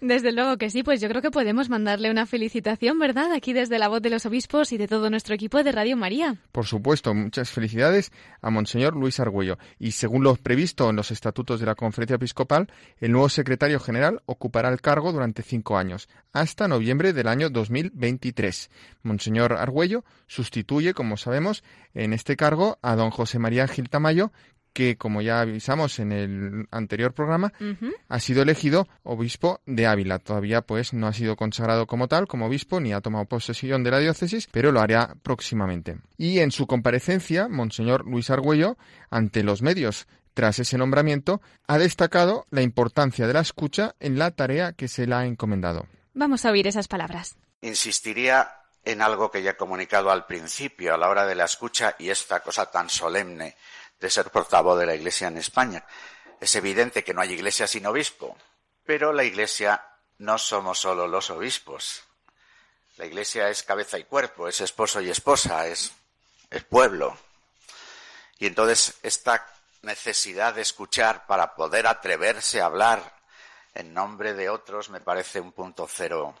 Desde 0.00 0.32
luego 0.32 0.56
que 0.56 0.70
sí, 0.70 0.82
pues 0.82 1.00
yo 1.00 1.08
creo 1.08 1.22
que 1.22 1.30
podemos 1.30 1.68
mandarle 1.68 2.10
una 2.10 2.26
felicitación, 2.26 2.98
¿verdad? 2.98 3.32
Aquí 3.32 3.52
desde 3.52 3.78
la 3.78 3.88
voz 3.88 4.02
de 4.02 4.10
los 4.10 4.26
obispos 4.26 4.72
y 4.72 4.78
de 4.78 4.88
todo 4.88 5.10
nuestro 5.10 5.34
equipo 5.34 5.62
de 5.62 5.72
Radio 5.72 5.96
María. 5.96 6.36
Por 6.52 6.66
supuesto, 6.66 7.14
muchas 7.14 7.50
felicidades 7.50 8.12
a 8.40 8.50
Monseñor 8.50 8.96
Luis 8.96 9.20
Argüello. 9.20 9.58
Y 9.78 9.92
según 9.92 10.22
lo 10.24 10.34
previsto 10.36 10.88
en 10.90 10.96
los 10.96 11.10
estatutos 11.10 11.60
de 11.60 11.66
la 11.66 11.74
Conferencia 11.74 12.16
Episcopal, 12.16 12.68
el 12.98 13.12
nuevo 13.12 13.28
secretario 13.28 13.80
general 13.80 14.22
ocupará 14.26 14.68
el 14.68 14.80
cargo 14.80 15.12
durante 15.12 15.42
cinco 15.42 15.78
años, 15.78 16.08
hasta 16.32 16.68
noviembre 16.68 17.12
del 17.12 17.28
año 17.28 17.50
2023. 17.50 18.70
Monseñor 19.02 19.54
Argüello 19.54 20.04
sustituye, 20.26 20.94
como 20.94 21.16
sabemos, 21.16 21.64
en 21.94 22.12
este 22.12 22.36
cargo 22.36 22.78
a 22.82 22.94
don 22.96 23.10
José 23.10 23.38
María 23.38 23.66
Gil 23.66 23.88
Tamayo, 23.88 24.32
que, 24.78 24.96
como 24.96 25.22
ya 25.22 25.40
avisamos 25.40 25.98
en 25.98 26.12
el 26.12 26.68
anterior 26.70 27.12
programa, 27.12 27.52
ha 28.08 28.20
sido 28.20 28.42
elegido 28.42 28.86
obispo 29.02 29.60
de 29.66 29.88
Ávila. 29.88 30.20
Todavía, 30.20 30.62
pues, 30.62 30.92
no 30.92 31.08
ha 31.08 31.12
sido 31.12 31.34
consagrado 31.34 31.88
como 31.88 32.06
tal, 32.06 32.28
como 32.28 32.46
obispo, 32.46 32.78
ni 32.78 32.92
ha 32.92 33.00
tomado 33.00 33.24
posesión 33.24 33.82
de 33.82 33.90
la 33.90 33.98
diócesis, 33.98 34.46
pero 34.52 34.70
lo 34.70 34.80
hará 34.80 35.16
próximamente. 35.24 35.98
Y 36.16 36.38
en 36.38 36.52
su 36.52 36.68
comparecencia, 36.68 37.48
Monseñor 37.48 38.06
Luis 38.06 38.30
Argüello, 38.30 38.78
ante 39.10 39.42
los 39.42 39.62
medios, 39.62 40.06
tras 40.32 40.60
ese 40.60 40.78
nombramiento, 40.78 41.40
ha 41.66 41.76
destacado 41.78 42.46
la 42.50 42.62
importancia 42.62 43.26
de 43.26 43.32
la 43.32 43.40
escucha 43.40 43.96
en 43.98 44.16
la 44.16 44.30
tarea 44.30 44.74
que 44.74 44.86
se 44.86 45.08
le 45.08 45.14
ha 45.16 45.26
encomendado. 45.26 45.88
Vamos 46.14 46.44
a 46.44 46.52
oír 46.52 46.68
esas 46.68 46.86
palabras. 46.86 47.36
Insistiría 47.62 48.48
en 48.84 49.02
algo 49.02 49.28
que 49.28 49.42
ya 49.42 49.50
he 49.50 49.56
comunicado 49.56 50.12
al 50.12 50.24
principio, 50.24 50.94
a 50.94 50.98
la 50.98 51.08
hora 51.08 51.26
de 51.26 51.34
la 51.34 51.46
escucha 51.46 51.96
y 51.98 52.10
esta 52.10 52.38
cosa 52.38 52.70
tan 52.70 52.88
solemne 52.88 53.56
de 54.00 54.10
ser 54.10 54.30
portavoz 54.30 54.78
de 54.78 54.86
la 54.86 54.94
Iglesia 54.94 55.28
en 55.28 55.38
España. 55.38 55.84
Es 56.40 56.54
evidente 56.54 57.04
que 57.04 57.14
no 57.14 57.20
hay 57.20 57.32
Iglesia 57.32 57.66
sin 57.66 57.86
obispo, 57.86 58.36
pero 58.84 59.12
la 59.12 59.24
Iglesia 59.24 59.84
no 60.18 60.38
somos 60.38 60.78
solo 60.78 61.06
los 61.06 61.30
obispos. 61.30 62.04
La 62.96 63.06
Iglesia 63.06 63.48
es 63.48 63.62
cabeza 63.62 63.98
y 63.98 64.04
cuerpo, 64.04 64.48
es 64.48 64.60
esposo 64.60 65.00
y 65.00 65.10
esposa, 65.10 65.66
es, 65.66 65.92
es 66.50 66.64
pueblo. 66.64 67.16
Y 68.38 68.46
entonces 68.46 68.94
esta 69.02 69.46
necesidad 69.82 70.54
de 70.54 70.62
escuchar 70.62 71.26
para 71.26 71.54
poder 71.54 71.86
atreverse 71.86 72.60
a 72.60 72.66
hablar 72.66 73.18
en 73.74 73.94
nombre 73.94 74.34
de 74.34 74.48
otros 74.48 74.90
me 74.90 75.00
parece 75.00 75.40
un 75.40 75.52
punto 75.52 75.88
cero 75.88 76.34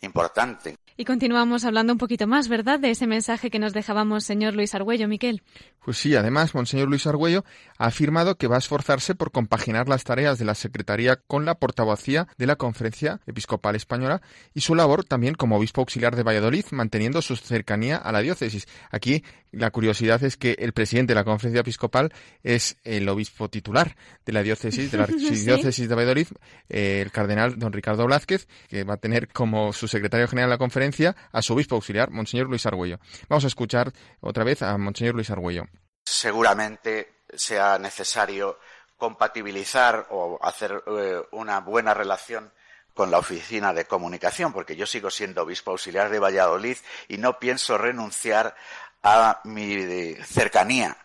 importante. 0.00 0.76
Y 1.00 1.04
continuamos 1.04 1.64
hablando 1.64 1.92
un 1.92 1.98
poquito 1.98 2.26
más, 2.26 2.48
¿verdad?, 2.48 2.80
de 2.80 2.90
ese 2.90 3.06
mensaje 3.06 3.50
que 3.50 3.60
nos 3.60 3.72
dejábamos, 3.72 4.24
señor 4.24 4.54
Luis 4.54 4.74
Argüello, 4.74 5.06
Miquel. 5.06 5.42
Pues 5.84 5.96
sí, 5.96 6.16
además, 6.16 6.54
Monseñor 6.54 6.88
Luis 6.88 7.06
Argüello 7.06 7.44
ha 7.78 7.86
afirmado 7.86 8.36
que 8.36 8.48
va 8.48 8.56
a 8.56 8.58
esforzarse 8.58 9.14
por 9.14 9.30
compaginar 9.30 9.88
las 9.88 10.04
tareas 10.04 10.38
de 10.38 10.44
la 10.44 10.54
Secretaría 10.54 11.16
con 11.16 11.44
la 11.44 11.54
portavocía 11.54 12.26
de 12.36 12.46
la 12.46 12.56
Conferencia 12.56 13.20
Episcopal 13.26 13.76
Española 13.76 14.20
y 14.54 14.60
su 14.60 14.74
labor 14.74 15.04
también 15.04 15.34
como 15.34 15.56
obispo 15.56 15.80
auxiliar 15.80 16.16
de 16.16 16.24
Valladolid, 16.24 16.66
manteniendo 16.72 17.22
su 17.22 17.36
cercanía 17.36 17.96
a 17.96 18.12
la 18.12 18.20
diócesis. 18.20 18.66
Aquí 18.90 19.22
la 19.50 19.70
curiosidad 19.70 20.22
es 20.24 20.36
que 20.36 20.56
el 20.58 20.72
presidente 20.72 21.12
de 21.12 21.14
la 21.14 21.24
Conferencia 21.24 21.60
Episcopal 21.60 22.12
es 22.42 22.76
el 22.84 23.08
obispo 23.08 23.48
titular 23.48 23.96
de 24.26 24.32
la 24.32 24.42
diócesis, 24.42 24.92
de 24.92 24.98
la 24.98 25.04
archidiócesis 25.08 25.88
de 25.88 25.94
Valladolid, 25.94 26.26
el 26.68 27.10
cardenal 27.10 27.58
don 27.58 27.72
Ricardo 27.72 28.04
Blázquez, 28.04 28.46
que 28.68 28.84
va 28.84 28.94
a 28.94 28.98
tener 28.98 29.28
como 29.28 29.72
su 29.72 29.87
secretario 29.88 30.28
general 30.28 30.50
de 30.50 30.54
la 30.54 30.58
conferencia 30.58 31.16
a 31.32 31.42
su 31.42 31.54
obispo 31.54 31.74
auxiliar, 31.76 32.10
Monseñor 32.10 32.48
Luis 32.48 32.66
Argüello. 32.66 32.98
Vamos 33.28 33.44
a 33.44 33.48
escuchar 33.48 33.92
otra 34.20 34.44
vez 34.44 34.62
a 34.62 34.76
Monseñor 34.78 35.14
Luis 35.14 35.30
Argüello. 35.30 35.64
Seguramente 36.04 37.22
sea 37.34 37.78
necesario 37.78 38.58
compatibilizar 38.96 40.08
o 40.10 40.38
hacer 40.42 40.82
eh, 40.86 41.22
una 41.32 41.60
buena 41.60 41.94
relación 41.94 42.52
con 42.94 43.10
la 43.12 43.18
oficina 43.18 43.72
de 43.72 43.84
comunicación, 43.84 44.52
porque 44.52 44.74
yo 44.74 44.84
sigo 44.84 45.08
siendo 45.10 45.42
obispo 45.42 45.70
auxiliar 45.70 46.10
de 46.10 46.18
Valladolid 46.18 46.76
y 47.06 47.18
no 47.18 47.38
pienso 47.38 47.78
renunciar 47.78 48.56
a 49.04 49.40
mi 49.44 50.14
cercanía 50.24 50.96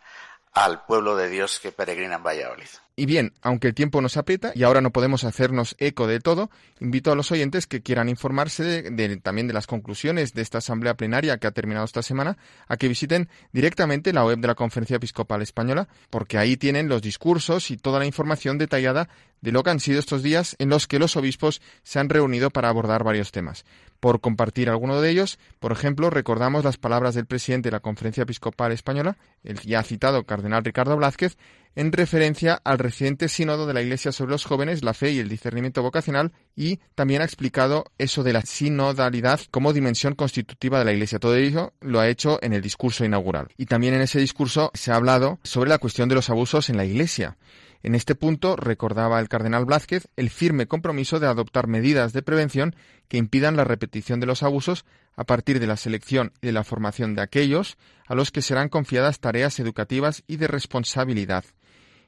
al 0.53 0.85
pueblo 0.85 1.15
de 1.15 1.29
Dios 1.29 1.59
que 1.59 1.71
peregrina 1.71 2.15
en 2.15 2.23
Valladolid. 2.23 2.69
Y 2.95 3.07
bien, 3.07 3.33
aunque 3.41 3.69
el 3.69 3.73
tiempo 3.73 4.01
nos 4.01 4.17
aprieta 4.17 4.51
y 4.53 4.61
ahora 4.61 4.79
no 4.79 4.91
podemos 4.91 5.23
hacernos 5.23 5.75
eco 5.79 6.05
de 6.05 6.19
todo, 6.19 6.51
invito 6.79 7.11
a 7.11 7.15
los 7.15 7.31
oyentes 7.31 7.65
que 7.65 7.81
quieran 7.81 8.07
informarse 8.07 8.83
también 9.23 9.47
de 9.47 9.53
las 9.53 9.65
conclusiones 9.65 10.35
de 10.35 10.43
esta 10.43 10.59
asamblea 10.59 10.95
plenaria 10.95 11.39
que 11.39 11.47
ha 11.47 11.51
terminado 11.51 11.85
esta 11.85 12.03
semana 12.03 12.37
a 12.67 12.77
que 12.77 12.87
visiten 12.87 13.29
directamente 13.51 14.13
la 14.13 14.23
web 14.23 14.37
de 14.37 14.47
la 14.47 14.53
Conferencia 14.53 14.97
Episcopal 14.97 15.41
Española, 15.41 15.87
porque 16.11 16.37
ahí 16.37 16.55
tienen 16.55 16.87
los 16.87 17.01
discursos 17.01 17.71
y 17.71 17.77
toda 17.77 17.97
la 17.97 18.05
información 18.05 18.59
detallada 18.59 19.09
de 19.41 19.51
lo 19.51 19.63
que 19.63 19.71
han 19.71 19.79
sido 19.79 19.97
estos 19.97 20.21
días 20.21 20.55
en 20.59 20.69
los 20.69 20.85
que 20.85 20.99
los 20.99 21.17
obispos 21.17 21.63
se 21.81 21.97
han 21.97 22.09
reunido 22.09 22.51
para 22.51 22.69
abordar 22.69 23.03
varios 23.03 23.31
temas. 23.31 23.65
Por 24.03 24.19
compartir 24.19 24.69
alguno 24.69 24.99
de 24.99 25.09
ellos, 25.09 25.39
por 25.61 25.71
ejemplo, 25.71 26.09
recordamos 26.09 26.65
las 26.65 26.75
palabras 26.75 27.15
del 27.15 27.25
presidente 27.25 27.69
de 27.69 27.71
la 27.71 27.79
Conferencia 27.79 28.23
Episcopal 28.23 28.73
Española, 28.73 29.15
el 29.45 29.57
ya 29.61 29.81
citado 29.81 30.25
cardenal 30.25 30.65
Ricardo 30.65 30.97
Blázquez, 30.97 31.37
en 31.77 31.93
referencia 31.93 32.59
al 32.65 32.79
reciente 32.79 33.29
sínodo 33.29 33.65
de 33.65 33.73
la 33.73 33.81
Iglesia 33.81 34.11
sobre 34.11 34.31
los 34.31 34.43
jóvenes, 34.43 34.83
la 34.83 34.93
fe 34.93 35.11
y 35.11 35.19
el 35.19 35.29
discernimiento 35.29 35.81
vocacional, 35.81 36.33
y 36.53 36.81
también 36.95 37.21
ha 37.21 37.23
explicado 37.23 37.85
eso 37.97 38.23
de 38.23 38.33
la 38.33 38.41
sinodalidad 38.41 39.39
como 39.51 39.71
dimensión 39.71 40.15
constitutiva 40.15 40.79
de 40.79 40.83
la 40.83 40.91
Iglesia. 40.91 41.19
Todo 41.19 41.37
ello 41.37 41.71
lo 41.79 42.01
ha 42.01 42.09
hecho 42.09 42.39
en 42.41 42.51
el 42.51 42.61
discurso 42.61 43.05
inaugural. 43.05 43.47
Y 43.55 43.67
también 43.67 43.93
en 43.93 44.01
ese 44.01 44.19
discurso 44.19 44.69
se 44.73 44.91
ha 44.91 44.97
hablado 44.97 45.39
sobre 45.43 45.69
la 45.69 45.77
cuestión 45.77 46.09
de 46.09 46.15
los 46.15 46.29
abusos 46.29 46.69
en 46.69 46.75
la 46.75 46.83
Iglesia. 46.83 47.37
En 47.83 47.95
este 47.95 48.15
punto, 48.15 48.55
recordaba 48.55 49.19
el 49.19 49.27
cardenal 49.27 49.65
Blázquez 49.65 50.07
el 50.15 50.29
firme 50.29 50.67
compromiso 50.67 51.19
de 51.19 51.27
adoptar 51.27 51.67
medidas 51.67 52.13
de 52.13 52.21
prevención 52.21 52.77
que 53.09 53.17
impidan 53.17 53.57
la 53.57 53.65
repetición 53.65 54.21
de 54.21 54.25
los 54.25 54.41
abusos 54.41 54.85
a 55.17 55.25
partir 55.25 55.59
de 55.59 55.67
la 55.67 55.75
selección 55.75 56.31
y 56.41 56.47
de 56.47 56.53
la 56.53 56.63
formación 56.63 57.13
de 57.13 57.21
aquellos 57.21 57.77
a 58.07 58.15
los 58.15 58.31
que 58.31 58.41
serán 58.41 58.69
confiadas 58.69 59.19
tareas 59.19 59.59
educativas 59.59 60.23
y 60.27 60.37
de 60.37 60.47
responsabilidad. 60.47 61.43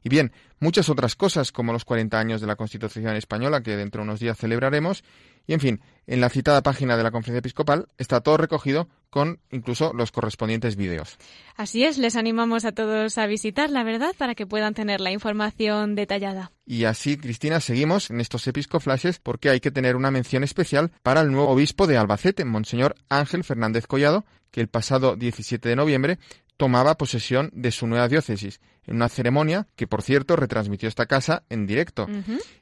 Y 0.02 0.08
bien, 0.10 0.32
muchas 0.60 0.88
otras 0.88 1.16
cosas 1.16 1.52
como 1.52 1.74
los 1.74 1.84
40 1.84 2.18
años 2.18 2.40
de 2.40 2.48
la 2.48 2.56
Constitución 2.56 3.16
española 3.16 3.62
que 3.62 3.76
dentro 3.76 4.02
de 4.02 4.08
unos 4.08 4.20
días 4.22 4.38
celebraremos 4.38 5.04
y 5.46 5.54
en 5.54 5.60
fin, 5.60 5.82
en 6.08 6.22
la 6.22 6.30
citada 6.30 6.64
página 6.64 6.96
de 6.96 7.04
la 7.04 7.12
Conferencia 7.12 7.40
Episcopal 7.40 7.88
está 7.98 8.22
todo 8.22 8.38
recogido 8.38 8.88
con 9.16 9.40
incluso 9.50 9.94
los 9.94 10.12
correspondientes 10.12 10.76
vídeos. 10.76 11.18
Así 11.56 11.86
es, 11.86 11.98
les 11.98 12.18
animamos 12.18 12.66
a 12.66 12.74
todos 12.74 13.18
a 13.18 13.28
visitar, 13.28 13.70
la 13.70 13.86
verdad, 13.86 14.14
para 14.18 14.36
que 14.36 14.46
puedan 14.46 14.74
tener 14.74 15.00
la 15.00 15.14
información 15.14 15.96
detallada. 15.96 16.52
Y 16.66 16.84
así, 16.84 17.16
Cristina, 17.16 17.62
seguimos 17.62 18.10
en 18.10 18.20
estos 18.20 18.46
episcoflashes 18.46 19.20
porque 19.20 19.50
hay 19.50 19.62
que 19.62 19.72
tener 19.72 19.96
una 19.96 20.12
mención 20.12 20.44
especial 20.44 20.92
para 21.02 21.22
el 21.22 21.32
nuevo 21.32 21.48
obispo 21.48 21.88
de 21.88 21.96
Albacete, 21.96 22.44
Monseñor 22.44 22.98
Ángel 23.08 23.46
Fernández 23.46 23.88
Collado, 23.88 24.26
que 24.52 24.60
el 24.60 24.68
pasado 24.68 25.16
17 25.16 25.70
de 25.70 25.78
noviembre 25.78 26.20
tomaba 26.58 26.98
posesión 26.98 27.50
de 27.54 27.72
su 27.72 27.88
nueva 27.88 28.08
diócesis, 28.08 28.60
en 28.86 28.96
una 28.96 29.10
ceremonia 29.10 29.68
que, 29.76 29.88
por 29.88 30.02
cierto, 30.02 30.36
retransmitió 30.36 30.88
esta 30.88 31.06
casa 31.06 31.44
en 31.50 31.68
directo. 31.68 32.08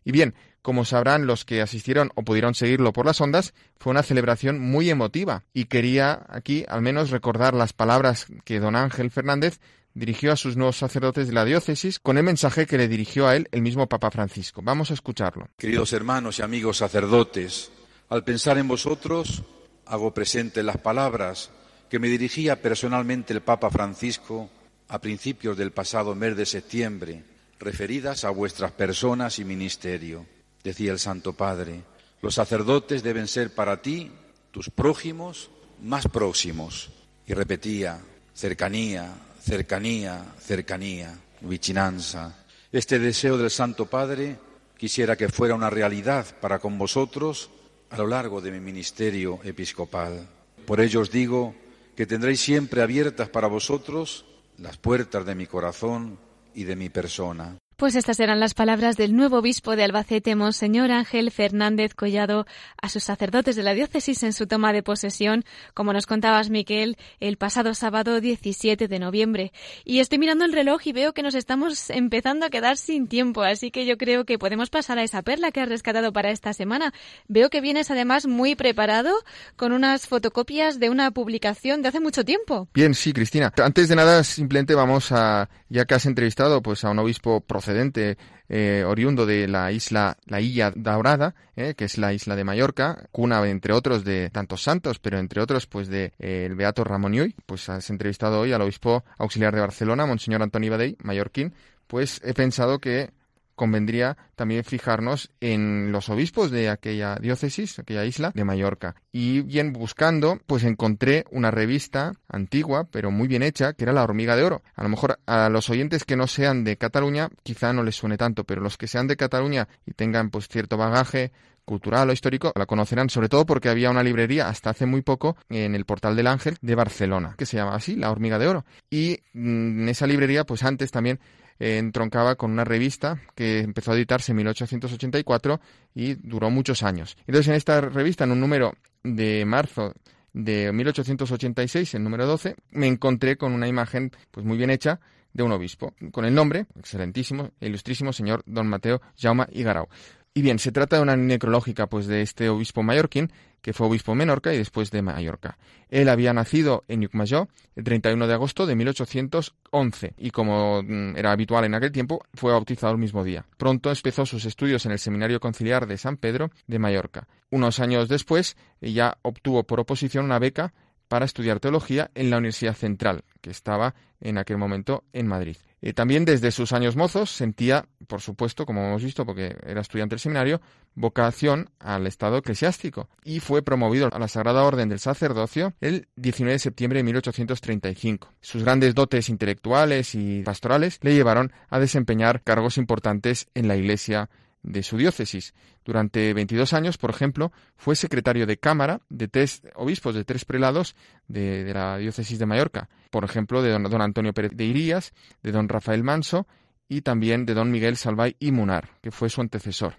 Y 0.03 0.11
bien, 0.11 0.35
como 0.61 0.85
sabrán 0.85 1.27
los 1.27 1.45
que 1.45 1.61
asistieron 1.61 2.11
o 2.15 2.23
pudieron 2.23 2.55
seguirlo 2.55 2.93
por 2.93 3.05
las 3.05 3.19
ondas, 3.21 3.53
fue 3.77 3.91
una 3.91 4.03
celebración 4.03 4.59
muy 4.59 4.89
emotiva 4.89 5.43
y 5.53 5.65
quería 5.65 6.25
aquí 6.29 6.65
al 6.67 6.81
menos 6.81 7.09
recordar 7.09 7.53
las 7.53 7.73
palabras 7.73 8.27
que 8.45 8.59
don 8.59 8.75
Ángel 8.75 9.11
Fernández 9.11 9.59
dirigió 9.93 10.31
a 10.31 10.37
sus 10.37 10.57
nuevos 10.57 10.77
sacerdotes 10.77 11.27
de 11.27 11.33
la 11.33 11.45
diócesis 11.45 11.99
con 11.99 12.17
el 12.17 12.23
mensaje 12.23 12.65
que 12.65 12.77
le 12.77 12.87
dirigió 12.87 13.27
a 13.27 13.35
él 13.35 13.47
el 13.51 13.61
mismo 13.61 13.87
Papa 13.87 14.09
Francisco. 14.09 14.61
Vamos 14.63 14.89
a 14.89 14.93
escucharlo. 14.95 15.49
Queridos 15.57 15.93
hermanos 15.93 16.39
y 16.39 16.41
amigos 16.41 16.77
sacerdotes, 16.77 17.71
al 18.09 18.23
pensar 18.23 18.57
en 18.57 18.67
vosotros, 18.67 19.43
hago 19.85 20.13
presente 20.13 20.63
las 20.63 20.77
palabras 20.77 21.51
que 21.93 21.99
me 21.99 22.07
dirigía 22.07 22.59
personalmente 22.59 23.33
el 23.33 23.41
Papa 23.41 23.69
Francisco 23.69 24.49
a 24.87 24.97
principios 24.97 25.55
del 25.55 25.71
pasado 25.71 26.15
mes 26.15 26.35
de 26.35 26.47
septiembre, 26.47 27.23
referidas 27.59 28.23
a 28.23 28.31
vuestras 28.31 28.71
personas 28.71 29.37
y 29.37 29.45
ministerio. 29.45 30.25
Decía 30.63 30.91
el 30.91 30.97
Santo 30.97 31.33
Padre, 31.33 31.83
los 32.23 32.33
sacerdotes 32.33 33.03
deben 33.03 33.27
ser 33.27 33.53
para 33.53 33.83
ti, 33.83 34.09
tus 34.49 34.71
prójimos, 34.71 35.51
más 35.83 36.07
próximos. 36.07 36.89
Y 37.27 37.35
repetía, 37.35 38.01
cercanía, 38.33 39.13
cercanía, 39.39 40.33
cercanía, 40.39 41.15
vichinanza. 41.41 42.43
Este 42.71 42.97
deseo 42.97 43.37
del 43.37 43.51
Santo 43.51 43.85
Padre 43.85 44.37
quisiera 44.79 45.15
que 45.15 45.29
fuera 45.29 45.53
una 45.53 45.69
realidad 45.69 46.25
para 46.41 46.57
con 46.57 46.75
vosotros 46.79 47.51
a 47.91 47.97
lo 47.99 48.07
largo 48.07 48.41
de 48.41 48.49
mi 48.49 48.59
ministerio 48.59 49.39
episcopal. 49.43 50.27
Por 50.65 50.81
ello 50.81 51.01
os 51.01 51.11
digo 51.11 51.53
que 51.95 52.05
tendréis 52.05 52.41
siempre 52.41 52.81
abiertas 52.81 53.29
para 53.29 53.47
vosotros 53.47 54.25
las 54.57 54.77
puertas 54.77 55.25
de 55.25 55.35
mi 55.35 55.47
corazón 55.47 56.19
y 56.53 56.63
de 56.63 56.75
mi 56.75 56.89
persona. 56.89 57.57
Pues 57.75 57.95
estas 57.95 58.19
eran 58.19 58.39
las 58.39 58.53
palabras 58.53 58.97
del 58.97 59.15
nuevo 59.15 59.39
obispo 59.39 59.75
de 59.75 59.83
Albacete, 59.83 60.35
Monseñor 60.35 60.91
Ángel 60.91 61.31
Fernández 61.31 61.95
Collado, 61.95 62.45
a 62.81 62.87
sus 62.87 63.03
sacerdotes 63.03 63.55
de 63.55 63.63
la 63.63 63.73
diócesis 63.73 64.21
en 64.23 64.31
su 64.31 64.45
toma 64.45 64.73
de 64.73 64.83
posesión, 64.83 65.43
como 65.73 65.91
nos 65.91 66.05
contabas, 66.05 66.49
Miquel, 66.49 66.97
el 67.19 67.37
pasado 67.37 67.73
sábado 67.73 68.21
17 68.21 68.87
de 68.87 68.99
noviembre. 68.99 69.53
Y 69.85 69.99
estoy 69.99 70.19
mirando 70.19 70.45
el 70.45 70.53
reloj 70.53 70.81
y 70.85 70.93
veo 70.93 71.13
que 71.13 71.23
nos 71.23 71.33
estamos 71.33 71.89
empezando 71.89 72.45
a 72.45 72.49
quedar 72.49 72.77
sin 72.77 73.07
tiempo, 73.07 73.41
así 73.41 73.71
que 73.71 73.85
yo 73.85 73.97
creo 73.97 74.25
que 74.25 74.37
podemos 74.37 74.69
pasar 74.69 74.99
a 74.99 75.03
esa 75.03 75.23
perla 75.23 75.51
que 75.51 75.61
has 75.61 75.69
rescatado 75.69 76.13
para 76.13 76.29
esta 76.29 76.53
semana. 76.53 76.93
Veo 77.27 77.49
que 77.49 77.61
vienes 77.61 77.89
además 77.89 78.27
muy 78.27 78.55
preparado 78.55 79.11
con 79.55 79.71
unas 79.71 80.07
fotocopias 80.07 80.79
de 80.79 80.89
una 80.89 81.09
publicación 81.11 81.81
de 81.81 81.89
hace 81.89 81.99
mucho 81.99 82.23
tiempo. 82.23 82.67
Bien, 82.73 82.93
sí, 82.93 83.13
Cristina. 83.13 83.51
Antes 83.57 83.89
de 83.89 83.95
nada, 83.95 84.23
simplemente 84.23 84.75
vamos 84.75 85.11
a, 85.11 85.49
ya 85.73 85.85
que 85.85 85.95
has 85.95 86.05
entrevistado 86.05 86.61
pues 86.61 86.83
a 86.83 86.91
un 86.91 86.99
obispo 86.99 87.41
procedente 87.41 88.19
eh, 88.47 88.83
oriundo 88.85 89.25
de 89.25 89.47
la 89.47 89.71
isla, 89.71 90.17
la 90.27 90.39
Isla 90.39 90.71
Daurada, 90.75 91.33
eh, 91.55 91.73
que 91.75 91.85
es 91.85 91.97
la 91.97 92.13
isla 92.13 92.35
de 92.35 92.43
Mallorca, 92.43 93.09
cuna 93.11 93.43
entre 93.49 93.73
otros 93.73 94.03
de 94.03 94.29
tantos 94.29 94.61
santos, 94.61 94.99
pero 94.99 95.17
entre 95.17 95.41
otros 95.41 95.65
pues 95.65 95.87
de 95.87 96.13
eh, 96.19 96.45
el 96.45 96.53
beato 96.53 96.83
Ramón 96.83 97.13
Llull, 97.13 97.33
pues 97.47 97.69
has 97.69 97.89
entrevistado 97.89 98.39
hoy 98.39 98.53
al 98.53 98.61
obispo 98.61 99.03
auxiliar 99.17 99.55
de 99.55 99.61
Barcelona, 99.61 100.05
Monseñor 100.05 100.43
Antoni 100.43 100.69
Badey, 100.69 100.95
mallorquín, 101.01 101.55
pues 101.87 102.21
he 102.23 102.35
pensado 102.35 102.77
que 102.77 103.09
convendría 103.55 104.17
también 104.35 104.63
fijarnos 104.63 105.31
en 105.39 105.91
los 105.91 106.09
obispos 106.09 106.51
de 106.51 106.69
aquella 106.69 107.15
diócesis, 107.15 107.79
aquella 107.79 108.05
isla 108.05 108.31
de 108.33 108.43
Mallorca. 108.43 108.95
Y 109.11 109.41
bien 109.41 109.73
buscando, 109.73 110.39
pues 110.47 110.63
encontré 110.63 111.25
una 111.31 111.51
revista 111.51 112.13
antigua, 112.27 112.87
pero 112.91 113.11
muy 113.11 113.27
bien 113.27 113.43
hecha, 113.43 113.73
que 113.73 113.83
era 113.83 113.93
La 113.93 114.03
Hormiga 114.03 114.35
de 114.35 114.43
Oro. 114.43 114.63
A 114.75 114.83
lo 114.83 114.89
mejor 114.89 115.19
a 115.25 115.49
los 115.49 115.69
oyentes 115.69 116.03
que 116.03 116.15
no 116.15 116.27
sean 116.27 116.63
de 116.63 116.77
Cataluña, 116.77 117.29
quizá 117.43 117.73
no 117.73 117.83
les 117.83 117.95
suene 117.95 118.17
tanto, 118.17 118.43
pero 118.43 118.61
los 118.61 118.77
que 118.77 118.87
sean 118.87 119.07
de 119.07 119.17
Cataluña 119.17 119.67
y 119.85 119.91
tengan 119.91 120.29
pues 120.29 120.47
cierto 120.47 120.77
bagaje 120.77 121.31
cultural 121.65 122.09
o 122.09 122.13
histórico, 122.13 122.51
la 122.55 122.65
conocerán 122.65 123.09
sobre 123.09 123.29
todo 123.29 123.45
porque 123.45 123.69
había 123.69 123.89
una 123.89 124.03
librería 124.03 124.49
hasta 124.49 124.71
hace 124.71 124.85
muy 124.85 125.01
poco 125.01 125.37
en 125.49 125.75
el 125.75 125.85
Portal 125.85 126.15
del 126.15 126.27
Ángel 126.27 126.57
de 126.61 126.75
Barcelona, 126.75 127.35
que 127.37 127.45
se 127.45 127.57
llama 127.57 127.75
así, 127.75 127.95
La 127.95 128.11
Hormiga 128.11 128.37
de 128.37 128.47
Oro. 128.47 128.65
Y 128.89 129.19
mm, 129.33 129.83
en 129.83 129.89
esa 129.89 130.07
librería, 130.07 130.45
pues 130.45 130.63
antes 130.63 130.91
también 130.91 131.19
entroncaba 131.63 132.35
con 132.35 132.51
una 132.51 132.65
revista 132.65 133.21
que 133.35 133.59
empezó 133.59 133.91
a 133.91 133.95
editarse 133.95 134.31
en 134.31 134.37
1884 134.37 135.61
y 135.95 136.15
duró 136.15 136.49
muchos 136.49 136.83
años. 136.83 137.15
Entonces, 137.27 137.47
en 137.47 137.55
esta 137.55 137.81
revista, 137.81 138.25
en 138.25 138.31
un 138.31 138.41
número 138.41 138.73
de 139.03 139.45
marzo 139.45 139.93
de 140.33 140.71
1886, 140.71 141.93
el 141.93 142.03
número 142.03 142.25
12, 142.25 142.55
me 142.71 142.87
encontré 142.87 143.37
con 143.37 143.53
una 143.53 143.67
imagen 143.67 144.11
pues 144.31 144.45
muy 144.45 144.57
bien 144.57 144.71
hecha 144.71 144.99
de 145.31 145.43
un 145.43 145.51
obispo, 145.51 145.93
con 146.11 146.25
el 146.25 146.35
nombre, 146.35 146.67
excelentísimo, 146.77 147.51
ilustrísimo 147.59 148.13
señor 148.13 148.43
don 148.45 148.67
Mateo 148.67 149.01
Jaume 149.17 149.47
Igarau. 149.51 149.87
Y 150.33 150.41
bien, 150.41 150.57
se 150.57 150.71
trata 150.71 150.95
de 150.95 151.03
una 151.03 151.15
necrológica 151.15 151.87
pues 151.87 152.07
de 152.07 152.21
este 152.21 152.49
obispo 152.49 152.81
mallorquín 152.81 153.31
que 153.63 153.71
fue 153.71 153.87
obispo 153.87 154.11
de 154.11 154.17
Menorca 154.17 154.53
y 154.53 154.57
después 154.57 154.91
de 154.91 155.01
Mallorca. 155.01 155.57
Él 155.89 156.09
había 156.09 156.33
nacido 156.33 156.83
en 156.89 157.01
Llucmajor 157.01 157.47
el 157.75 157.83
31 157.85 158.27
de 158.27 158.33
agosto 158.33 158.65
de 158.65 158.75
1811 158.75 160.13
y 160.17 160.31
como 160.31 160.83
mm, 160.83 161.15
era 161.15 161.31
habitual 161.31 161.63
en 161.63 161.73
aquel 161.73 161.93
tiempo, 161.93 162.25
fue 162.33 162.51
bautizado 162.51 162.91
el 162.91 162.99
mismo 162.99 163.23
día. 163.23 163.45
Pronto 163.57 163.89
empezó 163.89 164.25
sus 164.25 164.43
estudios 164.43 164.85
en 164.85 164.91
el 164.91 164.99
Seminario 164.99 165.39
Conciliar 165.39 165.87
de 165.87 165.97
San 165.97 166.17
Pedro 166.17 166.51
de 166.67 166.77
Mallorca. 166.77 167.27
Unos 167.51 167.79
años 167.79 168.09
después, 168.09 168.57
ya 168.81 169.17
obtuvo 169.21 169.63
por 169.63 169.79
oposición 169.79 170.25
una 170.25 170.39
beca 170.39 170.73
para 171.07 171.25
estudiar 171.25 171.61
teología 171.61 172.11
en 172.15 172.29
la 172.29 172.37
Universidad 172.37 172.75
Central, 172.75 173.23
que 173.39 173.51
estaba 173.51 173.95
en 174.19 174.37
aquel 174.37 174.57
momento 174.57 175.05
en 175.13 175.27
Madrid. 175.27 175.55
Eh, 175.85 175.91
también 175.91 176.23
desde 176.23 176.51
sus 176.51 176.71
años 176.71 176.95
mozos 176.95 177.29
sentía, 177.29 177.85
por 178.07 178.21
supuesto, 178.21 178.65
como 178.65 178.85
hemos 178.85 179.03
visto, 179.03 179.25
porque 179.25 179.57
era 179.65 179.81
estudiante 179.81 180.13
del 180.13 180.21
seminario, 180.21 180.61
vocación 180.95 181.71
al 181.77 182.07
estado 182.07 182.37
eclesiástico 182.37 183.09
y 183.25 183.41
fue 183.41 183.63
promovido 183.63 184.07
a 184.09 184.17
la 184.17 184.29
Sagrada 184.29 184.63
Orden 184.63 184.87
del 184.87 184.99
Sacerdocio 184.99 185.73
el 185.81 186.07
19 186.15 186.53
de 186.53 186.59
septiembre 186.59 186.99
de 186.99 187.03
1835. 187.03 188.33
Sus 188.39 188.63
grandes 188.63 188.95
dotes 188.95 189.27
intelectuales 189.27 190.15
y 190.15 190.41
pastorales 190.43 190.99
le 191.01 191.15
llevaron 191.15 191.51
a 191.69 191.79
desempeñar 191.79 192.43
cargos 192.43 192.77
importantes 192.77 193.49
en 193.53 193.67
la 193.67 193.75
Iglesia 193.75 194.29
de 194.63 194.83
su 194.83 194.97
diócesis. 194.97 195.53
Durante 195.83 196.33
22 196.33 196.73
años, 196.73 196.97
por 196.97 197.09
ejemplo, 197.09 197.51
fue 197.75 197.97
secretario 197.97 198.47
de 198.47 198.57
Cámara 198.57 199.01
de 199.09 199.27
tres 199.27 199.61
obispos, 199.75 200.15
de 200.15 200.23
tres 200.23 200.45
prelados 200.45 200.95
de, 201.27 201.71
la 201.73 201.97
diócesis 201.97 202.39
de 202.39 202.45
Mallorca. 202.45 202.89
Por 203.13 203.25
ejemplo, 203.25 203.61
de 203.61 203.69
don, 203.69 204.01
Antonio 204.01 204.33
Pérez 204.33 204.53
de 204.55 204.65
Irías, 204.65 205.13
de 205.43 205.51
don 205.51 205.69
Rafael 205.69 206.03
Manso 206.03 206.47
y 206.89 207.01
también 207.01 207.45
de 207.45 207.53
don 207.53 207.69
Miguel 207.69 207.95
Salvay 207.95 208.35
y 208.39 208.51
Munar, 208.51 208.89
que 209.03 209.11
fue 209.11 209.29
su 209.29 209.39
antecesor. 209.39 209.97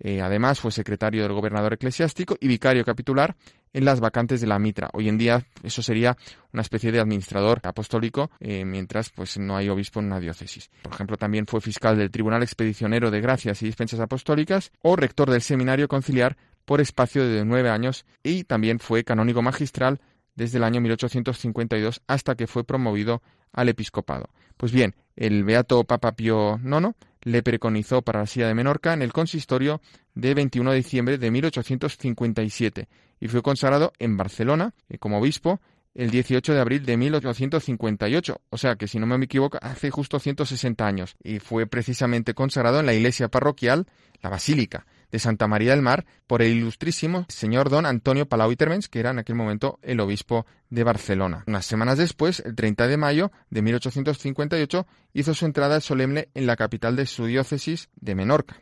Eh, 0.00 0.20
además, 0.20 0.58
fue 0.58 0.72
secretario 0.72 1.22
del 1.22 1.34
gobernador 1.34 1.74
eclesiástico 1.74 2.36
y 2.40 2.48
vicario 2.48 2.84
capitular 2.84 3.36
en 3.72 3.84
las 3.84 4.00
vacantes 4.00 4.40
de 4.40 4.48
la 4.48 4.58
mitra. 4.58 4.90
Hoy 4.92 5.08
en 5.08 5.18
día 5.18 5.46
eso 5.62 5.84
sería 5.84 6.16
una 6.52 6.62
especie 6.62 6.90
de 6.90 6.98
administrador 6.98 7.60
apostólico, 7.62 8.32
eh, 8.40 8.64
mientras 8.64 9.10
pues 9.10 9.38
no 9.38 9.56
hay 9.56 9.68
obispo 9.68 10.00
en 10.00 10.06
una 10.06 10.18
diócesis. 10.18 10.68
Por 10.82 10.94
ejemplo, 10.94 11.16
también 11.16 11.46
fue 11.46 11.60
fiscal 11.60 11.96
del 11.96 12.10
Tribunal 12.10 12.42
Expedicionero 12.42 13.12
de 13.12 13.20
Gracias 13.20 13.62
y 13.62 13.66
Dispensas 13.66 14.00
Apostólicas 14.00 14.72
o 14.80 14.96
rector 14.96 15.30
del 15.30 15.42
Seminario 15.42 15.86
Conciliar 15.86 16.36
por 16.64 16.80
espacio 16.80 17.24
de 17.24 17.44
nueve 17.44 17.70
años 17.70 18.04
y 18.24 18.42
también 18.42 18.80
fue 18.80 19.04
canónigo 19.04 19.42
magistral 19.42 20.00
desde 20.34 20.58
el 20.58 20.64
año 20.64 20.80
1852 20.80 22.02
hasta 22.06 22.34
que 22.34 22.46
fue 22.46 22.64
promovido 22.64 23.22
al 23.52 23.68
episcopado. 23.68 24.30
Pues 24.56 24.72
bien, 24.72 24.94
el 25.16 25.44
beato 25.44 25.84
Papa 25.84 26.12
Pío 26.12 26.58
IX 26.64 26.94
le 27.22 27.42
preconizó 27.42 28.02
para 28.02 28.20
la 28.20 28.26
silla 28.26 28.48
de 28.48 28.54
Menorca 28.54 28.92
en 28.92 29.02
el 29.02 29.12
consistorio 29.12 29.80
de 30.14 30.34
21 30.34 30.70
de 30.70 30.76
diciembre 30.76 31.18
de 31.18 31.30
1857 31.30 32.88
y 33.20 33.28
fue 33.28 33.42
consagrado 33.42 33.92
en 33.98 34.16
Barcelona 34.16 34.74
eh, 34.88 34.98
como 34.98 35.18
obispo 35.18 35.60
el 35.94 36.10
18 36.10 36.54
de 36.54 36.60
abril 36.60 36.86
de 36.86 36.96
1858, 36.96 38.40
o 38.48 38.56
sea 38.56 38.76
que 38.76 38.88
si 38.88 38.98
no 38.98 39.06
me 39.06 39.22
equivoco, 39.22 39.58
hace 39.60 39.90
justo 39.90 40.18
160 40.18 40.86
años, 40.86 41.16
y 41.22 41.38
fue 41.38 41.66
precisamente 41.66 42.32
consagrado 42.32 42.80
en 42.80 42.86
la 42.86 42.94
iglesia 42.94 43.28
parroquial, 43.28 43.86
la 44.22 44.30
Basílica 44.30 44.86
de 45.12 45.18
Santa 45.18 45.46
María 45.46 45.70
del 45.70 45.82
Mar, 45.82 46.06
por 46.26 46.42
el 46.42 46.56
ilustrísimo 46.56 47.26
señor 47.28 47.70
don 47.70 47.86
Antonio 47.86 48.26
Palau 48.26 48.50
y 48.50 48.56
Termens, 48.56 48.88
que 48.88 48.98
era 48.98 49.10
en 49.10 49.18
aquel 49.18 49.36
momento 49.36 49.78
el 49.82 50.00
obispo 50.00 50.46
de 50.70 50.82
Barcelona. 50.82 51.44
Unas 51.46 51.66
semanas 51.66 51.98
después, 51.98 52.40
el 52.40 52.56
30 52.56 52.88
de 52.88 52.96
mayo 52.96 53.30
de 53.50 53.62
1858, 53.62 54.86
hizo 55.12 55.34
su 55.34 55.44
entrada 55.44 55.80
solemne 55.80 56.28
en 56.34 56.46
la 56.46 56.56
capital 56.56 56.96
de 56.96 57.06
su 57.06 57.26
diócesis 57.26 57.90
de 58.00 58.14
Menorca, 58.14 58.56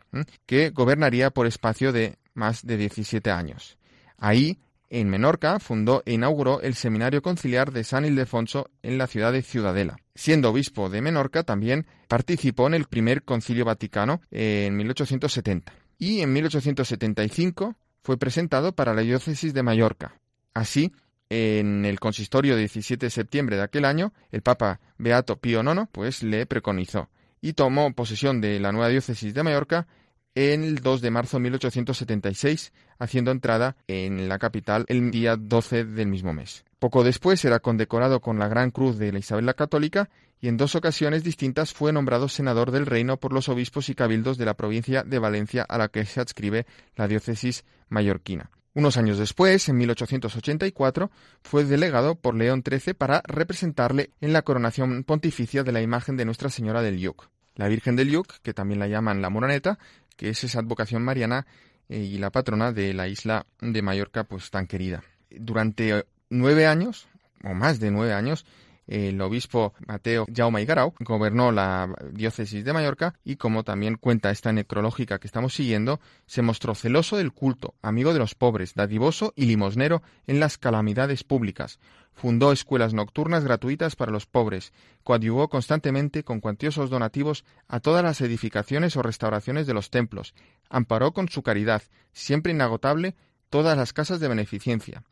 que 0.45 0.71
gobernaría 0.71 1.31
por 1.31 1.47
espacio 1.47 1.93
de 1.93 2.19
más 2.35 2.67
de 2.67 2.77
17 2.77 3.31
años. 3.31 3.79
Ahí 4.19 4.59
en 4.89 5.09
Menorca 5.09 5.61
fundó 5.61 6.03
e 6.05 6.15
inauguró 6.15 6.61
el 6.63 6.75
Seminario 6.75 7.23
Conciliar 7.23 7.71
de 7.71 7.85
San 7.85 8.05
Ildefonso 8.05 8.71
en 8.83 8.99
la 8.99 9.07
ciudad 9.07 9.33
de 9.33 9.43
Ciudadela. 9.43 9.99
Siendo 10.17 10.51
obispo 10.51 10.91
de 10.91 11.01
Menorca, 11.01 11.45
también 11.45 11.87
participó 12.09 12.67
en 12.67 12.75
el 12.75 12.87
primer 12.87 13.23
Concilio 13.23 13.65
Vaticano 13.65 14.21
en 14.33 14.77
1870 14.77 15.80
y 16.01 16.23
en 16.23 16.33
1875 16.33 17.77
fue 18.03 18.17
presentado 18.17 18.73
para 18.73 18.95
la 18.95 19.03
diócesis 19.03 19.55
de 19.55 19.63
Mallorca. 19.63 20.19
Así, 20.55 20.93
en 21.29 21.85
el 21.85 22.01
consistorio 22.01 22.55
de 22.55 22.61
17 22.61 23.07
de 23.07 23.11
septiembre 23.11 23.57
de 23.57 23.63
aquel 23.63 23.85
año, 23.85 24.13
el 24.33 24.43
Papa 24.43 24.81
Beato 24.99 25.37
Pío 25.37 25.63
IX 25.63 25.89
pues 25.93 26.25
le 26.25 26.47
preconizó 26.47 27.09
y 27.43 27.53
tomó 27.53 27.93
posesión 27.93 28.41
de 28.41 28.59
la 28.59 28.73
nueva 28.73 28.89
diócesis 28.89 29.35
de 29.35 29.43
Mallorca 29.43 29.87
el 30.35 30.77
2 30.77 31.01
de 31.01 31.11
marzo 31.11 31.37
de 31.37 31.45
1876, 31.45 32.73
haciendo 32.99 33.31
entrada 33.31 33.77
en 33.89 34.29
la 34.29 34.39
capital 34.39 34.85
el 34.89 35.11
día 35.11 35.37
12 35.37 35.85
del 35.85 36.09
mismo 36.09 36.33
mes. 36.33 36.65
Poco 36.79 37.05
después 37.05 37.45
era 37.45 37.61
condecorado 37.61 38.21
con 38.21 38.39
la 38.39 38.49
Gran 38.49 38.71
Cruz 38.71 38.99
de 38.99 39.13
la 39.13 39.19
Isabel 39.19 39.47
la 39.47 39.55
Católica 39.55 40.09
y 40.41 40.49
en 40.49 40.57
dos 40.57 40.75
ocasiones 40.75 41.25
distintas 41.25 41.75
fue 41.75 41.93
nombrado 41.93 42.29
senador 42.29 42.71
del 42.71 42.87
reino 42.87 43.19
por 43.19 43.33
los 43.33 43.49
obispos 43.49 43.89
y 43.89 43.95
cabildos 43.95 44.39
de 44.39 44.47
la 44.47 44.55
provincia 44.55 45.03
de 45.03 45.19
Valencia 45.19 45.63
a 45.63 45.77
la 45.77 45.89
que 45.89 46.05
se 46.07 46.21
adscribe 46.21 46.67
la 46.97 47.09
diócesis 47.09 47.65
mallorquina. 47.89 48.51
Unos 48.73 48.97
años 48.97 49.19
después, 49.19 49.69
en 49.69 49.77
1884, 49.79 51.11
fue 51.43 51.65
delegado 51.65 52.15
por 52.15 52.37
León 52.37 52.63
XIII 52.65 52.95
para 52.95 53.21
representarle 53.27 54.13
en 54.21 54.33
la 54.33 54.43
coronación 54.43 55.03
pontificia 55.03 55.65
de 55.65 55.73
la 55.73 55.83
imagen 55.83 56.17
de 56.17 56.25
Nuestra 56.25 56.51
Señora 56.51 56.81
del 56.81 56.99
Lluc. 56.99 57.29
La 57.57 57.67
Virgen 57.67 57.97
del 57.97 58.11
Lluc, 58.11 58.39
que 58.43 58.55
también 58.55 58.79
la 58.79 58.87
llaman 58.87 59.21
la 59.21 59.29
Moroneta, 59.29 59.79
que 60.21 60.29
es 60.29 60.45
esa 60.45 60.59
advocación 60.59 61.03
mariana 61.03 61.47
eh, 61.89 61.97
y 61.97 62.19
la 62.19 62.29
patrona 62.29 62.73
de 62.73 62.93
la 62.93 63.09
isla 63.09 63.47
de 63.63 63.81
Mallorca, 63.81 64.25
pues 64.25 64.51
tan 64.51 64.67
querida. 64.67 65.03
Durante 65.31 66.05
nueve 66.29 66.67
años, 66.67 67.09
o 67.43 67.55
más 67.55 67.81
de 67.81 67.91
nueve 67.91 68.13
años, 68.13 68.45
el 68.87 69.19
obispo 69.23 69.73
Mateo 69.87 70.27
Jaume 70.31 70.61
Igarau 70.61 70.93
gobernó 71.01 71.53
la 71.53 71.89
diócesis 72.13 72.67
de 72.67 72.73
Mallorca 72.75 73.15
y 73.25 73.37
como 73.37 73.65
también 73.65 73.95
cuenta 73.95 74.31
esta 74.31 74.53
necrológica 74.53 75.19
que 75.19 75.27
estamos 75.27 75.55
siguiendo, 75.55 76.01
se 76.27 76.43
mostró 76.43 76.75
celoso 76.75 77.17
del 77.17 77.33
culto, 77.33 77.73
amigo 77.81 78.13
de 78.13 78.19
los 78.19 78.35
pobres, 78.35 78.75
dadivoso 78.75 79.33
y 79.37 79.47
limosnero 79.47 80.03
en 80.27 80.39
las 80.39 80.59
calamidades 80.59 81.25
públicas, 81.25 81.79
Fundó 82.21 82.53
escuelas 82.53 82.93
nocturnas 82.93 83.45
gratuitas 83.45 83.97
para 83.97 84.13
los 84.13 84.27
pobres, 84.27 84.75
coadyuvó 85.05 85.49
constantemente 85.49 86.23
con 86.23 86.41
cuantiosos 86.41 86.91
donativos 86.91 87.47
a 87.67 87.81
todas 87.81 88.05
las 88.05 88.21
edificaciones 88.21 88.95
o 88.99 89.03
restauraciones 89.03 89.67
de 89.67 89.73
los 89.73 89.89
templos, 89.89 90.35
amparó 90.69 91.13
con 91.13 91.31
su 91.31 91.43
caridad, 91.43 91.81
siempre 92.13 92.53
inagotable, 92.53 93.15
todas 93.49 93.75
las 93.75 93.95
casas 93.95 94.21
de 94.21 94.29
beneficencia. 94.29 95.03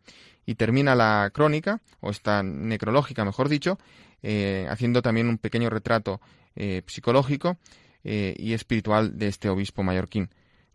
Y 0.45 0.57
termina 0.57 0.95
la 0.95 1.31
crónica, 1.33 1.81
o 2.01 2.11
esta 2.11 2.43
necrológica, 2.43 3.25
mejor 3.25 3.49
dicho, 3.49 3.79
eh, 4.23 4.67
haciendo 4.69 5.01
también 5.01 5.29
un 5.29 5.39
pequeño 5.39 5.71
retrato 5.71 6.21
eh, 6.57 6.83
psicológico 6.87 7.57
eh, 8.05 8.35
y 8.37 8.53
espiritual 8.53 9.17
de 9.17 9.29
este 9.29 9.49
obispo 9.49 9.83
mallorquín. 9.83 10.29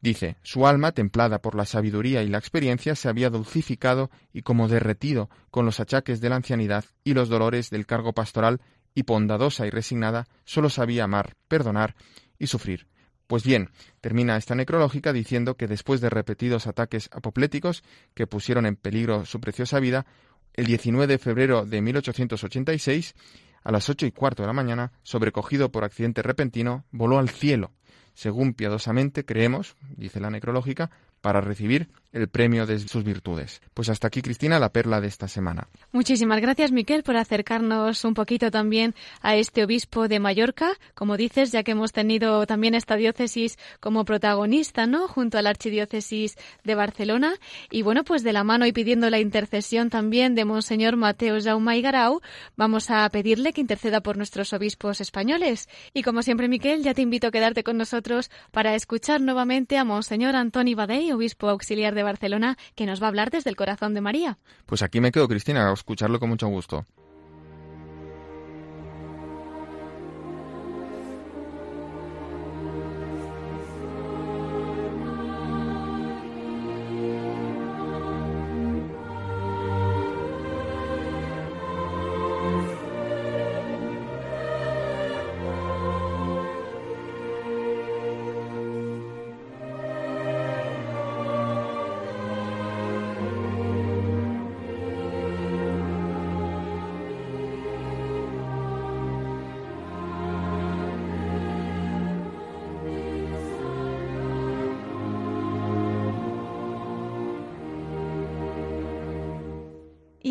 Dice, 0.04 0.36
su 0.43 0.68
alma, 0.68 0.91
templada 0.91 1.41
por 1.41 1.56
la 1.56 1.64
sabiduría 1.64 2.24
y 2.24 2.28
la 2.28 2.38
experiencia, 2.38 2.93
se 2.93 3.08
había 3.08 3.30
dulcificado 3.30 4.12
y 4.34 4.41
como 4.41 4.68
derretido 4.68 5.30
con 5.49 5.66
los 5.66 5.80
achaques 5.80 6.20
de 6.20 6.28
la 6.28 6.36
ancianidad 6.36 6.84
y 7.06 7.14
los 7.14 7.30
dolores 7.30 7.70
del 7.70 7.86
cargo 7.86 8.12
pastoral, 8.12 8.60
y 8.93 9.04
bondadosa 9.04 9.66
y 9.66 9.70
resignada, 9.70 10.28
sólo 10.43 10.70
sabía 10.70 11.06
amar, 11.06 11.38
perdonar 11.47 11.95
y 12.38 12.47
sufrir. 12.47 12.86
Pues 13.28 13.45
bien, 13.45 13.70
termina 14.01 14.36
esta 14.36 14.56
necrológica 14.56 15.14
diciendo 15.14 15.56
que 15.56 15.68
después 15.68 16.01
de 16.01 16.10
repetidos 16.10 16.68
ataques 16.68 17.10
apopléticos 17.14 17.82
que 18.14 18.28
pusieron 18.28 18.66
en 18.66 18.76
peligro 18.76 19.24
su 19.24 19.39
preciosa 19.39 19.80
vida, 19.80 20.06
el 20.54 20.66
19 20.66 21.08
de 21.08 21.18
febrero 21.18 21.66
de 21.66 21.82
1886, 21.82 23.16
a 23.64 23.72
las 23.72 23.89
ocho 23.89 24.06
y 24.06 24.12
cuarto 24.12 24.43
de 24.43 24.47
la 24.47 24.54
mañana, 24.54 24.91
sobrecogido 25.01 25.72
por 25.72 25.86
accidente 25.86 26.22
repentino, 26.22 26.84
voló 26.91 27.20
al 27.20 27.30
cielo, 27.30 27.72
según 28.14 28.53
piadosamente 28.53 29.26
creemos, 29.26 29.76
dice 29.95 30.20
la 30.20 30.30
necrológica, 30.30 30.91
para 31.24 31.40
recibir 31.40 31.88
el 32.12 32.28
premio 32.28 32.68
de 32.68 32.78
sus 32.80 33.04
virtudes. 33.04 33.62
Pues 33.74 33.90
hasta 33.90 34.08
aquí, 34.08 34.22
Cristina, 34.22 34.60
la 34.60 34.72
perla 34.72 35.02
de 35.02 35.08
esta 35.08 35.28
semana. 35.28 35.68
Muchísimas 35.94 36.40
gracias, 36.42 36.72
Miquel, 36.72 37.02
por 37.02 37.16
acercarnos 37.16 38.06
un 38.06 38.14
poquito 38.14 38.52
también 38.52 38.94
a 39.22 39.36
este 39.36 39.64
obispo 39.64 40.08
de 40.08 40.20
Mallorca, 40.20 40.74
como 40.94 41.18
dices, 41.18 41.52
ya 41.52 41.64
que 41.64 41.72
hemos 41.72 41.92
tenido 41.92 42.46
también 42.46 42.76
esta 42.76 42.98
diócesis 42.98 43.58
como 43.80 44.06
protagonista, 44.06 44.86
¿no? 44.86 45.08
Junto 45.08 45.38
a 45.38 45.42
la 45.42 45.50
archidiócesis 45.50 46.36
de 46.64 46.76
Barcelona. 46.76 47.34
Y 47.72 47.82
bueno, 47.82 48.04
pues 48.04 48.22
de 48.22 48.34
la 48.34 48.44
mano 48.44 48.68
y 48.68 48.74
pidiendo 48.74 49.10
la 49.10 49.20
intercesión 49.20 49.90
también 49.90 50.36
de 50.36 50.46
Monseñor 50.46 50.98
Mateo 50.98 51.42
Jaume 51.42 51.82
Garau, 51.82 52.22
vamos 52.56 52.92
a 52.92 53.10
pedirle 53.10 53.54
que 53.54 53.62
interceda 53.62 54.02
por 54.02 54.18
nuestros 54.18 54.54
obispos 54.54 55.02
españoles. 55.02 55.68
Y 55.94 56.04
como 56.04 56.22
siempre, 56.22 56.48
Miquel, 56.48 56.84
ya 56.84 56.94
te 56.94 57.02
invito 57.02 57.28
a 57.28 57.32
quedarte 57.32 57.64
con 57.64 57.78
nosotros 57.78 58.30
para 58.52 58.76
escuchar 58.76 59.22
nuevamente 59.22 59.78
a 59.78 59.84
Monseñor 59.84 60.36
Antoni 60.36 60.76
Badei, 60.76 61.12
obispo 61.14 61.49
auxiliar 61.49 61.95
de 61.95 62.03
Barcelona, 62.03 62.57
que 62.76 62.86
nos 62.86 63.01
va 63.01 63.07
a 63.07 63.09
hablar 63.09 63.32
desde 63.32 63.49
el 63.49 63.55
corazón 63.55 63.93
de 63.93 64.01
María. 64.01 64.38
Pues 64.66 64.82
aquí 64.82 65.01
me 65.01 65.11
quedo, 65.11 65.28
Cristina, 65.28 65.70
a 65.70 65.74
escucharlo 65.74 66.20
con 66.20 66.30
mucho 66.30 66.47
gusto. 66.47 66.86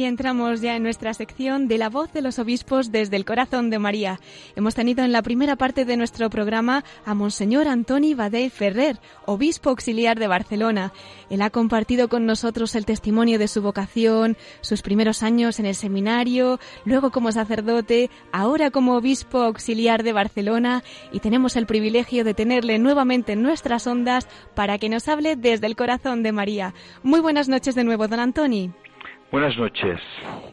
Entramos 0.05 0.61
ya 0.61 0.76
en 0.76 0.82
nuestra 0.82 1.14
sección 1.14 1.68
de 1.68 1.78
la 1.78 1.88
voz 1.88 2.12
de 2.12 2.22
los 2.22 2.38
obispos 2.38 2.92
desde 2.92 3.16
el 3.16 3.24
corazón 3.24 3.70
de 3.70 3.78
María. 3.78 4.20
Hemos 4.57 4.74
tenido 4.74 5.05
en 5.05 5.12
la 5.12 5.22
primera 5.22 5.57
parte 5.57 5.84
de 5.84 5.96
nuestro 5.96 6.28
programa 6.30 6.84
a 7.05 7.14
Monseñor 7.14 7.68
Antoni 7.68 8.14
Badell 8.14 8.50
Ferrer, 8.50 8.98
obispo 9.26 9.70
auxiliar 9.70 10.18
de 10.18 10.26
Barcelona. 10.26 10.92
Él 11.30 11.42
ha 11.42 11.50
compartido 11.50 12.09
con 12.09 12.26
nosotros 12.26 12.74
el 12.74 12.84
testimonio 12.84 13.38
de 13.38 13.48
su 13.48 13.62
vocación, 13.62 14.36
sus 14.61 14.82
primeros 14.82 15.22
años 15.22 15.59
en 15.61 15.66
el 15.66 15.74
seminario, 15.74 16.59
luego 16.84 17.11
como 17.11 17.32
sacerdote, 17.32 18.11
ahora 18.32 18.70
como 18.70 18.96
obispo 18.96 19.42
auxiliar 19.42 20.03
de 20.03 20.12
Barcelona 20.12 20.82
y 21.12 21.20
tenemos 21.20 21.57
el 21.57 21.66
privilegio 21.66 22.24
de 22.24 22.34
tenerle 22.34 22.78
nuevamente 22.78 23.32
en 23.32 23.42
nuestras 23.42 23.86
ondas 23.86 24.28
para 24.55 24.78
que 24.78 24.88
nos 24.88 25.09
hable 25.09 25.36
desde 25.36 25.66
el 25.66 25.76
corazón 25.76 26.22
de 26.22 26.32
María. 26.32 26.74
Muy 27.03 27.20
buenas 27.20 27.48
noches 27.48 27.74
de 27.74 27.84
nuevo, 27.84 28.09
don 28.09 28.20
Antoni. 28.20 28.72
Buenas 29.32 29.56
noches. 29.56 29.98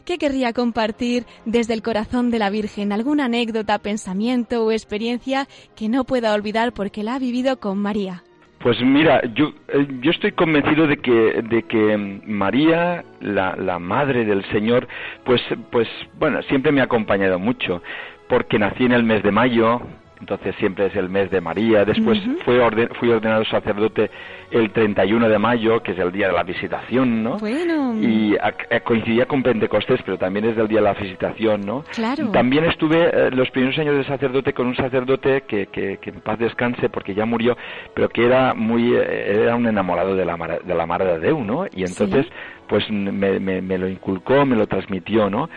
¿Qué 0.06 0.16
querría 0.16 0.54
compartir 0.54 1.24
desde 1.44 1.74
el 1.74 1.82
corazón 1.82 2.30
de 2.30 2.38
la 2.38 2.48
Virgen? 2.48 2.92
¿Alguna 2.92 3.26
anécdota, 3.26 3.78
pensamiento 3.78 4.64
o 4.64 4.72
experiencia 4.72 5.46
que 5.76 5.90
no 5.90 6.04
pueda 6.04 6.32
olvidar 6.32 6.72
porque 6.72 7.02
la 7.02 7.16
ha 7.16 7.18
vivido 7.18 7.60
con 7.60 7.76
María? 7.76 8.22
Pues 8.60 8.80
mira, 8.82 9.20
yo, 9.34 9.52
eh, 9.68 9.86
yo 10.00 10.10
estoy 10.10 10.32
convencido 10.32 10.86
de 10.86 10.96
que, 10.96 11.42
de 11.42 11.62
que 11.64 12.22
María, 12.26 13.04
la, 13.20 13.54
la 13.54 13.78
madre 13.78 14.24
del 14.24 14.44
Señor, 14.50 14.88
pues, 15.24 15.42
pues, 15.70 15.86
bueno, 16.18 16.40
siempre 16.44 16.72
me 16.72 16.80
ha 16.80 16.84
acompañado 16.84 17.38
mucho, 17.38 17.82
porque 18.30 18.58
nací 18.58 18.84
en 18.84 18.92
el 18.92 19.02
mes 19.02 19.22
de 19.22 19.30
mayo, 19.30 19.82
entonces 20.20 20.54
siempre 20.56 20.86
es 20.86 20.96
el 20.96 21.08
mes 21.08 21.30
de 21.30 21.40
María. 21.40 21.84
Después 21.84 22.20
fui, 22.44 22.58
ordenado 22.58 23.44
sacerdote 23.46 24.10
el 24.50 24.70
31 24.70 25.28
de 25.28 25.38
mayo, 25.38 25.82
que 25.82 25.92
es 25.92 25.98
el 25.98 26.12
día 26.12 26.28
de 26.28 26.34
la 26.34 26.42
visitación, 26.42 27.22
¿no? 27.22 27.38
Bueno. 27.38 27.94
Y 28.00 28.36
coincidía 28.84 29.26
con 29.26 29.42
Pentecostés, 29.42 30.00
pero 30.04 30.18
también 30.18 30.44
es 30.44 30.56
del 30.56 30.68
día 30.68 30.78
de 30.78 30.84
la 30.84 30.94
visitación, 30.94 31.62
¿no? 31.62 31.84
Claro. 31.94 32.30
También 32.30 32.64
estuve 32.66 33.10
eh, 33.12 33.30
los 33.30 33.50
primeros 33.50 33.78
años 33.78 33.96
de 33.96 34.04
sacerdote 34.04 34.52
con 34.52 34.66
un 34.66 34.76
sacerdote 34.76 35.42
que, 35.42 35.66
que, 35.66 35.98
en 36.02 36.20
paz 36.20 36.38
descanse 36.38 36.88
porque 36.88 37.14
ya 37.14 37.24
murió, 37.24 37.56
pero 37.94 38.08
que 38.08 38.26
era 38.26 38.54
muy, 38.54 38.94
eh, 38.94 39.42
era 39.42 39.56
un 39.56 39.66
enamorado 39.66 40.14
de 40.14 40.24
la, 40.24 40.36
de 40.64 40.74
la 40.74 40.86
Madre 40.86 41.14
de 41.14 41.20
Deu, 41.20 41.42
¿no? 41.42 41.66
Y 41.74 41.84
entonces, 41.84 42.26
pues 42.68 42.90
me, 42.90 43.40
me, 43.40 43.62
me 43.62 43.78
lo 43.78 43.88
inculcó, 43.88 44.44
me 44.44 44.56
lo 44.56 44.66
transmitió, 44.66 45.30
¿no? 45.30 45.48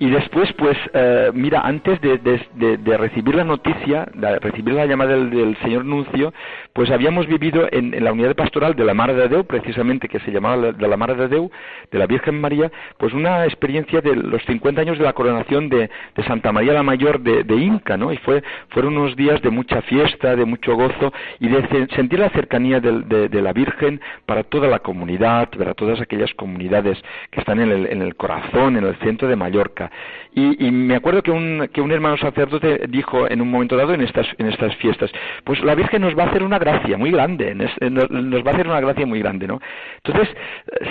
Y 0.00 0.08
después, 0.08 0.50
pues, 0.54 0.78
eh, 0.94 1.30
mira, 1.34 1.60
antes 1.60 2.00
de, 2.00 2.16
de, 2.16 2.96
recibir 2.96 3.34
la 3.34 3.44
noticia, 3.44 4.08
de 4.14 4.38
recibir 4.38 4.72
la 4.72 4.86
llamada 4.86 5.14
del, 5.14 5.58
señor 5.58 5.84
Nuncio, 5.84 6.32
pues 6.72 6.90
habíamos 6.90 7.26
vivido 7.26 7.68
en, 7.70 8.02
la 8.02 8.12
unidad 8.12 8.34
pastoral 8.34 8.74
de 8.74 8.84
la 8.84 8.94
Mar 8.94 9.14
de 9.14 9.28
Deu, 9.28 9.44
precisamente, 9.44 10.08
que 10.08 10.20
se 10.20 10.30
llamaba 10.30 10.72
de 10.72 10.88
la 10.88 10.96
Mar 10.96 11.16
de 11.16 11.28
Deu, 11.28 11.50
de 11.90 11.98
la 11.98 12.06
Virgen 12.06 12.40
María, 12.40 12.70
pues 12.98 13.12
una 13.12 13.44
experiencia 13.44 14.00
de 14.00 14.14
los 14.14 14.42
50 14.44 14.80
años 14.80 14.98
de 14.98 15.04
la 15.04 15.12
coronación 15.12 15.68
de, 15.68 15.90
Santa 16.26 16.52
María 16.52 16.74
la 16.74 16.82
Mayor 16.82 17.20
de, 17.20 17.56
Inca, 17.56 17.96
¿no? 17.96 18.12
Y 18.12 18.18
fue, 18.18 18.42
fueron 18.68 18.96
unos 18.96 19.16
días 19.16 19.40
de 19.42 19.50
mucha 19.50 19.82
fiesta, 19.82 20.36
de 20.36 20.44
mucho 20.44 20.76
gozo 20.76 21.12
y 21.40 21.48
de 21.48 21.88
sentir 21.96 22.18
la 22.18 22.30
cercanía 22.30 22.78
de, 22.80 23.40
la 23.40 23.52
Virgen 23.52 24.00
para 24.26 24.44
toda 24.44 24.68
la 24.68 24.80
comunidad, 24.80 25.48
para 25.50 25.74
todas 25.74 26.00
aquellas 26.00 26.32
comunidades 26.34 26.98
que 27.30 27.40
están 27.40 27.58
en 27.58 27.70
el, 27.70 27.86
en 27.86 28.02
el 28.02 28.14
corazón, 28.16 28.76
en 28.76 28.84
el 28.84 28.96
centro 28.96 29.28
de 29.28 29.36
Mallorca. 29.36 29.90
Y, 30.32 30.70
me 30.70 30.94
acuerdo 30.94 31.22
que 31.22 31.32
un, 31.32 31.68
que 31.72 31.80
un 31.80 31.90
hermano 31.90 32.16
sacerdote 32.16 32.82
dijo 32.88 33.28
en 33.28 33.40
un 33.40 33.50
momento 33.50 33.76
dado 33.76 33.94
en 33.94 34.02
estas, 34.02 34.26
en 34.38 34.46
estas 34.46 34.76
fiestas, 34.76 35.10
pues 35.42 35.60
la 35.64 35.74
Virgen 35.74 36.02
nos 36.02 36.16
va 36.16 36.24
a 36.24 36.26
hacer 36.28 36.44
una 36.44 36.59
gracia 36.60 36.96
muy 36.96 37.10
grande, 37.10 37.54
nos 37.54 38.46
va 38.46 38.50
a 38.50 38.54
hacer 38.54 38.68
una 38.68 38.80
gracia 38.80 39.06
muy 39.06 39.18
grande, 39.18 39.48
¿no? 39.48 39.60
Entonces, 40.04 40.32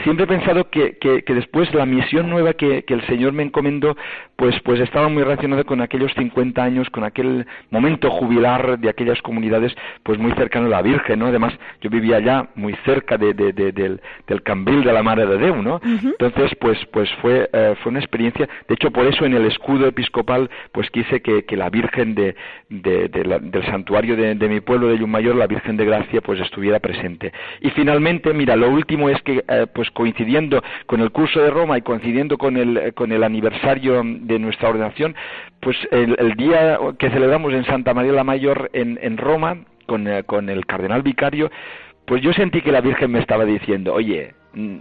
siempre 0.03 0.25
he 0.25 0.27
pensado 0.27 0.69
que, 0.69 0.97
que, 0.97 1.33
después 1.33 1.73
la 1.73 1.85
misión 1.85 2.29
nueva 2.29 2.53
que, 2.53 2.83
que, 2.83 2.93
el 2.93 3.05
Señor 3.07 3.31
me 3.31 3.43
encomendó, 3.43 3.95
pues, 4.35 4.55
pues 4.65 4.81
estaba 4.81 5.07
muy 5.07 5.23
relacionada 5.23 5.63
con 5.63 5.79
aquellos 5.81 6.11
50 6.15 6.61
años, 6.61 6.89
con 6.89 7.05
aquel 7.05 7.45
momento 7.69 8.09
jubilar 8.09 8.79
de 8.79 8.89
aquellas 8.89 9.21
comunidades, 9.21 9.73
pues 10.03 10.19
muy 10.19 10.33
cercano 10.33 10.65
a 10.65 10.69
la 10.69 10.81
Virgen, 10.81 11.19
¿no? 11.19 11.27
Además, 11.27 11.53
yo 11.81 11.89
vivía 11.89 12.17
allá 12.17 12.49
muy 12.55 12.75
cerca 12.83 13.17
de, 13.17 13.33
de, 13.33 13.53
del, 13.53 14.01
del 14.27 14.43
Cambril 14.43 14.83
de 14.83 14.91
la 14.91 15.03
Madre 15.03 15.25
de 15.25 15.37
Deu, 15.37 15.61
¿no? 15.61 15.79
Entonces, 15.83 16.51
pues, 16.59 16.77
pues 16.91 17.09
fue, 17.21 17.49
eh, 17.53 17.75
fue 17.81 17.91
una 17.91 17.99
experiencia, 17.99 18.49
de 18.67 18.75
hecho, 18.75 18.91
por 18.91 19.05
eso 19.05 19.25
en 19.25 19.33
el 19.33 19.45
escudo 19.45 19.87
episcopal 19.87 20.49
pues 20.71 20.89
quise 20.91 21.21
que, 21.21 21.43
la 21.55 21.69
Virgen 21.69 22.15
de, 22.15 22.35
del 22.69 23.65
santuario 23.65 24.15
de, 24.15 24.35
mi 24.47 24.61
pueblo 24.61 24.87
de 24.87 24.97
Yumayor, 24.97 25.35
la 25.35 25.47
Virgen 25.47 25.58
de 25.65 25.85
Gracia, 25.85 26.21
pues 26.21 26.39
estuviera 26.39 26.79
presente. 26.79 27.31
Y 27.61 27.69
finalmente, 27.71 28.33
mira, 28.33 28.55
lo 28.55 28.69
último 28.69 29.09
es 29.09 29.21
que 29.21 29.43
eh, 29.47 29.67
pues 29.73 29.89
coincidiendo 29.91 30.63
con 30.85 31.01
el 31.01 31.11
curso 31.11 31.41
de 31.41 31.49
Roma 31.49 31.77
y 31.77 31.81
coincidiendo 31.81 32.37
con 32.37 32.57
el, 32.57 32.93
con 32.93 33.11
el 33.11 33.23
aniversario 33.23 34.01
de 34.03 34.39
nuestra 34.39 34.69
ordenación, 34.69 35.15
pues 35.59 35.77
el, 35.91 36.15
día 36.35 36.79
que 36.97 37.09
celebramos 37.09 37.53
en 37.53 37.65
Santa 37.65 37.93
María 37.93 38.13
la 38.13 38.23
Mayor 38.23 38.69
en, 38.73 38.97
en 39.01 39.17
Roma, 39.17 39.57
con, 39.85 40.07
eh, 40.07 40.23
con 40.23 40.49
el 40.49 40.65
cardenal 40.65 41.01
vicario, 41.01 41.51
pues 42.05 42.21
yo 42.21 42.31
sentí 42.33 42.61
que 42.61 42.71
la 42.71 42.81
Virgen 42.81 43.11
me 43.11 43.19
estaba 43.19 43.45
diciendo, 43.45 43.93
oye, 43.93 44.33
mm, 44.53 44.77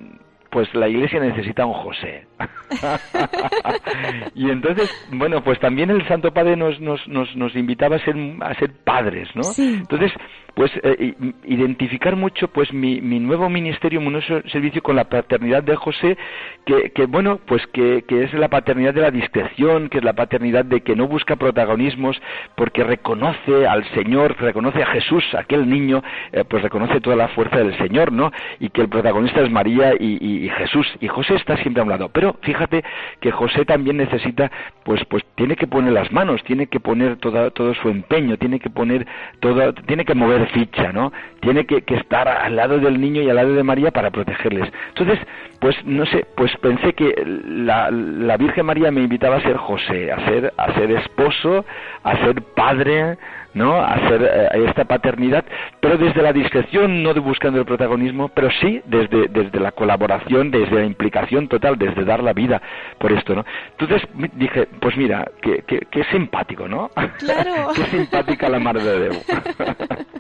pues 0.51 0.73
la 0.75 0.89
iglesia 0.89 1.21
necesita 1.21 1.67
un 1.67 1.75
José. 1.75 2.28
y 4.35 4.51
entonces, 4.51 4.91
bueno, 5.13 5.43
pues 5.43 5.59
también 5.61 5.91
el 5.91 6.07
Santo 6.07 6.33
Padre 6.33 6.57
nos, 6.57 6.81
nos, 6.81 7.07
nos, 7.09 7.35
nos 7.37 7.55
invitaba 7.57 7.97
a 7.97 7.99
ser, 8.01 8.17
a 8.41 8.55
ser 8.55 8.73
padres, 8.85 9.29
¿no? 9.35 9.43
Entonces, 9.59 10.13
pues 10.59 10.73
eh, 10.83 11.15
identificar 11.45 12.17
mucho 12.17 12.49
pues 12.49 12.73
mi, 12.73 13.01
mi, 13.01 13.21
nuevo 13.21 13.49
ministerio, 13.49 14.01
mi 14.01 14.09
nuevo 14.09 14.43
servicio 14.51 14.83
con 14.83 14.97
la 14.97 15.05
paternidad 15.05 15.63
de 15.63 15.77
José, 15.77 16.19
que, 16.67 16.91
que 16.91 17.07
bueno, 17.07 17.39
pues 17.47 17.65
que, 17.69 18.03
que, 18.09 18.25
es 18.25 18.33
la 18.35 18.49
paternidad 18.49 18.93
de 18.93 19.03
la 19.03 19.13
discreción, 19.13 19.89
que 19.89 19.99
es 19.99 20.05
la 20.05 20.15
paternidad 20.15 20.65
de 20.65 20.81
que 20.81 20.97
no 20.97 21.07
busca 21.07 21.37
protagonismos, 21.37 22.21
porque 22.57 22.83
reconoce 22.83 23.69
al 23.69 23.89
Señor, 23.95 24.37
reconoce 24.41 24.83
a 24.83 24.87
Jesús, 24.87 25.23
aquel 25.35 25.71
niño, 25.71 26.03
eh, 26.33 26.43
pues 26.43 26.61
reconoce 26.61 27.01
toda 27.01 27.15
la 27.15 27.29
fuerza 27.29 27.59
del 27.59 27.79
Señor, 27.79 28.11
¿no? 28.11 28.33
Y 28.59 28.71
que 28.71 28.81
el 28.81 28.89
protagonista 28.89 29.41
es 29.41 29.51
María 29.53 29.95
y, 29.95 30.19
y, 30.21 30.49
Jesús, 30.49 30.89
y 31.01 31.07
José 31.07 31.37
está 31.37 31.57
siempre 31.59 31.83
a 31.83 31.85
un 31.85 31.91
lado. 31.91 32.09
Pero 32.09 32.28
fíjate 32.43 32.85
que 33.21 33.31
José 33.31 33.65
también 33.65 33.97
necesita, 33.97 34.51
pues, 34.85 35.05
pues 35.07 35.25
tiene 35.35 35.57
que 35.57 35.67
poner 35.67 35.93
las 35.93 36.11
manos, 36.13 36.43
tiene 36.45 36.67
que 36.67 36.81
poner 36.81 37.17
toda, 37.17 37.51
todo 37.51 37.75
su 37.75 37.89
empeño, 37.89 38.37
tiene 38.37 38.61
que 38.61 38.71
poner 38.71 39.07
todo, 39.41 39.73
tiene 39.75 40.05
que 40.05 40.15
mover 40.15 40.49
ficha, 40.49 40.93
¿no? 40.93 41.13
Tiene 41.41 41.67
que, 41.67 41.83
estar 41.89 42.29
al 42.29 42.55
lado 42.55 42.79
del 42.79 43.01
niño 43.01 43.23
y 43.23 43.31
al 43.31 43.37
lado 43.37 43.55
de 43.55 43.63
María 43.63 43.91
para 43.91 44.11
protegerles. 44.11 44.71
Entonces, 44.89 45.19
pues 45.61 45.77
no 45.85 46.07
sé, 46.07 46.27
pues 46.37 46.57
pensé 46.59 46.93
que 46.93 47.15
la, 47.47 47.91
la 47.91 48.37
Virgen 48.37 48.67
María 48.67 48.91
me 48.91 49.03
invitaba 49.03 49.37
a 49.37 49.43
ser 49.43 49.57
José, 49.57 50.13
a 50.13 50.25
ser, 50.27 50.53
a 50.57 50.73
ser 50.75 50.91
esposo, 50.93 51.65
a 52.05 52.17
ser 52.19 52.43
padre, 52.55 53.17
¿no? 53.55 53.83
hacer 53.83 54.23
eh, 54.23 54.65
esta 54.69 54.85
paternidad, 54.85 55.45
pero 55.81 55.97
desde 55.97 56.23
la 56.23 56.33
discreción, 56.33 57.03
no 57.03 57.15
de 57.15 57.21
buscando 57.21 57.59
el 57.59 57.67
protagonismo, 57.67 58.29
pero 58.29 58.49
sí 58.61 58.81
desde, 58.87 59.29
desde 59.29 59.61
la 59.61 59.73
colaboración, 59.73 60.51
desde 60.51 60.77
la 60.77 60.85
implicación 60.85 61.49
total, 61.49 61.79
desde 61.79 62.05
dar 62.05 62.23
la 62.23 62.33
vida 62.33 62.61
por 62.99 63.13
esto, 63.13 63.35
¿no? 63.35 63.45
Entonces 63.79 64.09
dije, 64.35 64.67
pues 64.81 64.97
mira, 64.97 65.31
qué, 65.43 65.63
qué, 65.67 66.05
simpático, 66.13 66.69
¿no? 66.69 66.91
Claro. 67.19 67.69
qué 67.77 67.85
simpática 67.85 68.49
la 68.49 68.59
Madre 68.59 68.85
de 68.85 69.09
Dios. 69.09 69.27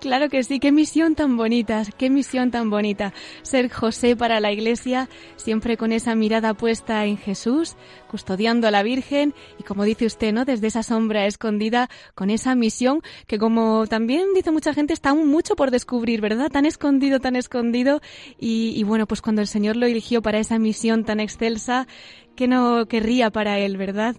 Claro 0.00 0.28
que 0.28 0.42
sí, 0.42 0.60
qué 0.60 0.72
misión 0.72 1.14
tan 1.14 1.36
bonita, 1.36 1.82
qué 1.96 2.10
misión 2.10 2.50
tan 2.50 2.70
bonita. 2.70 3.12
Ser 3.42 3.70
José 3.72 4.16
para 4.16 4.40
la 4.40 4.52
Iglesia, 4.52 5.08
siempre 5.36 5.76
con 5.76 5.92
esa 5.92 6.14
mirada 6.14 6.54
puesta 6.54 7.04
en 7.06 7.16
Jesús, 7.16 7.76
custodiando 8.14 8.68
a 8.68 8.70
la 8.70 8.84
Virgen 8.84 9.34
y 9.58 9.64
como 9.64 9.82
dice 9.82 10.06
usted, 10.06 10.32
¿no? 10.32 10.44
Desde 10.44 10.68
esa 10.68 10.84
sombra 10.84 11.26
escondida, 11.26 11.88
con 12.14 12.30
esa 12.30 12.54
misión 12.54 13.00
que 13.26 13.38
como 13.38 13.88
también 13.88 14.34
dice 14.36 14.52
mucha 14.52 14.72
gente 14.72 14.92
está 14.92 15.10
aún 15.10 15.28
mucho 15.28 15.56
por 15.56 15.72
descubrir, 15.72 16.20
¿verdad? 16.20 16.48
Tan 16.48 16.64
escondido, 16.64 17.18
tan 17.18 17.34
escondido 17.34 18.00
y, 18.38 18.80
bueno, 18.84 19.08
pues 19.08 19.20
cuando 19.20 19.40
el 19.40 19.48
Señor 19.48 19.74
lo 19.74 19.86
eligió 19.86 20.22
para 20.22 20.38
esa 20.38 20.60
misión 20.60 21.02
tan 21.02 21.18
excelsa, 21.18 21.88
que 22.36 22.46
no 22.46 22.86
querría 22.86 23.30
para 23.30 23.58
él, 23.58 23.76
¿verdad? 23.76 24.14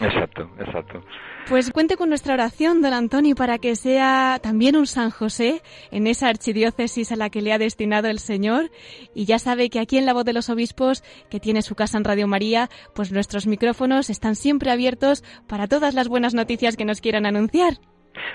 Exacto, 0.00 0.50
exacto. 0.58 1.02
Pues 1.48 1.70
cuente 1.70 1.96
con 1.96 2.08
nuestra 2.08 2.34
oración, 2.34 2.82
don 2.82 2.92
Antonio, 2.92 3.36
para 3.36 3.58
que 3.58 3.76
sea 3.76 4.40
también 4.42 4.74
un 4.74 4.86
San 4.88 5.10
José 5.10 5.62
en 5.92 6.08
esa 6.08 6.28
archidiócesis 6.28 7.12
a 7.12 7.16
la 7.16 7.30
que 7.30 7.40
le 7.40 7.52
ha 7.52 7.58
destinado 7.58 8.08
el 8.08 8.18
Señor. 8.18 8.72
Y 9.14 9.26
ya 9.26 9.38
sabe 9.38 9.70
que 9.70 9.78
aquí 9.78 9.96
en 9.96 10.06
la 10.06 10.12
voz 10.12 10.24
de 10.24 10.32
los 10.32 10.50
obispos, 10.50 11.04
que 11.30 11.38
tiene 11.38 11.62
su 11.62 11.76
casa 11.76 11.98
en 11.98 12.04
Radio 12.04 12.26
María, 12.26 12.68
pues 12.96 13.12
nuestros 13.12 13.46
micrófonos 13.46 14.10
están 14.10 14.34
siempre 14.34 14.72
abiertos 14.72 15.22
para 15.46 15.68
todas 15.68 15.94
las 15.94 16.08
buenas 16.08 16.34
noticias 16.34 16.76
que 16.76 16.84
nos 16.84 17.00
quieran 17.00 17.26
anunciar. 17.26 17.74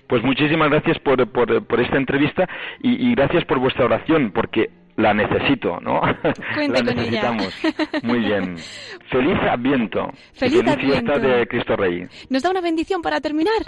Pues 0.07 0.23
muchísimas 0.23 0.69
gracias 0.69 0.97
por, 0.99 1.27
por, 1.31 1.65
por 1.65 1.81
esta 1.81 1.97
entrevista 1.97 2.47
y, 2.81 3.09
y, 3.09 3.13
gracias 3.15 3.43
por 3.43 3.59
vuestra 3.59 3.85
oración, 3.85 4.31
porque 4.31 4.69
la 5.01 5.13
necesito, 5.13 5.79
¿no? 5.81 6.01
Cuente 6.55 6.83
la 6.83 6.93
necesitamos. 6.93 7.61
Muy 8.03 8.19
bien. 8.19 8.55
Feliz 9.09 9.37
Adviento. 9.49 10.09
Feliz, 10.33 10.63
feliz 10.63 10.75
fiesta 10.77 11.19
de 11.19 11.47
Cristo 11.47 11.75
Rey. 11.75 12.07
¿Nos 12.29 12.43
da 12.43 12.51
una 12.51 12.61
bendición 12.61 13.01
para 13.01 13.19
terminar? 13.19 13.61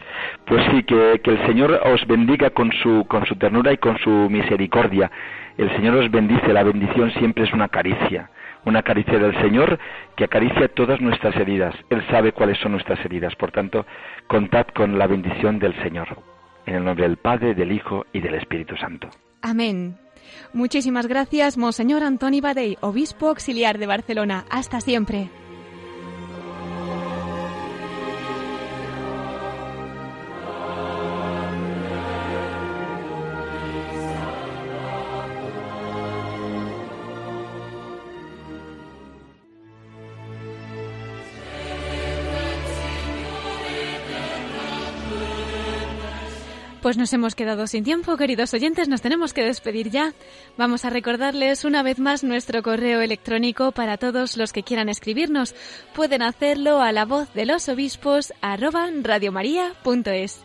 Pues 0.46 0.64
sí, 0.72 0.84
que, 0.84 1.20
que 1.24 1.32
el 1.32 1.46
Señor 1.46 1.82
os 1.86 2.06
bendiga 2.08 2.52
con 2.52 2.72
su, 2.72 3.06
con 3.10 3.26
su 3.26 3.36
ternura 3.36 3.74
y 3.74 3.78
con 3.78 3.98
su 4.00 4.10
misericordia. 4.10 5.12
El 5.58 5.70
Señor 5.76 5.98
os 5.98 6.10
bendice, 6.10 6.54
la 6.54 6.64
bendición 6.64 7.12
siempre 7.14 7.44
es 7.44 7.54
una 7.54 7.68
caricia 7.68 8.30
una 8.66 8.84
caricia 8.84 9.20
del 9.20 9.34
Señor 9.42 9.80
que 10.16 10.24
acaricia 10.24 10.68
todas 10.70 11.02
nuestras 11.02 11.36
heridas. 11.36 11.76
Él 11.90 12.02
sabe 12.10 12.32
cuáles 12.32 12.58
son 12.60 12.72
nuestras 12.74 13.04
heridas. 13.06 13.36
Por 13.36 13.52
tanto, 13.52 13.86
contad 14.28 14.68
con 14.74 14.98
la 14.98 15.08
bendición 15.08 15.60
del 15.60 15.76
Señor. 15.84 16.18
En 16.66 16.76
el 16.76 16.86
nombre 16.86 17.08
del 17.08 17.18
Padre, 17.18 17.56
del 17.56 17.72
Hijo 17.72 18.06
y 18.14 18.22
del 18.22 18.36
Espíritu 18.36 18.78
Santo. 18.78 19.10
Amén. 19.42 19.98
Muchísimas 20.54 21.08
gracias, 21.08 21.58
Monseñor 21.58 22.04
Antoni 22.04 22.40
Badey, 22.40 22.78
obispo 22.80 23.30
auxiliar 23.30 23.80
de 23.80 23.88
Barcelona. 23.88 24.46
Hasta 24.50 24.82
siempre. 24.82 25.43
Pues 46.84 46.98
nos 46.98 47.14
hemos 47.14 47.34
quedado 47.34 47.66
sin 47.66 47.86
tiempo, 47.86 48.18
queridos 48.18 48.54
oyentes, 48.54 48.90
nos 48.90 49.02
tenemos 49.02 49.32
que 49.32 49.42
despedir 49.42 49.90
ya. 49.90 50.14
Vamos 50.58 50.84
a 50.84 50.90
recordarles 50.90 51.64
una 51.64 51.82
vez 51.82 51.98
más 51.98 52.26
nuestro 52.26 52.62
correo 52.62 53.00
electrónico 53.00 53.72
para 53.72 53.96
todos 53.96 54.36
los 54.36 54.52
que 54.52 54.64
quieran 54.64 54.90
escribirnos. 54.90 55.56
Pueden 55.96 56.22
hacerlo 56.22 56.82
a 56.82 56.92
la 56.92 57.06
voz 57.06 57.34
de 57.34 57.46
los 57.46 57.70
obispos 57.70 58.34
arroba 58.42 58.90
radiomaria.es. 59.02 60.44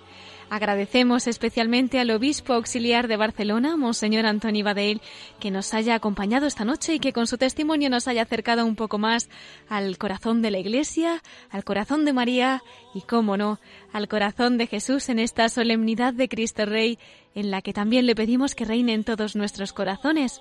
Agradecemos 0.50 1.26
especialmente 1.26 2.00
al 2.00 2.10
obispo 2.10 2.54
auxiliar 2.54 3.06
de 3.06 3.18
Barcelona, 3.18 3.76
Monseñor 3.76 4.24
Antoni 4.24 4.62
Badell, 4.62 5.02
que 5.40 5.50
nos 5.50 5.74
haya 5.74 5.94
acompañado 5.94 6.46
esta 6.46 6.64
noche 6.64 6.94
y 6.94 7.00
que 7.00 7.12
con 7.12 7.26
su 7.26 7.36
testimonio 7.36 7.90
nos 7.90 8.08
haya 8.08 8.22
acercado 8.22 8.64
un 8.64 8.74
poco 8.74 8.96
más 8.96 9.28
al 9.68 9.98
corazón 9.98 10.40
de 10.40 10.50
la 10.50 10.58
Iglesia, 10.58 11.22
al 11.50 11.64
corazón 11.64 12.06
de 12.06 12.14
María 12.14 12.62
y, 12.94 13.02
cómo 13.02 13.36
no, 13.36 13.60
al 13.92 14.08
corazón 14.08 14.56
de 14.56 14.66
Jesús 14.66 15.10
en 15.10 15.18
esta 15.18 15.50
solemnidad 15.50 16.14
de 16.14 16.30
Cristo 16.30 16.64
Rey, 16.64 16.98
en 17.34 17.50
la 17.50 17.60
que 17.60 17.74
también 17.74 18.06
le 18.06 18.14
pedimos 18.14 18.54
que 18.54 18.64
reine 18.64 18.94
en 18.94 19.04
todos 19.04 19.36
nuestros 19.36 19.74
corazones. 19.74 20.40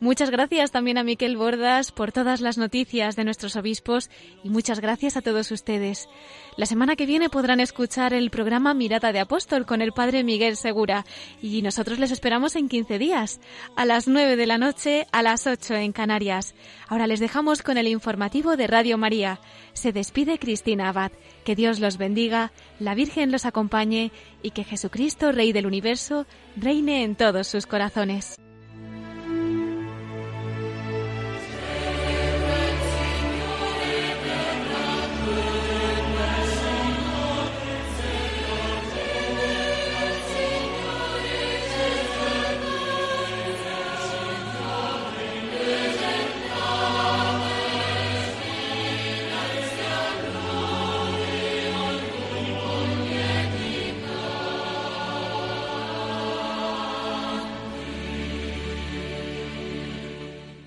Muchas 0.00 0.30
gracias 0.30 0.70
también 0.70 0.96
a 0.96 1.02
Miquel 1.02 1.36
Bordas 1.36 1.90
por 1.90 2.12
todas 2.12 2.40
las 2.40 2.56
noticias 2.56 3.16
de 3.16 3.24
nuestros 3.24 3.56
obispos 3.56 4.10
y 4.44 4.48
muchas 4.48 4.78
gracias 4.78 5.16
a 5.16 5.22
todos 5.22 5.50
ustedes. 5.50 6.08
La 6.56 6.66
semana 6.66 6.94
que 6.94 7.04
viene 7.04 7.28
podrán 7.28 7.58
escuchar 7.58 8.14
el 8.14 8.30
programa 8.30 8.74
Mirada 8.74 9.12
de 9.12 9.18
Apóstol 9.18 9.66
con 9.66 9.82
el 9.82 9.90
Padre 9.90 10.22
Miguel 10.22 10.56
Segura 10.56 11.04
y 11.42 11.62
nosotros 11.62 11.98
les 11.98 12.12
esperamos 12.12 12.54
en 12.54 12.68
15 12.68 12.96
días, 13.00 13.40
a 13.74 13.84
las 13.84 14.06
9 14.06 14.36
de 14.36 14.46
la 14.46 14.56
noche, 14.56 15.08
a 15.10 15.22
las 15.22 15.48
8 15.48 15.74
en 15.74 15.90
Canarias. 15.90 16.54
Ahora 16.86 17.08
les 17.08 17.18
dejamos 17.18 17.62
con 17.62 17.76
el 17.76 17.88
informativo 17.88 18.56
de 18.56 18.68
Radio 18.68 18.98
María. 18.98 19.40
Se 19.72 19.92
despide 19.92 20.38
Cristina 20.38 20.90
Abad. 20.90 21.10
Que 21.44 21.56
Dios 21.56 21.80
los 21.80 21.98
bendiga, 21.98 22.52
la 22.78 22.94
Virgen 22.94 23.32
los 23.32 23.46
acompañe 23.46 24.12
y 24.42 24.50
que 24.52 24.62
Jesucristo, 24.62 25.32
Rey 25.32 25.52
del 25.52 25.66
Universo, 25.66 26.26
reine 26.56 27.02
en 27.02 27.16
todos 27.16 27.48
sus 27.48 27.66
corazones. 27.66 28.36